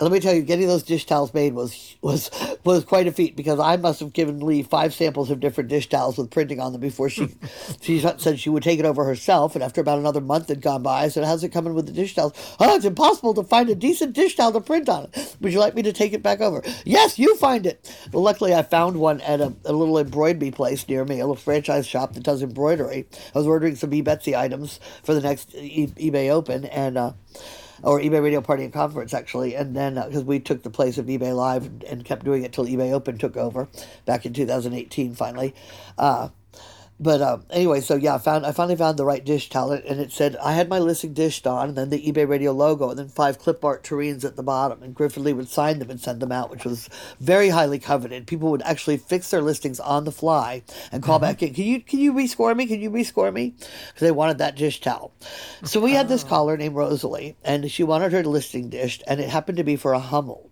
And 0.00 0.08
let 0.08 0.12
me 0.12 0.20
tell 0.20 0.34
you, 0.34 0.42
getting 0.42 0.68
those 0.68 0.84
dish 0.84 1.06
towels 1.06 1.34
made 1.34 1.54
was 1.54 1.96
was 2.02 2.30
was 2.64 2.84
quite 2.84 3.08
a 3.08 3.12
feat 3.12 3.34
because 3.34 3.58
I 3.58 3.76
must 3.76 3.98
have 3.98 4.12
given 4.12 4.40
Lee 4.40 4.62
five 4.62 4.94
samples 4.94 5.28
of 5.28 5.40
different 5.40 5.70
dish 5.70 5.88
towels 5.88 6.16
with 6.16 6.30
printing 6.30 6.60
on 6.60 6.70
them 6.72 6.80
before 6.80 7.10
she 7.10 7.34
she 7.80 7.98
said 8.00 8.38
she 8.38 8.50
would 8.50 8.62
take 8.62 8.78
it 8.78 8.84
over 8.84 9.04
herself. 9.04 9.56
And 9.56 9.64
after 9.64 9.80
about 9.80 9.98
another 9.98 10.20
month 10.20 10.48
had 10.48 10.62
gone 10.62 10.84
by, 10.84 11.02
I 11.02 11.08
said, 11.08 11.24
"How's 11.24 11.42
it 11.42 11.48
coming 11.48 11.74
with 11.74 11.86
the 11.86 11.92
dish 11.92 12.14
towels?" 12.14 12.34
Oh, 12.60 12.76
it's 12.76 12.84
impossible 12.84 13.34
to 13.34 13.42
find 13.42 13.68
a 13.70 13.74
decent 13.74 14.12
dish 14.12 14.36
towel 14.36 14.52
to 14.52 14.60
print 14.60 14.88
on 14.88 15.04
it. 15.12 15.36
Would 15.40 15.52
you 15.52 15.58
like 15.58 15.74
me 15.74 15.82
to 15.82 15.92
take 15.92 16.12
it 16.12 16.22
back 16.22 16.40
over? 16.40 16.62
Yes, 16.84 17.18
you 17.18 17.36
find 17.36 17.66
it. 17.66 17.92
Well, 18.12 18.22
luckily, 18.22 18.54
I 18.54 18.62
found 18.62 18.98
one 18.98 19.20
at 19.22 19.40
a, 19.40 19.52
a 19.64 19.72
little 19.72 19.98
embroidery 19.98 20.52
place 20.52 20.88
near 20.88 21.04
me, 21.04 21.16
a 21.16 21.26
little 21.26 21.34
franchise 21.34 21.88
shop 21.88 22.14
that 22.14 22.22
does 22.22 22.42
embroidery. 22.42 23.06
I 23.34 23.38
was 23.38 23.48
ordering 23.48 23.74
some 23.74 23.90
eBetsy 23.90 24.38
items 24.38 24.78
for 25.02 25.14
the 25.14 25.20
next 25.20 25.54
e- 25.56 25.88
eBay 25.88 26.30
Open, 26.30 26.66
and. 26.66 26.98
Uh, 26.98 27.12
or 27.82 28.00
eBay 28.00 28.22
Radio 28.22 28.40
Party 28.40 28.64
and 28.64 28.72
Conference 28.72 29.14
actually, 29.14 29.54
and 29.54 29.74
then 29.74 29.94
because 29.94 30.24
we 30.24 30.40
took 30.40 30.62
the 30.62 30.70
place 30.70 30.98
of 30.98 31.06
eBay 31.06 31.34
Live 31.34 31.66
and, 31.66 31.84
and 31.84 32.04
kept 32.04 32.24
doing 32.24 32.44
it 32.44 32.52
till 32.52 32.66
eBay 32.66 32.92
Open 32.92 33.18
took 33.18 33.36
over 33.36 33.68
back 34.04 34.26
in 34.26 34.32
2018 34.32 35.14
finally. 35.14 35.54
Uh, 35.96 36.28
but 37.00 37.22
um, 37.22 37.44
anyway, 37.50 37.80
so 37.80 37.94
yeah, 37.94 38.16
I 38.16 38.18
found 38.18 38.44
I 38.44 38.50
finally 38.50 38.74
found 38.74 38.98
the 38.98 39.04
right 39.04 39.24
dish 39.24 39.48
towel, 39.48 39.70
and 39.70 40.00
it 40.00 40.10
said 40.10 40.36
I 40.36 40.52
had 40.52 40.68
my 40.68 40.80
listing 40.80 41.12
dished 41.14 41.46
on, 41.46 41.68
and 41.68 41.78
then 41.78 41.90
the 41.90 42.02
eBay 42.02 42.28
Radio 42.28 42.52
logo, 42.52 42.90
and 42.90 42.98
then 42.98 43.08
five 43.08 43.38
clip 43.38 43.64
art 43.64 43.84
tureens 43.84 44.24
at 44.24 44.34
the 44.34 44.42
bottom, 44.42 44.82
and 44.82 44.94
Griffin 44.94 45.22
Lee 45.22 45.32
would 45.32 45.48
sign 45.48 45.78
them 45.78 45.90
and 45.90 46.00
send 46.00 46.20
them 46.20 46.32
out, 46.32 46.50
which 46.50 46.64
was 46.64 46.88
very 47.20 47.50
highly 47.50 47.78
coveted. 47.78 48.26
People 48.26 48.50
would 48.50 48.62
actually 48.62 48.96
fix 48.96 49.30
their 49.30 49.42
listings 49.42 49.78
on 49.78 50.04
the 50.04 50.12
fly 50.12 50.62
and 50.90 51.02
call 51.02 51.20
back 51.20 51.42
in. 51.42 51.54
Can 51.54 51.64
you 51.64 51.80
can 51.80 52.00
you 52.00 52.12
rescore 52.12 52.56
me? 52.56 52.66
Can 52.66 52.80
you 52.80 52.90
rescore 52.90 53.32
me? 53.32 53.50
Because 53.50 54.00
they 54.00 54.10
wanted 54.10 54.38
that 54.38 54.56
dish 54.56 54.80
towel. 54.80 55.12
So 55.64 55.80
we 55.80 55.92
had 55.92 56.08
this 56.08 56.24
caller 56.24 56.56
named 56.56 56.74
Rosalie, 56.74 57.36
and 57.44 57.70
she 57.70 57.84
wanted 57.84 58.12
her 58.12 58.24
listing 58.24 58.70
dished, 58.70 59.04
and 59.06 59.20
it 59.20 59.28
happened 59.28 59.58
to 59.58 59.64
be 59.64 59.76
for 59.76 59.92
a 59.92 60.00
Hummel. 60.00 60.50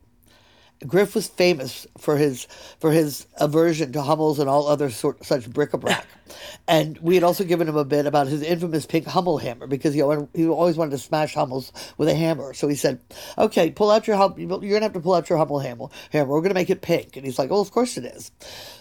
Griff 0.87 1.15
was 1.15 1.27
famous 1.27 1.87
for 1.97 2.17
his 2.17 2.47
for 2.79 2.93
his 2.93 3.27
aversion 3.39 3.93
to 3.93 4.03
Hummels 4.03 4.39
and 4.39 4.49
all 4.49 4.67
other 4.67 4.91
sort 4.91 5.25
such 5.25 5.49
bric-a-brac, 5.49 6.07
and 6.69 6.99
we 6.99 7.15
had 7.15 7.25
also 7.25 7.45
given 7.45 7.69
him 7.69 7.77
a 7.77 7.85
bit 7.85 8.07
about 8.07 8.27
his 8.27 8.43
infamous 8.43 8.87
pink 8.87 9.07
Hummel 9.07 9.39
hammer 9.39 9.67
because 9.67 9.95
he 9.95 10.03
always 10.03 10.77
wanted 10.77 10.91
to 10.93 10.99
smash 10.99 11.35
Hummels 11.35 11.73
with 11.99 12.09
a 12.09 12.15
hammer. 12.15 12.55
So 12.55 12.69
he 12.69 12.75
said, 12.75 13.01
"Okay, 13.39 13.71
pull 13.71 13.91
out 13.91 14.07
your 14.07 14.17
Hummel. 14.17 14.39
you're 14.39 14.75
gonna 14.75 14.85
have 14.85 14.93
to 14.95 15.01
pull 15.01 15.15
out 15.15 15.29
your 15.29 15.39
Hummel 15.39 15.61
hammer. 15.61 15.87
Hammer. 16.11 16.31
We're 16.31 16.43
gonna 16.43 16.55
make 16.55 16.71
it 16.71 16.83
pink." 16.83 17.17
And 17.17 17.25
he's 17.25 17.39
like, 17.39 17.51
"Oh, 17.51 17.61
of 17.61 17.71
course 17.71 17.97
it 17.97 18.05
is." 18.05 18.31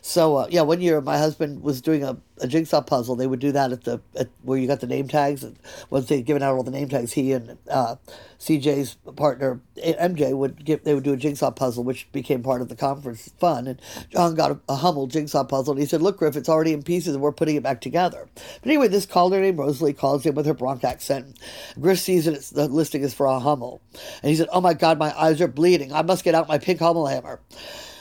So 0.01 0.37
uh, 0.37 0.47
yeah, 0.49 0.61
one 0.61 0.81
year 0.81 1.01
my 1.01 1.17
husband 1.17 1.61
was 1.61 1.81
doing 1.81 2.03
a, 2.03 2.17
a 2.39 2.47
jigsaw 2.47 2.81
puzzle. 2.81 3.15
They 3.15 3.27
would 3.27 3.39
do 3.39 3.51
that 3.51 3.71
at 3.71 3.83
the 3.83 4.01
at 4.15 4.29
where 4.43 4.57
you 4.57 4.67
got 4.67 4.79
the 4.79 4.87
name 4.87 5.07
tags. 5.07 5.43
And 5.43 5.57
once 5.89 6.07
they'd 6.07 6.25
given 6.25 6.43
out 6.43 6.55
all 6.55 6.63
the 6.63 6.71
name 6.71 6.89
tags, 6.89 7.13
he 7.13 7.31
and 7.33 7.57
uh, 7.69 7.95
CJ's 8.39 8.95
partner 9.15 9.61
MJ 9.77 10.35
would 10.35 10.63
give 10.63 10.83
they 10.83 10.93
would 10.93 11.03
do 11.03 11.13
a 11.13 11.17
jigsaw 11.17 11.51
puzzle, 11.51 11.83
which 11.83 12.11
became 12.11 12.43
part 12.43 12.61
of 12.61 12.69
the 12.69 12.75
conference 12.75 13.31
fun. 13.39 13.67
And 13.67 13.81
John 14.09 14.35
got 14.35 14.51
a, 14.51 14.59
a 14.69 14.75
Hummel 14.75 15.07
jigsaw 15.07 15.43
puzzle, 15.43 15.73
and 15.73 15.81
he 15.81 15.87
said, 15.87 16.01
"Look, 16.01 16.17
Griff, 16.17 16.35
it's 16.35 16.49
already 16.49 16.73
in 16.73 16.83
pieces, 16.83 17.17
we're 17.17 17.31
putting 17.37 17.55
it 17.55 17.63
back 17.63 17.81
together." 17.81 18.27
But 18.33 18.69
anyway, 18.69 18.87
this 18.87 19.05
caller 19.05 19.41
named 19.41 19.57
Rosalie 19.57 19.93
calls 19.93 20.25
in 20.25 20.35
with 20.35 20.45
her 20.45 20.53
Bronx 20.53 20.83
accent. 20.83 21.37
Griff 21.79 21.99
sees 21.99 22.25
that 22.25 22.33
it's, 22.33 22.49
the 22.49 22.67
listing 22.67 23.01
is 23.03 23.13
for 23.13 23.25
a 23.25 23.39
Hummel, 23.39 23.81
and 24.21 24.29
he 24.29 24.35
said, 24.35 24.49
"Oh 24.51 24.61
my 24.61 24.73
God, 24.73 24.97
my 24.97 25.17
eyes 25.19 25.41
are 25.41 25.47
bleeding. 25.47 25.93
I 25.93 26.01
must 26.01 26.23
get 26.23 26.35
out 26.35 26.47
my 26.47 26.57
pink 26.57 26.79
Hummel 26.79 27.07
hammer." 27.07 27.39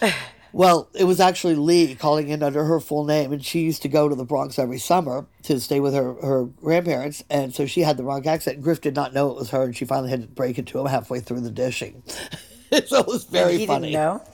Well, 0.55 0.89
it 0.95 1.03
was 1.03 1.19
actually 1.19 1.57
Lee 1.57 1.97
calling 1.97 2.29
in 2.29 2.41
under 2.41 2.65
her 2.65 2.79
full 2.79 3.05
name, 3.05 3.33
and 3.33 3.45
she 3.45 3.63
used 3.63 3.83
to 3.83 3.89
go 3.89 4.09
to 4.09 4.15
the 4.15 4.25
Bronx 4.25 4.57
every 4.57 4.79
summer 4.79 5.27
to 5.43 5.59
stay 5.59 5.81
with 5.81 5.95
her, 5.95 6.15
her 6.23 6.45
grandparents, 6.45 7.25
and 7.29 7.53
so 7.53 7.67
she 7.67 7.81
had 7.81 7.97
the 7.97 8.05
wrong 8.05 8.25
accent. 8.25 8.63
Griff 8.63 8.81
did 8.81 8.95
not 8.95 9.13
know 9.13 9.31
it 9.31 9.37
was 9.37 9.51
her, 9.51 9.65
and 9.65 9.77
she 9.77 9.85
finally 9.85 10.11
had 10.11 10.23
to 10.23 10.29
break 10.29 10.57
it 10.57 10.67
to 10.67 10.79
him 10.79 10.87
halfway 10.87 11.19
through 11.19 11.41
the 11.41 11.51
dishing. 11.51 12.05
so 12.87 13.01
it 13.01 13.07
was 13.09 13.25
very 13.25 13.59
he 13.59 13.67
funny. 13.67 13.91
didn't 13.91 14.01
know. 14.01 14.25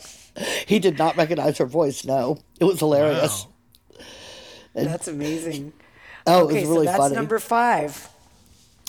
He 0.67 0.79
did 0.79 0.99
not 0.99 1.17
recognize 1.17 1.57
her 1.57 1.65
voice. 1.65 2.05
No, 2.05 2.37
it 2.61 2.65
was 2.65 2.79
hilarious. 2.79 3.47
Wow. 3.47 3.53
That's 4.75 5.09
amazing. 5.09 5.73
Oh, 6.27 6.45
okay, 6.45 6.59
it 6.59 6.61
was 6.61 6.69
really 6.69 6.87
so 6.87 6.93
that's 6.93 6.99
funny. 6.99 7.15
number 7.15 7.39
five. 7.39 8.09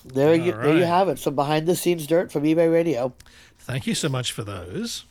there 0.05 0.35
you 0.35 0.53
All 0.53 0.59
there 0.59 0.77
you 0.77 0.83
have 0.83 1.07
it. 1.09 1.19
Some 1.19 1.35
behind 1.35 1.67
the 1.67 1.75
scenes 1.75 2.05
dirt 2.07 2.31
from 2.31 2.43
eBay 2.43 2.71
Radio. 2.71 3.13
Thank 3.59 3.87
you 3.87 3.95
so 3.95 4.09
much 4.09 4.31
for 4.31 4.43
those. 4.43 5.05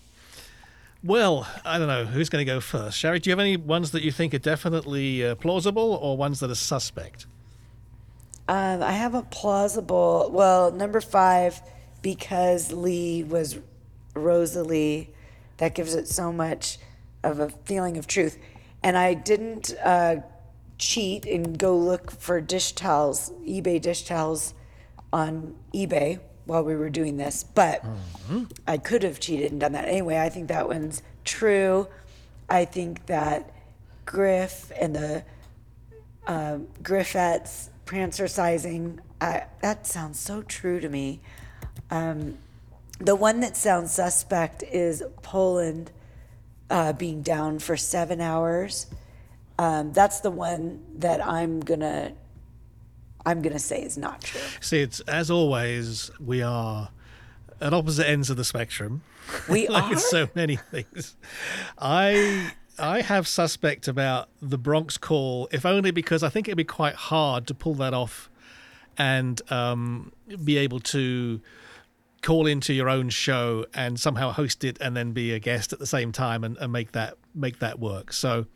Well, 1.02 1.48
I 1.64 1.78
don't 1.78 1.88
know 1.88 2.04
who's 2.04 2.28
going 2.28 2.44
to 2.44 2.52
go 2.52 2.60
first. 2.60 2.98
Sherry, 2.98 3.20
do 3.20 3.30
you 3.30 3.32
have 3.32 3.40
any 3.40 3.56
ones 3.56 3.92
that 3.92 4.02
you 4.02 4.12
think 4.12 4.34
are 4.34 4.38
definitely 4.38 5.24
uh, 5.24 5.34
plausible 5.34 5.94
or 5.94 6.16
ones 6.16 6.40
that 6.40 6.50
are 6.50 6.54
suspect? 6.54 7.26
Um, 8.48 8.82
I 8.82 8.92
have 8.92 9.14
a 9.14 9.22
plausible. 9.22 10.28
Well, 10.30 10.72
number 10.72 11.00
five, 11.00 11.62
because 12.02 12.70
Lee 12.70 13.22
was 13.22 13.58
Rosalie, 14.14 15.08
that 15.56 15.74
gives 15.74 15.94
it 15.94 16.06
so 16.06 16.32
much 16.32 16.78
of 17.22 17.38
a 17.38 17.48
feeling 17.64 17.96
of 17.96 18.06
truth. 18.06 18.36
And 18.82 18.98
I 18.98 19.14
didn't 19.14 19.74
uh, 19.82 20.16
cheat 20.80 21.26
and 21.26 21.58
go 21.58 21.76
look 21.76 22.10
for 22.10 22.40
dish 22.40 22.72
towels, 22.72 23.30
eBay 23.46 23.80
dish 23.80 24.02
towels 24.04 24.54
on 25.12 25.54
eBay 25.72 26.18
while 26.46 26.64
we 26.64 26.74
were 26.74 26.90
doing 26.90 27.16
this, 27.16 27.44
but 27.44 27.84
I 28.66 28.78
could 28.78 29.02
have 29.04 29.20
cheated 29.20 29.52
and 29.52 29.60
done 29.60 29.72
that. 29.72 29.86
Anyway, 29.86 30.18
I 30.18 30.28
think 30.30 30.48
that 30.48 30.66
one's 30.66 31.02
true. 31.24 31.86
I 32.48 32.64
think 32.64 33.06
that 33.06 33.52
Griff 34.06 34.72
and 34.80 34.96
the 34.96 35.22
um, 36.26 36.66
Griffettes, 36.82 37.68
prancercising. 37.86 38.98
I, 39.20 39.44
that 39.60 39.86
sounds 39.86 40.18
so 40.18 40.42
true 40.42 40.80
to 40.80 40.88
me. 40.88 41.20
Um, 41.90 42.38
the 42.98 43.14
one 43.14 43.40
that 43.40 43.56
sounds 43.56 43.92
suspect 43.92 44.62
is 44.62 45.02
Poland 45.22 45.92
uh, 46.70 46.92
being 46.94 47.22
down 47.22 47.58
for 47.58 47.76
seven 47.76 48.20
hours. 48.20 48.86
Um, 49.60 49.92
that's 49.92 50.20
the 50.20 50.30
one 50.30 50.82
that 51.00 51.22
I'm 51.22 51.60
gonna 51.60 52.12
I'm 53.26 53.42
gonna 53.42 53.58
say 53.58 53.82
is 53.82 53.98
not 53.98 54.22
true. 54.22 54.40
See, 54.62 54.80
it's 54.80 55.00
as 55.00 55.30
always, 55.30 56.10
we 56.18 56.40
are 56.40 56.88
at 57.60 57.74
opposite 57.74 58.08
ends 58.08 58.30
of 58.30 58.38
the 58.38 58.44
spectrum. 58.44 59.02
We 59.50 59.68
like 59.76 59.96
are? 59.96 59.98
so 59.98 60.30
many 60.34 60.56
things. 60.56 61.14
I 61.78 62.52
I 62.78 63.02
have 63.02 63.28
suspect 63.28 63.86
about 63.86 64.30
the 64.40 64.56
Bronx 64.56 64.96
call, 64.96 65.46
if 65.52 65.66
only 65.66 65.90
because 65.90 66.22
I 66.22 66.30
think 66.30 66.48
it'd 66.48 66.56
be 66.56 66.64
quite 66.64 66.94
hard 66.94 67.46
to 67.48 67.54
pull 67.54 67.74
that 67.74 67.92
off 67.92 68.30
and 68.96 69.42
um, 69.52 70.10
be 70.42 70.56
able 70.56 70.80
to 70.80 71.38
call 72.22 72.46
into 72.46 72.72
your 72.72 72.88
own 72.88 73.10
show 73.10 73.66
and 73.74 74.00
somehow 74.00 74.32
host 74.32 74.64
it 74.64 74.78
and 74.80 74.96
then 74.96 75.12
be 75.12 75.32
a 75.32 75.38
guest 75.38 75.74
at 75.74 75.78
the 75.78 75.86
same 75.86 76.12
time 76.12 76.44
and, 76.44 76.56
and 76.56 76.72
make 76.72 76.92
that 76.92 77.18
make 77.34 77.58
that 77.58 77.78
work. 77.78 78.14
So 78.14 78.46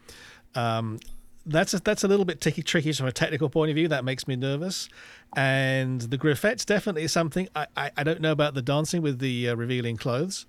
um, 0.54 0.98
that's 1.46 1.74
a, 1.74 1.80
that's 1.80 2.04
a 2.04 2.08
little 2.08 2.24
bit 2.24 2.40
tricky, 2.40 2.62
tricky 2.62 2.92
from 2.92 3.06
a 3.06 3.12
technical 3.12 3.48
point 3.48 3.70
of 3.70 3.74
view. 3.74 3.88
That 3.88 4.04
makes 4.04 4.26
me 4.26 4.36
nervous. 4.36 4.88
And 5.36 6.00
the 6.00 6.16
Griffettes 6.16 6.64
definitely 6.64 7.02
is 7.04 7.12
something. 7.12 7.48
I, 7.54 7.66
I, 7.76 7.90
I 7.98 8.02
don't 8.04 8.20
know 8.20 8.32
about 8.32 8.54
the 8.54 8.62
dancing 8.62 9.02
with 9.02 9.18
the 9.18 9.50
uh, 9.50 9.54
revealing 9.56 9.96
clothes. 9.96 10.46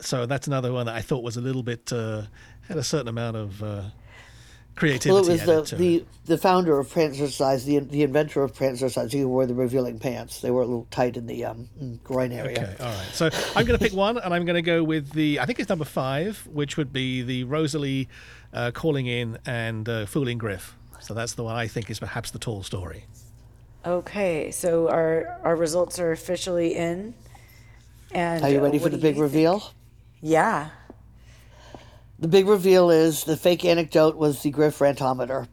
So 0.00 0.26
that's 0.26 0.46
another 0.46 0.72
one 0.72 0.86
that 0.86 0.94
I 0.94 1.02
thought 1.02 1.22
was 1.22 1.36
a 1.36 1.40
little 1.40 1.62
bit 1.62 1.92
uh, 1.92 2.22
had 2.68 2.76
a 2.76 2.84
certain 2.84 3.08
amount 3.08 3.36
of 3.36 3.62
uh, 3.62 3.82
creativity. 4.78 5.10
Well, 5.10 5.28
it 5.28 5.32
was 5.32 5.44
the, 5.44 5.62
to 5.64 5.76
the, 5.76 5.96
it. 5.96 6.06
the 6.26 6.38
founder 6.38 6.78
of 6.78 6.88
Prancercise, 6.88 7.64
the 7.64 7.80
the 7.80 8.02
inventor 8.02 8.42
of 8.42 8.54
Prancercise, 8.54 9.12
who 9.12 9.28
wore 9.28 9.46
the 9.46 9.54
revealing 9.54 9.98
pants. 9.98 10.40
They 10.40 10.50
were 10.50 10.62
a 10.62 10.66
little 10.66 10.86
tight 10.90 11.16
in 11.16 11.26
the 11.26 11.44
um, 11.44 11.68
groin 12.04 12.32
area. 12.32 12.74
Okay, 12.74 12.76
all 12.84 12.92
right. 12.92 13.08
So 13.12 13.30
I'm 13.56 13.66
going 13.66 13.78
to 13.78 13.84
pick 13.84 13.92
one, 13.92 14.16
and 14.18 14.32
I'm 14.32 14.44
going 14.44 14.56
to 14.56 14.62
go 14.62 14.82
with 14.82 15.12
the. 15.12 15.40
I 15.40 15.46
think 15.46 15.60
it's 15.60 15.68
number 15.68 15.84
five, 15.84 16.46
which 16.50 16.76
would 16.76 16.92
be 16.92 17.22
the 17.22 17.44
Rosalee 17.44 18.06
uh, 18.52 18.70
calling 18.72 19.06
in 19.06 19.38
and 19.44 19.88
uh, 19.88 20.06
fooling 20.06 20.38
Griff. 20.38 20.76
So 21.00 21.14
that's 21.14 21.34
the 21.34 21.44
one 21.44 21.56
I 21.56 21.66
think 21.66 21.90
is 21.90 21.98
perhaps 21.98 22.30
the 22.30 22.38
tall 22.38 22.62
story. 22.62 23.04
Okay, 23.84 24.50
so 24.50 24.88
our 24.88 25.38
our 25.44 25.56
results 25.56 25.98
are 25.98 26.12
officially 26.12 26.74
in. 26.74 27.14
And 28.10 28.42
Are 28.42 28.48
you 28.48 28.58
uh, 28.58 28.62
ready 28.62 28.78
what 28.78 28.84
for 28.84 28.96
the 28.96 28.96
big 28.96 29.16
you 29.16 29.22
think? 29.22 29.22
reveal? 29.22 29.72
Yeah. 30.20 30.70
The 32.20 32.26
big 32.26 32.48
reveal 32.48 32.90
is 32.90 33.22
the 33.22 33.36
fake 33.36 33.64
anecdote 33.64 34.16
was 34.16 34.42
the 34.42 34.50
Griff 34.50 34.80
Rant-O-Meter. 34.80 35.46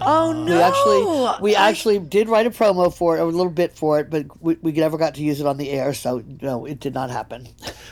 Oh 0.00 0.32
no! 0.32 0.54
We 0.54 0.60
actually 0.62 1.42
we 1.42 1.56
I- 1.56 1.68
actually 1.70 1.98
did 1.98 2.28
write 2.28 2.46
a 2.46 2.50
promo 2.50 2.92
for 2.94 3.16
it, 3.16 3.20
a 3.20 3.24
little 3.24 3.50
bit 3.50 3.72
for 3.76 3.98
it, 3.98 4.10
but 4.10 4.26
we, 4.42 4.56
we 4.60 4.72
never 4.72 4.98
got 4.98 5.14
to 5.14 5.22
use 5.22 5.40
it 5.40 5.46
on 5.46 5.56
the 5.56 5.70
air, 5.70 5.94
so 5.94 6.22
no, 6.42 6.66
it 6.66 6.80
did 6.80 6.92
not 6.94 7.10
happen. 7.10 7.48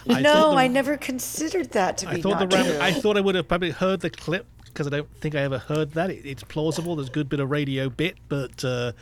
I 0.09 0.21
no, 0.21 0.51
the- 0.51 0.57
I 0.59 0.67
never 0.69 0.97
considered 0.97 1.71
that 1.73 1.99
to 1.99 2.07
be. 2.07 2.13
I 2.13 2.15
be 2.17 2.23
thought 2.23 2.41
not 2.41 2.51
the 2.51 2.57
ram- 2.57 2.67
true. 2.67 2.79
I 2.81 2.93
thought 2.93 3.17
I 3.17 3.21
would 3.21 3.35
have 3.37 3.49
probably 3.49 3.71
heard 3.71 4.01
the 4.01 4.11
clip 4.11 4.47
because 4.67 4.87
I 4.87 4.91
don't 4.91 5.09
think 5.21 5.35
I 5.35 5.41
ever 5.41 5.59
heard 5.59 5.93
that. 5.93 6.11
It, 6.11 6.27
it's 6.27 6.43
plausible. 6.45 6.97
There's 6.97 7.09
a 7.09 7.13
good 7.13 7.29
bit 7.29 7.41
of 7.41 7.51
radio 7.51 7.89
bit, 7.89 8.17
but 8.29 8.63
uh, 8.65 8.93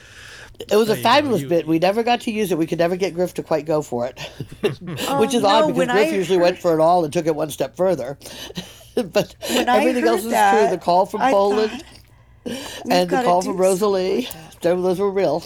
It 0.60 0.76
was 0.76 0.88
a 0.90 0.96
you 0.96 1.02
fabulous 1.02 1.42
You- 1.42 1.48
bit. 1.48 1.66
We 1.66 1.78
never 1.80 2.02
got 2.04 2.20
to 2.22 2.30
use 2.30 2.52
it. 2.52 2.58
We 2.58 2.66
could 2.66 2.78
never 2.78 2.94
get 2.94 3.14
Griff 3.14 3.34
to 3.34 3.42
quite 3.42 3.64
go 3.66 3.82
for 3.82 4.06
it, 4.06 4.20
which 4.60 5.34
is 5.34 5.42
Oh, 5.42 5.48
odd 5.48 5.60
no, 5.60 5.66
because 5.74 5.86
Griff 5.86 5.90
I 5.90 6.10
usually 6.10 6.38
went 6.38 6.58
for 6.58 6.72
it 6.78 6.80
all 6.80 7.02
and 7.04 7.12
took 7.12 7.26
it 7.26 7.34
one 7.34 7.50
step 7.50 7.74
further. 7.76 8.16
but 8.94 9.34
When 9.50 9.68
I 9.68 9.78
everything 9.78 10.04
else 10.06 10.24
is 10.24 10.30
that, 10.30 10.60
true. 10.68 10.76
The 10.76 10.82
call 10.84 11.06
from 11.06 11.22
I 11.22 11.30
Poland 11.32 11.70
thought, 11.72 11.82
and 12.44 13.08
the 13.10 13.22
call 13.22 13.40
do 13.42 13.48
from 13.48 13.58
Rosalee, 13.58 14.28
those 14.60 14.98
were 14.98 15.10
real. 15.10 15.44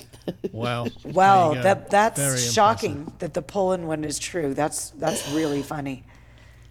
wow. 0.52 0.87
Wow, 1.04 1.48
There 1.54 1.56
you 1.59 1.62
go. 1.62 1.62
that 1.62 1.90
that's 1.90 2.18
Very 2.18 2.28
impressive. 2.30 2.52
shocking 2.54 3.12
that 3.18 3.35
the 3.35 3.42
Poland 3.42 3.87
one 3.87 4.04
is 4.04 4.18
true. 4.18 4.54
That's 4.54 4.90
that's 4.90 5.28
really 5.32 5.62
funny. 5.62 6.04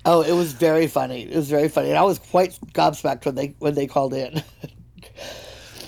Oh, 0.08 0.22
it 0.22 0.34
was 0.34 0.54
very 0.54 0.86
funny. 0.88 1.24
It 1.24 1.36
was 1.36 1.50
very 1.50 1.68
funny, 1.68 1.90
and 1.90 1.98
I 1.98 2.04
was 2.04 2.20
quite 2.20 2.58
gobsmacked 2.74 3.26
when 3.26 3.36
they 3.36 3.56
when 3.60 3.74
they 3.76 3.88
called 3.88 4.14
in. 4.14 4.44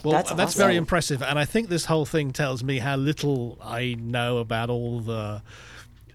Well, 0.04 0.14
That's 0.14 0.32
that's, 0.34 0.54
very 0.54 0.76
impressive, 0.78 1.22
and 1.22 1.38
I 1.40 1.44
think 1.44 1.68
this 1.70 1.84
whole 1.86 2.06
thing 2.06 2.32
tells 2.32 2.64
me 2.64 2.78
how 2.78 2.96
little 2.96 3.58
I 3.62 3.96
know 4.00 4.38
about 4.38 4.70
all 4.70 5.02
the 5.02 5.42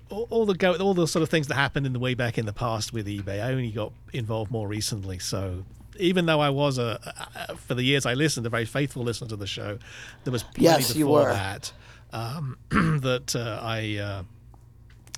all, 0.08 0.26
all 0.30 0.46
the 0.46 0.54
go 0.54 0.74
all 0.76 0.94
the 0.94 1.06
sort 1.06 1.22
of 1.22 1.28
things 1.28 1.48
that 1.48 1.56
happened 1.56 1.84
in 1.84 1.92
the 1.92 1.98
way 1.98 2.14
back 2.14 2.38
in 2.38 2.46
the 2.46 2.52
past 2.54 2.92
with 2.94 3.06
eBay. 3.06 3.42
I 3.42 3.50
only 3.50 3.70
got 3.72 3.92
involved 4.14 4.50
more 4.50 4.66
recently, 4.68 5.18
so 5.18 5.64
even 5.98 6.26
though 6.26 6.40
I 6.40 6.50
was 6.50 6.78
a, 6.78 7.00
a 7.48 7.56
for 7.56 7.74
the 7.74 7.82
years 7.82 8.06
I 8.06 8.14
listened, 8.14 8.46
a 8.46 8.50
very 8.50 8.64
faithful 8.64 9.02
listener 9.02 9.28
to 9.28 9.36
the 9.36 9.46
show, 9.46 9.78
there 10.24 10.32
was 10.32 10.42
plenty 10.42 10.62
Yes, 10.62 10.92
before 10.92 11.24
that 11.24 11.72
um, 12.12 12.56
that 12.70 13.34
uh, 13.34 13.60
I 13.62 13.96
uh, 13.96 14.22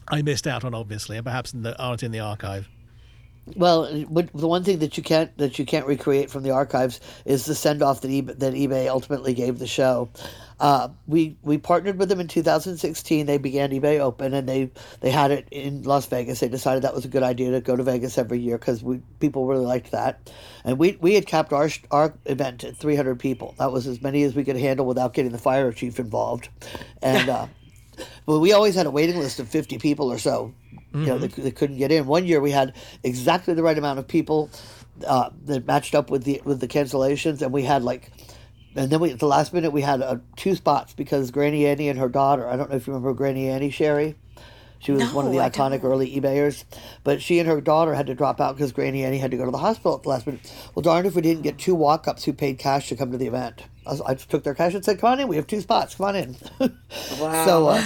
I 0.09 0.23
missed 0.23 0.47
out 0.47 0.65
on, 0.65 0.75
obviously, 0.75 1.17
and 1.17 1.25
perhaps 1.25 1.53
that 1.53 1.77
aren't 1.79 2.03
in 2.03 2.13
the 2.13 2.21
archive. 2.21 2.69
Well, 3.57 3.85
the 3.85 4.49
one 4.49 4.65
thing 4.65 4.79
that 4.79 4.97
you 4.97 5.03
can't 5.03 5.37
that 5.37 5.59
you 5.59 5.67
can't 5.67 5.87
recreate 5.87 6.31
from 6.31 6.45
the 6.45 6.51
archives 6.51 7.01
is 7.27 7.45
the 7.45 7.55
send 7.55 7.83
off 7.83 8.01
that 8.01 8.09
eBay, 8.09 8.39
that 8.39 8.55
eBay 8.55 8.89
ultimately 8.89 9.35
gave 9.35 9.59
the 9.59 9.67
show. 9.67 10.09
Uh, 10.61 10.89
we 11.07 11.37
we 11.43 11.59
partnered 11.59 11.99
with 11.99 12.09
them 12.09 12.21
in 12.21 12.29
2016. 12.29 13.27
They 13.27 13.39
began 13.39 13.71
eBay 13.71 13.99
Open, 13.99 14.35
and 14.35 14.49
they 14.49 14.71
they 15.01 15.11
had 15.11 15.31
it 15.31 15.49
in 15.51 15.83
Las 15.83 16.07
Vegas. 16.07 16.41
They 16.41 16.49
decided 16.49 16.83
that 16.85 16.95
was 16.95 17.05
a 17.05 17.09
good 17.09 17.23
idea 17.23 17.51
to 17.53 17.61
go 17.61 17.77
to 17.77 17.83
Vegas 17.83 18.19
every 18.19 18.39
year 18.39 18.59
because 18.59 18.83
we 18.83 19.01
people 19.21 19.47
really 19.47 19.67
liked 19.67 19.91
that. 19.91 20.31
And 20.65 20.79
we 20.79 20.97
we 21.01 21.15
had 21.15 21.27
capped 21.27 21.53
our 21.53 21.69
our 21.91 22.15
event 22.27 22.65
at 22.65 22.77
300 22.77 23.19
people. 23.19 23.55
That 23.59 23.73
was 23.73 23.87
as 23.87 24.01
many 24.01 24.23
as 24.23 24.35
we 24.35 24.45
could 24.45 24.57
handle 24.57 24.87
without 24.87 25.13
getting 25.13 25.33
the 25.33 25.39
fire 25.39 25.73
chief 25.73 25.99
involved. 25.99 26.49
And 27.03 27.29
uh, 27.29 27.47
well, 28.27 28.41
we 28.41 28.53
always 28.53 28.75
had 28.75 28.87
a 28.87 28.91
waiting 28.91 29.19
list 29.19 29.41
of 29.41 29.49
50 29.49 29.79
people 29.79 30.11
or 30.11 30.19
so. 30.19 30.55
You 30.95 31.07
know, 31.07 31.19
they, 31.19 31.27
they 31.27 31.51
couldn't 31.51 31.79
get 31.79 31.91
in. 31.91 32.07
One 32.07 32.25
year 32.25 32.41
we 32.41 32.53
had 32.53 32.73
exactly 33.03 33.53
the 33.55 33.65
right 33.65 33.77
amount 33.77 33.99
of 33.99 34.07
people 34.07 34.49
uh, 35.05 35.31
that 35.47 35.67
matched 35.67 35.95
up 35.95 36.09
with 36.09 36.23
the 36.23 36.41
with 36.45 36.61
the 36.61 36.69
cancellations, 36.69 37.43
and 37.43 37.53
we 37.53 37.65
had 37.65 37.83
like, 37.83 38.13
and 38.75 38.91
then 38.91 39.01
we 39.01 39.11
at 39.11 39.19
the 39.19 39.27
last 39.27 39.53
minute 39.53 39.71
we 39.71 39.83
had 39.83 40.03
uh, 40.03 40.17
two 40.37 40.55
spots 40.55 40.95
because 40.95 41.31
Granny 41.31 41.67
Annie 41.67 41.89
and 41.89 41.99
her 41.99 42.09
daughter. 42.09 42.49
I 42.49 42.57
don't 42.57 42.71
know 42.71 42.77
if 42.77 42.87
you 42.87 42.93
remember 42.93 43.15
Granny 43.15 43.49
Annie, 43.49 43.71
Sherry. 43.71 44.17
She 44.81 44.93
was 44.93 45.15
one 45.15 45.25
of 45.25 45.33
the 45.33 45.41
I 45.41 45.49
iconic 45.49 45.81
don't. 45.81 45.93
early 45.93 46.15
eBayers, 46.15 46.65
but 47.05 47.23
she 47.23 47.39
and 47.39 47.49
her 47.49 47.63
daughter 47.63 47.95
had 47.95 48.07
to 48.09 48.15
drop 48.15 48.39
out 48.39 48.55
because 48.55 48.71
Granny 48.71 49.03
Annie 49.03 49.17
had 49.17 49.31
to 49.31 49.39
go 49.39 49.47
to 49.47 49.51
the 49.51 49.57
hospital 49.57 49.97
at 49.97 50.03
the 50.03 50.11
last 50.11 50.27
minute. 50.27 50.53
Well, 50.75 50.83
darn 50.83 51.07
if 51.07 51.15
we 51.15 51.23
didn't 51.23 51.43
get 51.43 51.57
two 51.57 51.75
walk-ups 51.75 52.25
who 52.25 52.35
paid 52.35 52.59
cash 52.59 52.89
to 52.91 52.97
come 52.97 53.11
to 53.11 53.17
the 53.17 53.27
event. 53.27 53.63
I, 53.87 53.97
I 54.05 54.15
just 54.15 54.29
took 54.29 54.45
their 54.45 54.55
cash 54.55 54.75
and 54.75 54.85
said, 54.85 54.99
"Come 54.99 55.13
on 55.13 55.21
in, 55.21 55.29
we 55.29 55.37
have 55.37 55.47
two 55.47 55.63
spots. 55.63 55.95
Come 55.95 56.07
on 56.07 56.17
in." 56.17 56.37
Wow. 57.19 57.47
So, 57.47 57.69
uh, 57.69 57.85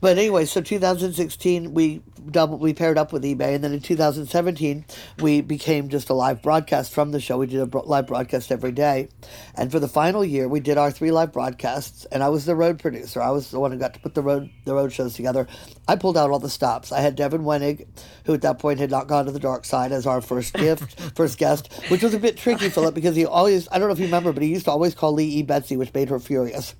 but 0.00 0.18
anyway, 0.18 0.44
so 0.44 0.60
2016, 0.60 1.72
we 1.72 2.02
double 2.30 2.58
we 2.58 2.74
paired 2.74 2.98
up 2.98 3.12
with 3.12 3.22
eBay, 3.24 3.54
and 3.54 3.64
then 3.64 3.72
in 3.72 3.80
2017 3.80 4.84
we 5.20 5.40
became 5.40 5.88
just 5.88 6.10
a 6.10 6.14
live 6.14 6.42
broadcast 6.42 6.92
from 6.92 7.12
the 7.12 7.20
show. 7.20 7.38
We 7.38 7.46
did 7.46 7.60
a 7.60 7.66
bro- 7.66 7.82
live 7.84 8.06
broadcast 8.06 8.52
every 8.52 8.72
day, 8.72 9.08
and 9.54 9.70
for 9.70 9.80
the 9.80 9.88
final 9.88 10.24
year 10.24 10.48
we 10.48 10.60
did 10.60 10.78
our 10.78 10.90
three 10.90 11.10
live 11.10 11.32
broadcasts, 11.32 12.04
and 12.06 12.22
I 12.22 12.28
was 12.28 12.44
the 12.44 12.56
road 12.56 12.78
producer. 12.78 13.22
I 13.22 13.30
was 13.30 13.50
the 13.50 13.60
one 13.60 13.72
who 13.72 13.78
got 13.78 13.94
to 13.94 14.00
put 14.00 14.14
the 14.14 14.22
road 14.22 14.50
the 14.64 14.74
road 14.74 14.92
shows 14.92 15.14
together. 15.14 15.46
I 15.88 15.96
pulled 15.96 16.16
out 16.16 16.30
all 16.30 16.38
the 16.38 16.50
stops. 16.50 16.92
I 16.92 17.00
had 17.00 17.16
Devin 17.16 17.42
Wenig, 17.42 17.86
who 18.24 18.34
at 18.34 18.42
that 18.42 18.58
point 18.58 18.78
had 18.78 18.90
not 18.90 19.08
gone 19.08 19.26
to 19.26 19.32
the 19.32 19.40
dark 19.40 19.64
side, 19.64 19.92
as 19.92 20.06
our 20.06 20.20
first 20.20 20.54
gift, 20.54 21.00
first 21.16 21.38
guest, 21.38 21.72
which 21.88 22.02
was 22.02 22.14
a 22.14 22.18
bit 22.18 22.36
tricky, 22.36 22.68
Philip, 22.68 22.94
because 22.94 23.16
he 23.16 23.26
always 23.26 23.68
I 23.72 23.78
don't 23.78 23.88
know 23.88 23.92
if 23.92 23.98
you 23.98 24.06
remember, 24.06 24.32
but 24.32 24.42
he 24.42 24.48
used 24.48 24.66
to 24.66 24.70
always 24.70 24.94
call 24.94 25.12
Lee 25.12 25.26
E 25.26 25.42
Betsy, 25.42 25.76
which 25.76 25.92
made 25.94 26.08
her 26.10 26.18
furious. 26.18 26.74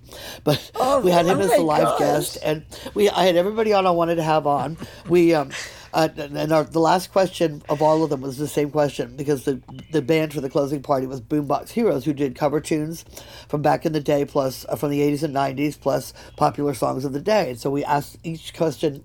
But 0.44 0.70
oh, 0.76 1.00
we 1.00 1.10
had 1.10 1.26
him 1.26 1.38
oh 1.38 1.42
as 1.42 1.50
the 1.50 1.62
live 1.62 1.82
gosh. 1.84 1.98
guest, 1.98 2.38
and 2.42 2.64
we 2.94 3.08
I 3.10 3.24
had 3.24 3.36
everybody 3.36 3.72
on 3.72 3.86
I 3.86 3.90
wanted 3.90 4.16
to 4.16 4.22
have 4.22 4.46
on. 4.46 4.76
We 5.08 5.29
um, 5.34 5.50
uh, 5.92 6.08
and 6.16 6.52
our, 6.52 6.64
the 6.64 6.80
last 6.80 7.12
question 7.12 7.62
of 7.68 7.82
all 7.82 8.04
of 8.04 8.10
them 8.10 8.20
was 8.20 8.38
the 8.38 8.48
same 8.48 8.70
question 8.70 9.16
because 9.16 9.44
the 9.44 9.60
the 9.90 10.02
band 10.02 10.32
for 10.32 10.40
the 10.40 10.50
closing 10.50 10.82
party 10.82 11.06
was 11.06 11.20
Boombox 11.20 11.70
Heroes, 11.70 12.04
who 12.04 12.12
did 12.12 12.34
cover 12.34 12.60
tunes 12.60 13.04
from 13.48 13.62
back 13.62 13.84
in 13.84 13.92
the 13.92 14.00
day, 14.00 14.24
plus 14.24 14.64
uh, 14.68 14.76
from 14.76 14.90
the 14.90 15.02
eighties 15.02 15.22
and 15.22 15.34
nineties, 15.34 15.76
plus 15.76 16.12
popular 16.36 16.74
songs 16.74 17.04
of 17.04 17.12
the 17.12 17.20
day. 17.20 17.50
And 17.50 17.60
so 17.60 17.70
we 17.70 17.84
asked 17.84 18.18
each 18.22 18.54
question. 18.54 19.04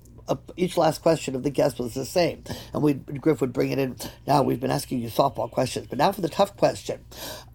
Each 0.58 0.78
last 0.78 1.02
question 1.02 1.36
of 1.36 1.44
the 1.44 1.52
guest 1.52 1.78
was 1.78 1.94
the 1.94 2.06
same, 2.06 2.44
and 2.74 2.82
we 2.82 2.94
Griff 2.94 3.42
would 3.42 3.54
bring 3.54 3.72
it 3.72 3.78
in. 3.78 3.96
Now 4.26 4.42
we've 4.42 4.60
been 4.60 4.72
asking 4.72 5.00
you 5.00 5.10
softball 5.10 5.52
questions, 5.52 5.88
but 5.88 6.00
now 6.00 6.12
for 6.12 6.22
the 6.22 6.30
tough 6.30 6.58
question: 6.58 7.06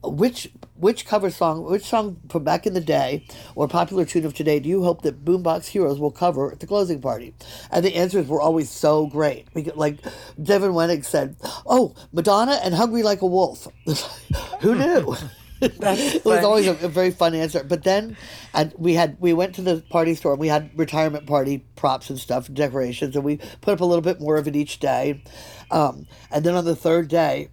which 0.04 0.52
which 0.76 1.04
cover 1.04 1.30
song, 1.30 1.64
which 1.64 1.84
song 1.84 2.18
from 2.28 2.44
back 2.44 2.66
in 2.66 2.74
the 2.74 2.80
day, 2.80 3.26
or 3.54 3.66
popular 3.66 4.04
tune 4.04 4.24
of 4.24 4.34
today, 4.34 4.60
do 4.60 4.68
you 4.68 4.84
hope 4.84 5.02
that 5.02 5.24
Boombox 5.24 5.66
Heroes 5.66 5.98
will 5.98 6.12
cover 6.12 6.52
at 6.52 6.60
the 6.60 6.66
closing 6.66 7.00
party? 7.00 7.34
And 7.72 7.84
the 7.84 7.96
answers 7.96 8.28
were 8.28 8.40
always 8.40 8.70
so 8.70 9.06
great. 9.06 9.48
We 9.52 9.64
could, 9.64 9.76
like 9.76 9.98
Devin 10.40 10.72
Wenig 10.72 11.04
said, 11.04 11.36
"Oh, 11.66 11.94
Madonna 12.12 12.60
and 12.62 12.74
Hungry 12.74 13.02
Like 13.02 13.22
a 13.22 13.26
Wolf." 13.26 13.66
Who 14.60 14.74
knew? 14.76 15.16
It 15.60 16.24
was 16.24 16.44
always 16.44 16.66
a, 16.66 16.72
a 16.84 16.88
very 16.88 17.10
fun 17.10 17.34
answer. 17.34 17.64
But 17.64 17.84
then, 17.84 18.16
and 18.54 18.72
we 18.78 18.94
had 18.94 19.16
we 19.20 19.32
went 19.32 19.54
to 19.56 19.62
the 19.62 19.82
party 19.90 20.14
store 20.14 20.32
and 20.32 20.40
we 20.40 20.48
had 20.48 20.70
retirement 20.78 21.26
party 21.26 21.64
props 21.76 22.10
and 22.10 22.18
stuff, 22.18 22.52
decorations, 22.52 23.14
and 23.16 23.24
we 23.24 23.38
put 23.60 23.72
up 23.74 23.80
a 23.80 23.84
little 23.84 24.02
bit 24.02 24.20
more 24.20 24.36
of 24.36 24.48
it 24.48 24.56
each 24.56 24.78
day. 24.78 25.22
Um, 25.70 26.06
and 26.30 26.44
then 26.44 26.54
on 26.54 26.64
the 26.64 26.76
third 26.76 27.08
day, 27.08 27.48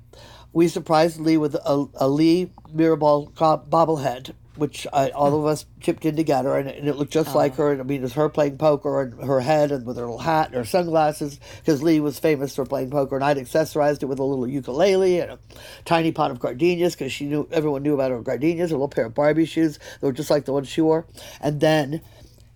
we 0.54 0.68
surprised 0.68 1.20
Lee 1.20 1.38
with 1.38 1.56
a, 1.56 1.88
a 1.96 2.10
Lee 2.10 2.52
Mirabal 2.74 3.32
bobblehead, 3.34 4.34
which 4.58 4.88
I, 4.92 5.10
all 5.10 5.38
of 5.38 5.46
us 5.46 5.66
chipped 5.80 6.06
in 6.06 6.16
together, 6.16 6.58
and, 6.58 6.68
and 6.68 6.88
it 6.88 6.96
looked 6.96 7.14
just 7.14 7.36
like 7.36 7.54
oh. 7.54 7.64
her. 7.64 7.72
And 7.74 7.82
I 7.82 7.84
mean, 7.84 8.00
it 8.00 8.04
was 8.04 8.14
her 8.14 8.30
playing 8.30 8.58
poker 8.58 9.02
and 9.02 9.24
her 9.24 9.40
head, 9.40 9.72
and 9.72 9.86
with 9.86 9.98
her 9.98 10.04
little 10.04 10.18
hat 10.18 10.48
and 10.48 10.56
her 10.56 10.66
sunglasses, 10.66 11.40
because 11.58 11.84
Lee 11.84 12.00
was 12.00 12.20
famous 12.20 12.56
for 12.56 12.66
playing 12.66 12.92
poker, 12.92 13.16
and 13.16 13.24
I'd 13.24 13.38
accessorized 13.38 14.04
it 14.04 14.08
with 14.08 14.20
a 14.20 14.24
little 14.24 14.48
ukulele 14.48 15.20
and 15.20 15.32
a 15.32 15.40
tiny 15.86 16.12
pot 16.12 16.32
of 16.32 16.40
gardenias, 16.40 16.96
because 16.96 17.12
she 17.12 17.26
knew 17.26 17.48
everyone 17.52 17.84
knew 17.84 17.94
about 17.94 18.12
her 18.12 18.22
gardenias, 18.22 18.72
a 18.72 18.76
little 18.76 18.88
pair 18.88 19.06
of 19.06 19.14
Barbie 19.14 19.46
shoes 19.46 19.78
that 19.78 20.06
were 20.06 20.12
just 20.12 20.30
like 20.30 20.46
the 20.46 20.54
ones 20.54 20.68
she 20.68 20.82
wore, 20.82 21.06
and 21.42 21.62
then 21.62 22.02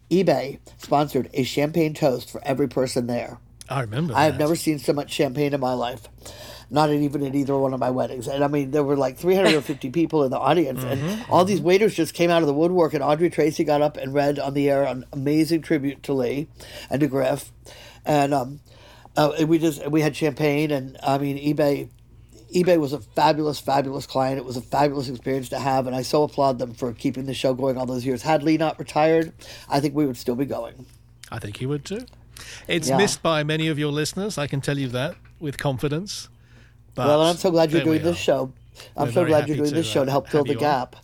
eBay 0.10 0.60
sponsored 0.78 1.30
a 1.34 1.44
champagne 1.44 1.94
toast 1.94 2.30
for 2.30 2.42
every 2.44 2.68
person 2.68 3.08
there. 3.08 3.40
I 3.72 3.82
remember. 3.82 4.14
I've 4.16 4.34
that. 4.34 4.40
never 4.40 4.56
seen 4.56 4.80
so 4.80 4.94
much 4.94 5.12
champagne 5.12 5.54
in 5.54 5.60
my 5.60 5.74
life. 5.74 6.08
Not 6.70 6.90
even 6.90 7.26
at 7.26 7.36
either 7.36 7.58
one 7.58 7.74
of 7.74 7.82
my 7.82 7.90
weddings. 7.90 8.28
And 8.28 8.44
I 8.44 8.48
mean, 8.48 8.72
there 8.72 8.84
were 8.84 8.96
like 8.96 9.18
350 9.18 9.90
people 9.92 10.24
in 10.24 10.32
the 10.32 10.40
audience, 10.40 10.84
and 10.84 11.26
all 11.30 11.44
these 11.44 11.60
waiters 11.60 11.94
just 11.94 12.14
came 12.14 12.30
out 12.30 12.42
of 12.42 12.48
the 12.48 12.54
woodwork. 12.54 12.94
And 12.94 13.04
Audrey 13.04 13.30
Tracy 13.30 13.64
got 13.64 13.82
up 13.82 13.98
and 13.98 14.14
read 14.14 14.40
on 14.40 14.54
the 14.54 14.70
air 14.70 14.84
an 14.84 15.06
amazing 15.12 15.64
tribute 15.64 16.02
to 16.04 16.14
Lee 16.14 16.48
and 16.90 17.02
to 17.02 17.08
Griff. 17.08 17.52
And 18.06 18.34
um, 18.34 18.62
uh, 19.18 19.32
and 19.38 19.50
we 19.50 19.60
just 19.60 19.86
we 19.90 20.02
had 20.02 20.16
champagne, 20.16 20.72
and 20.72 20.98
I 21.04 21.18
mean, 21.18 21.38
eBay. 21.38 21.90
eBay 22.56 22.80
was 22.80 22.94
a 22.94 23.00
fabulous, 23.00 23.60
fabulous 23.60 24.06
client. 24.06 24.38
It 24.38 24.46
was 24.46 24.58
a 24.58 24.62
fabulous 24.62 25.10
experience 25.10 25.50
to 25.50 25.60
have, 25.60 25.88
and 25.88 25.96
I 25.96 26.02
so 26.02 26.24
applaud 26.24 26.60
them 26.60 26.74
for 26.74 26.94
keeping 26.94 27.26
the 27.26 27.34
show 27.34 27.54
going 27.54 27.78
all 27.78 27.86
those 27.86 28.06
years. 28.06 28.22
Had 28.22 28.44
Lee 28.44 28.58
not 28.58 28.80
retired, 28.80 29.34
I 29.70 29.80
think 29.82 29.94
we 29.94 30.06
would 30.06 30.18
still 30.18 30.36
be 30.36 30.46
going. 30.46 30.86
I 31.30 31.40
think 31.40 31.58
he 31.58 31.66
would 31.66 31.84
too. 31.86 32.06
It's 32.68 32.90
Yeah. 32.90 32.98
missed 32.98 33.22
by 33.22 33.44
many 33.44 33.68
of 33.68 33.78
your 33.80 33.92
listeners. 33.92 34.38
I 34.38 34.48
can 34.48 34.62
tell 34.62 34.78
you 34.78 34.88
that 34.90 35.16
with 35.40 35.58
confidence. 35.58 36.30
But 36.96 37.08
Well, 37.08 37.22
I'm 37.22 37.38
so 37.38 37.52
glad 37.52 37.72
you're 37.72 37.84
doing 37.84 38.04
this 38.04 38.18
show. 38.18 38.52
I'm 38.98 39.08
We're 39.08 39.14
so 39.14 39.26
glad 39.26 39.48
you're 39.48 39.58
doing 39.58 39.74
this 39.74 39.88
show 39.88 40.02
uh, 40.02 40.06
to 40.06 40.12
help 40.12 40.28
fill 40.30 40.44
the 40.44 40.52
you 40.54 40.58
on. 40.58 40.62
gap. 40.62 40.96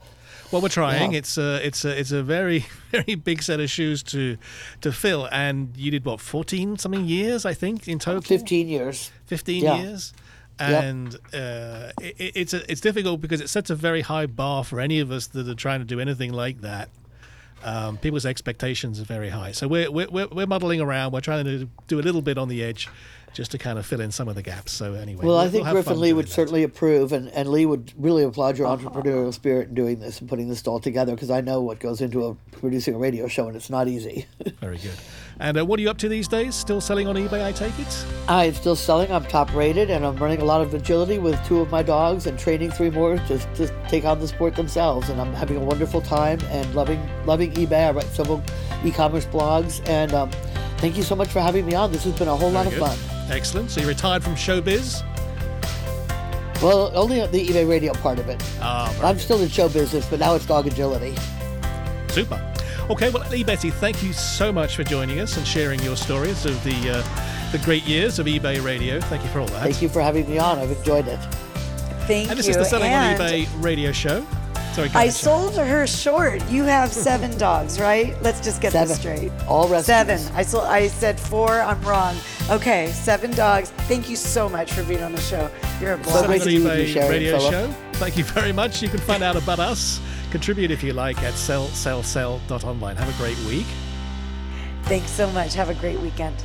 Well, 0.52 0.62
we're 0.62 0.70
trying. 0.70 1.12
Yeah. 1.12 1.18
It's 1.20 1.38
a 1.38 1.66
it's 1.66 1.84
a 1.84 2.00
it's 2.00 2.12
a 2.12 2.24
very 2.24 2.66
very 2.92 3.16
big 3.16 3.44
set 3.44 3.60
of 3.60 3.70
shoes 3.70 4.02
to 4.04 4.38
to 4.82 4.92
fill. 4.92 5.28
And 5.32 5.76
you 5.76 5.92
did 5.92 6.06
what 6.06 6.22
fourteen 6.22 6.78
something 6.78 7.06
years, 7.06 7.46
I 7.46 7.54
think, 7.54 7.88
in 7.88 8.00
total. 8.00 8.22
15 8.22 8.68
years. 8.70 9.12
15 9.26 9.64
Yeah. 9.64 9.78
years 9.82 10.14
and 10.60 11.16
uh, 11.36 11.92
it, 12.02 12.32
it's 12.36 12.54
a, 12.54 12.72
it's 12.72 12.82
difficult 12.82 13.22
because 13.22 13.42
it 13.42 13.48
sets 13.50 13.70
a 13.70 13.76
very 13.76 14.02
high 14.02 14.26
bar 14.26 14.64
for 14.64 14.80
any 14.80 15.00
of 15.00 15.12
us 15.12 15.28
that 15.28 15.48
are 15.48 15.54
trying 15.54 15.80
to 15.80 15.86
do 15.86 16.00
anything 16.00 16.34
like 16.34 16.62
that. 16.62 16.90
Um, 17.64 17.98
people's 17.98 18.26
expectations 18.26 19.00
are 19.02 19.06
very 19.06 19.30
high, 19.30 19.52
so 19.52 19.68
we're 19.68 19.92
we're 19.92 20.08
we're, 20.10 20.46
around. 20.80 21.12
We're 21.12 21.22
trying 21.22 21.46
to 21.46 21.68
do 21.88 22.00
a 22.00 22.02
little 22.02 22.22
bit 22.22 22.38
on 22.38 22.48
the 22.48 22.64
edge, 22.64 22.88
just 23.38 23.52
to 23.52 23.58
kind 23.60 23.78
of 23.78 23.86
fill 23.86 24.02
in 24.02 24.12
some 24.12 24.28
of 24.28 24.34
the 24.34 24.42
gaps. 24.42 24.72
So 24.72 24.96
anyway, 24.96 25.24
Well, 25.24 25.36
we'll- 25.36 25.38
I 25.38 25.44
think 25.48 25.54
we'll 25.58 25.66
have 25.66 25.74
Griff 25.76 25.86
fun 25.86 25.94
and 25.94 26.02
Lee 26.02 26.12
would 26.14 26.26
that. 26.26 26.32
certainly 26.32 26.64
approve, 26.64 27.14
and, 27.14 27.30
and 27.30 27.48
Lee 27.50 27.68
would 27.68 27.94
really 27.96 28.24
applaud 28.24 28.58
your 28.58 28.68
entrepreneurial 28.68 29.32
spirit 29.32 29.70
in 29.70 29.76
doing 29.76 30.00
this 30.00 30.20
and 30.20 30.28
putting 30.28 30.50
this 30.50 30.66
all 30.68 30.80
together 30.80 31.14
because 31.14 31.30
I 31.30 31.42
know 31.42 31.62
what 31.62 31.80
goes 31.80 32.02
into 32.02 32.26
a, 32.26 32.34
producing 32.58 32.96
a 32.96 32.98
radio 32.98 33.28
show, 33.28 33.48
and 33.48 33.56
it's 33.56 33.70
not 33.70 33.88
easy. 33.88 34.26
Very 34.60 34.78
good. 34.80 34.96
And 35.40 35.56
uh, 35.60 35.64
what 35.68 35.78
are 35.78 35.84
you 35.84 35.92
up 35.92 36.00
to 36.00 36.10
these 36.10 36.28
days? 36.28 36.56
Still 36.56 36.82
selling 36.82 37.08
on 37.08 37.16
eBay, 37.16 37.46
I 37.46 37.52
take 37.52 37.78
it. 37.78 38.06
I'm 38.28 38.56
still 38.56 38.76
selling. 38.76 39.12
I'm 39.12 39.24
top 39.26 39.54
rated, 39.54 39.92
and 39.92 40.04
I'm 40.04 40.16
running 40.18 40.42
a 40.42 40.46
lot 40.46 40.62
of 40.62 40.74
agility 40.74 41.20
with 41.20 41.40
two 41.46 41.60
of 41.60 41.70
my 41.70 41.84
dogs 41.84 42.26
and 42.26 42.40
training 42.40 42.72
three 42.72 42.90
more 42.90 43.18
to, 43.20 43.38
to 43.38 43.68
take 43.88 44.04
on 44.04 44.20
the 44.20 44.28
sport 44.28 44.56
themselves. 44.56 45.10
And 45.10 45.22
I'm 45.22 45.32
having 45.36 45.58
a 45.58 45.60
wonderful 45.64 46.02
time 46.02 46.40
and 46.50 46.74
loving 46.74 47.00
loving 47.28 47.52
eBay. 47.54 47.90
I 47.90 47.92
write 47.92 48.06
several 48.06 48.42
e-commerce 48.84 49.28
blogs, 49.28 49.88
and 49.88 50.12
um, 50.16 50.32
thank 50.78 50.98
you 50.98 51.04
so 51.04 51.16
much 51.16 51.30
for 51.30 51.42
having 51.42 51.66
me 51.66 51.74
on. 51.76 51.92
This 51.92 52.04
has 52.04 52.18
been 52.18 52.28
a 52.28 52.36
whole 52.36 52.52
lot 52.52 52.66
of 52.66 52.74
good. 52.74 52.80
fun. 52.80 52.98
Excellent. 53.30 53.72
So 53.72 53.82
you 53.82 53.88
retired 53.88 54.24
from 54.24 54.36
showbiz. 54.36 55.04
Well, 56.62 56.92
only 56.96 57.26
the 57.28 57.46
eBay 57.46 57.70
radio 57.70 57.94
part 57.94 58.18
of 58.18 58.30
it. 58.30 58.42
Ah, 58.60 58.94
I'm 59.04 59.20
still 59.20 59.42
in 59.42 59.50
show 59.50 59.70
business, 59.70 60.10
but 60.10 60.20
now 60.20 60.34
it's 60.34 60.46
dog 60.46 60.66
agility. 60.66 61.16
Super. 62.10 62.42
Okay, 62.90 63.10
well, 63.10 63.28
Lee 63.30 63.44
Betty, 63.44 63.70
thank 63.70 64.02
you 64.02 64.14
so 64.14 64.52
much 64.52 64.76
for 64.76 64.84
joining 64.84 65.20
us 65.20 65.38
and 65.38 65.46
sharing 65.46 65.80
your 65.82 65.98
stories 65.98 66.46
of 66.46 66.64
the 66.64 66.90
uh, 66.90 67.52
the 67.52 67.60
great 67.60 67.84
years 67.84 68.18
of 68.18 68.26
eBay 68.26 68.64
Radio. 68.64 69.00
Thank 69.02 69.24
you 69.24 69.30
for 69.30 69.42
all 69.42 69.48
that. 69.48 69.64
Thank 69.64 69.82
you 69.82 69.90
for 69.90 70.02
having 70.02 70.28
me 70.30 70.38
on. 70.38 70.58
I've 70.58 70.72
enjoyed 70.72 71.08
it. 71.08 71.20
Thank 72.08 72.26
you. 72.26 72.30
And 72.32 72.40
this 72.40 72.48
is 72.48 72.56
the 72.56 72.64
Selling 72.64 72.92
and 72.92 73.22
on 73.22 73.28
eBay 73.28 73.48
Radio 73.62 73.92
Show. 73.92 74.26
Sorry, 74.78 74.90
I 74.94 75.06
ahead, 75.06 75.14
sold 75.14 75.56
her 75.56 75.88
short. 75.88 76.48
You 76.52 76.64
have 76.66 76.94
seven 76.94 77.36
dogs, 77.40 77.80
right? 77.80 78.16
Let's 78.22 78.40
just 78.40 78.62
get 78.62 78.74
Seven. 78.74 78.88
this 78.90 79.00
straight. 79.00 79.32
All 79.48 79.68
rescues. 79.68 79.88
Seven. 79.88 80.20
I 80.36 80.44
sold. 80.44 80.66
I 80.66 80.88
said 80.88 81.20
four. 81.20 81.50
I'm 81.50 81.82
wrong. 81.82 82.16
Okay, 82.52 82.92
seven 82.92 83.32
dogs. 83.32 83.72
Thank 83.90 84.08
you 84.08 84.16
so 84.16 84.48
much 84.48 84.72
for 84.72 84.84
being 84.84 85.02
on 85.02 85.14
the 85.14 85.22
show. 85.22 85.50
You're 85.82 85.94
a 85.94 86.04
So 86.04 86.12
blast. 86.12 86.26
great 86.28 86.42
Selling 86.44 86.62
to 86.64 86.70
on 86.72 86.78
meet 86.78 86.90
you, 86.90 86.96
eBay 87.02 87.10
Radio 87.10 87.38
Philip. 87.40 87.52
Show. 87.54 87.72
Thank 87.94 88.18
you 88.18 88.24
very 88.24 88.52
much. 88.52 88.84
You 88.84 88.90
can 88.90 89.00
find 89.00 89.24
out 89.24 89.36
about 89.36 89.60
us. 89.60 90.00
Contribute 90.30 90.70
if 90.70 90.84
you 90.84 90.94
like 90.94 91.18
at 91.24 91.34
sellsellsell.online. 91.34 92.98
Have 92.98 93.10
a 93.10 93.18
great 93.18 93.40
week. 93.48 93.66
Thanks 94.84 95.10
so 95.10 95.28
much. 95.32 95.56
Have 95.56 95.70
a 95.70 95.76
great 95.76 96.00
weekend. 96.00 96.36